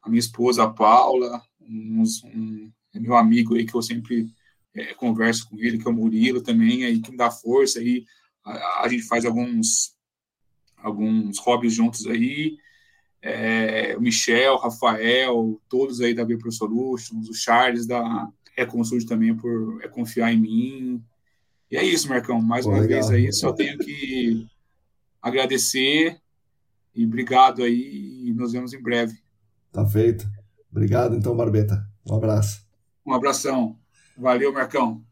a 0.00 0.08
minha 0.08 0.20
esposa 0.20 0.62
a 0.62 0.70
Paula, 0.70 1.42
uns, 1.60 2.22
um, 2.22 2.70
meu 2.94 3.16
amigo 3.16 3.56
aí 3.56 3.66
que 3.66 3.74
eu 3.74 3.82
sempre 3.82 4.30
é, 4.74 4.94
converso 4.94 5.48
com 5.48 5.58
ele, 5.58 5.78
que 5.78 5.86
é 5.86 5.90
o 5.90 5.94
Murilo 5.94 6.42
também, 6.42 6.84
aí 6.84 7.00
que 7.00 7.10
me 7.10 7.16
dá 7.16 7.30
força, 7.30 7.78
aí 7.78 8.04
a, 8.44 8.82
a 8.82 8.88
gente 8.88 9.02
faz 9.04 9.24
alguns 9.24 9.94
alguns 10.76 11.38
hobbies 11.38 11.74
juntos 11.74 12.06
aí, 12.06 12.56
é, 13.22 13.96
o 13.96 14.00
Michel, 14.00 14.54
o 14.54 14.58
Rafael, 14.58 15.60
todos 15.68 16.00
aí 16.00 16.12
da 16.12 16.26
Pro 16.26 16.50
Solutions, 16.50 17.28
o 17.28 17.34
Charles 17.34 17.86
da 17.86 18.28
Econsud 18.56 19.06
também 19.06 19.34
por 19.36 19.80
é, 19.82 19.88
confiar 19.88 20.32
em 20.32 20.40
mim. 20.40 21.04
E 21.70 21.76
é 21.76 21.84
isso, 21.84 22.08
Marcão, 22.08 22.42
mais 22.42 22.64
Pô, 22.64 22.72
uma 22.72 22.80
legal. 22.80 23.00
vez 23.00 23.10
aí, 23.10 23.32
só 23.32 23.52
tenho 23.52 23.78
que 23.78 24.44
agradecer 25.22 26.20
e 26.94 27.06
obrigado 27.06 27.62
aí, 27.62 28.26
e 28.26 28.32
nos 28.34 28.52
vemos 28.52 28.74
em 28.74 28.82
breve. 28.82 29.16
Tá 29.70 29.86
feito. 29.86 30.28
Obrigado 30.70 31.16
então, 31.16 31.36
Barbeta. 31.36 31.86
Um 32.04 32.16
abraço. 32.16 32.66
Um 33.06 33.14
abração. 33.14 33.81
Valeu, 34.16 34.52
Marcão. 34.52 35.02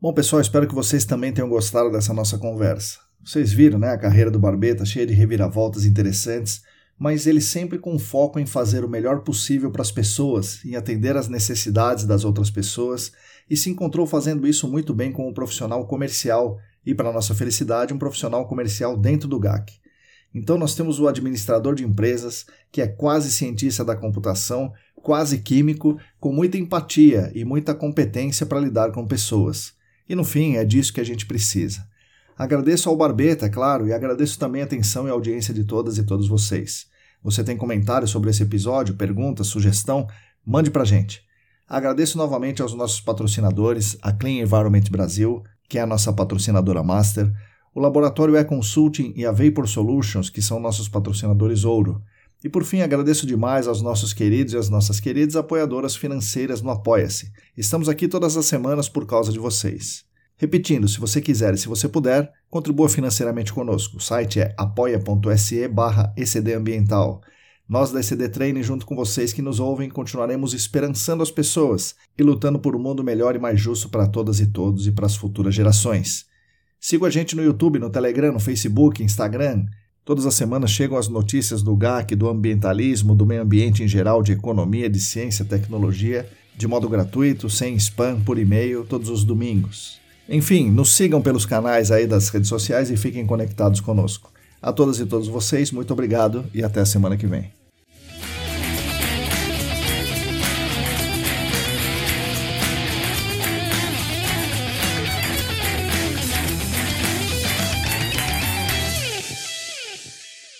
Bom, 0.00 0.12
pessoal, 0.12 0.42
espero 0.42 0.68
que 0.68 0.74
vocês 0.74 1.06
também 1.06 1.32
tenham 1.32 1.48
gostado 1.48 1.90
dessa 1.90 2.12
nossa 2.12 2.36
conversa. 2.36 2.98
Vocês 3.24 3.52
viram, 3.54 3.78
né? 3.78 3.90
A 3.90 3.98
carreira 3.98 4.30
do 4.30 4.38
Barbeta 4.38 4.84
cheia 4.84 5.06
de 5.06 5.14
reviravoltas 5.14 5.86
interessantes, 5.86 6.62
mas 6.98 7.26
ele 7.26 7.40
sempre 7.40 7.78
com 7.78 7.98
foco 7.98 8.38
em 8.38 8.44
fazer 8.44 8.84
o 8.84 8.88
melhor 8.88 9.20
possível 9.20 9.70
para 9.70 9.80
as 9.80 9.90
pessoas, 9.90 10.62
em 10.62 10.76
atender 10.76 11.16
às 11.16 11.26
necessidades 11.26 12.04
das 12.04 12.22
outras 12.22 12.50
pessoas, 12.50 13.12
e 13.48 13.56
se 13.56 13.70
encontrou 13.70 14.06
fazendo 14.06 14.46
isso 14.46 14.68
muito 14.68 14.92
bem 14.92 15.10
com 15.10 15.26
um 15.26 15.32
profissional 15.32 15.86
comercial 15.86 16.58
e, 16.84 16.94
para 16.94 17.10
nossa 17.10 17.34
felicidade, 17.34 17.94
um 17.94 17.98
profissional 17.98 18.46
comercial 18.46 18.98
dentro 18.98 19.26
do 19.26 19.40
GAC. 19.40 19.83
Então 20.34 20.58
nós 20.58 20.74
temos 20.74 20.98
o 20.98 21.06
administrador 21.06 21.74
de 21.74 21.84
empresas, 21.84 22.44
que 22.72 22.82
é 22.82 22.88
quase 22.88 23.30
cientista 23.30 23.84
da 23.84 23.94
computação, 23.94 24.72
quase 24.96 25.38
químico, 25.38 25.96
com 26.18 26.32
muita 26.32 26.58
empatia 26.58 27.30
e 27.34 27.44
muita 27.44 27.74
competência 27.74 28.44
para 28.44 28.58
lidar 28.58 28.90
com 28.90 29.06
pessoas. 29.06 29.74
E 30.08 30.14
no 30.14 30.24
fim, 30.24 30.56
é 30.56 30.64
disso 30.64 30.92
que 30.92 31.00
a 31.00 31.04
gente 31.04 31.24
precisa. 31.24 31.86
Agradeço 32.36 32.88
ao 32.88 32.96
Barbeta, 32.96 33.48
claro, 33.48 33.86
e 33.86 33.92
agradeço 33.92 34.38
também 34.38 34.62
a 34.62 34.64
atenção 34.64 35.06
e 35.06 35.10
audiência 35.10 35.54
de 35.54 35.62
todas 35.62 35.98
e 35.98 36.02
todos 36.02 36.26
vocês. 36.26 36.86
Você 37.22 37.44
tem 37.44 37.56
comentários 37.56 38.10
sobre 38.10 38.30
esse 38.30 38.42
episódio, 38.42 38.96
pergunta, 38.96 39.44
sugestão? 39.44 40.06
Mande 40.44 40.70
para 40.70 40.84
gente. 40.84 41.22
Agradeço 41.66 42.18
novamente 42.18 42.60
aos 42.60 42.74
nossos 42.74 43.00
patrocinadores, 43.00 43.96
a 44.02 44.12
Clean 44.12 44.42
Environment 44.42 44.82
Brasil, 44.90 45.42
que 45.68 45.78
é 45.78 45.82
a 45.82 45.86
nossa 45.86 46.12
patrocinadora 46.12 46.82
master, 46.82 47.32
o 47.74 47.80
Laboratório 47.80 48.36
E-Consulting 48.36 49.12
e 49.16 49.26
a 49.26 49.32
Vapor 49.32 49.66
Solutions, 49.66 50.30
que 50.30 50.40
são 50.40 50.60
nossos 50.60 50.88
patrocinadores 50.88 51.64
ouro. 51.64 52.00
E 52.44 52.48
por 52.48 52.62
fim, 52.62 52.82
agradeço 52.82 53.26
demais 53.26 53.66
aos 53.66 53.82
nossos 53.82 54.12
queridos 54.12 54.52
e 54.52 54.56
às 54.56 54.68
nossas 54.68 55.00
queridas 55.00 55.34
apoiadoras 55.34 55.96
financeiras 55.96 56.62
no 56.62 56.70
Apoia-se. 56.70 57.32
Estamos 57.56 57.88
aqui 57.88 58.06
todas 58.06 58.36
as 58.36 58.46
semanas 58.46 58.88
por 58.88 59.06
causa 59.06 59.32
de 59.32 59.38
vocês. 59.38 60.04
Repetindo, 60.36 60.86
se 60.86 61.00
você 61.00 61.20
quiser 61.20 61.54
e 61.54 61.58
se 61.58 61.68
você 61.68 61.88
puder, 61.88 62.30
contribua 62.50 62.88
financeiramente 62.88 63.52
conosco. 63.52 63.96
O 63.96 64.00
site 64.00 64.40
é 64.40 64.54
apoia.se 64.56 65.66
barra 65.68 66.12
ecdambiental. 66.16 67.22
Nós 67.66 67.90
da 67.90 68.00
ECD 68.00 68.28
Training, 68.28 68.62
junto 68.62 68.84
com 68.84 68.94
vocês 68.94 69.32
que 69.32 69.40
nos 69.40 69.58
ouvem, 69.58 69.88
continuaremos 69.88 70.52
esperançando 70.52 71.22
as 71.22 71.30
pessoas 71.30 71.94
e 72.16 72.22
lutando 72.22 72.58
por 72.58 72.76
um 72.76 72.78
mundo 72.78 73.02
melhor 73.02 73.34
e 73.34 73.38
mais 73.38 73.58
justo 73.58 73.88
para 73.88 74.06
todas 74.06 74.38
e 74.38 74.46
todos 74.46 74.86
e 74.86 74.92
para 74.92 75.06
as 75.06 75.16
futuras 75.16 75.54
gerações. 75.54 76.26
Siga 76.86 77.06
a 77.06 77.10
gente 77.10 77.34
no 77.34 77.42
YouTube, 77.42 77.78
no 77.78 77.88
Telegram, 77.88 78.30
no 78.30 78.38
Facebook, 78.38 79.02
Instagram. 79.02 79.64
Todas 80.04 80.26
as 80.26 80.34
semanas 80.34 80.70
chegam 80.70 80.98
as 80.98 81.08
notícias 81.08 81.62
do 81.62 81.74
GAC, 81.74 82.14
do 82.14 82.28
ambientalismo, 82.28 83.14
do 83.14 83.24
meio 83.24 83.40
ambiente 83.40 83.82
em 83.82 83.88
geral, 83.88 84.22
de 84.22 84.32
economia, 84.32 84.90
de 84.90 85.00
ciência, 85.00 85.46
tecnologia, 85.46 86.28
de 86.54 86.68
modo 86.68 86.86
gratuito, 86.86 87.48
sem 87.48 87.74
spam, 87.76 88.20
por 88.20 88.38
e-mail, 88.38 88.84
todos 88.84 89.08
os 89.08 89.24
domingos. 89.24 89.98
Enfim, 90.28 90.70
nos 90.70 90.94
sigam 90.94 91.22
pelos 91.22 91.46
canais 91.46 91.90
aí 91.90 92.06
das 92.06 92.28
redes 92.28 92.50
sociais 92.50 92.90
e 92.90 92.98
fiquem 92.98 93.24
conectados 93.24 93.80
conosco. 93.80 94.30
A 94.60 94.70
todas 94.70 95.00
e 95.00 95.06
todos 95.06 95.26
vocês, 95.26 95.72
muito 95.72 95.90
obrigado 95.90 96.44
e 96.52 96.62
até 96.62 96.80
a 96.80 96.86
semana 96.86 97.16
que 97.16 97.26
vem. 97.26 97.63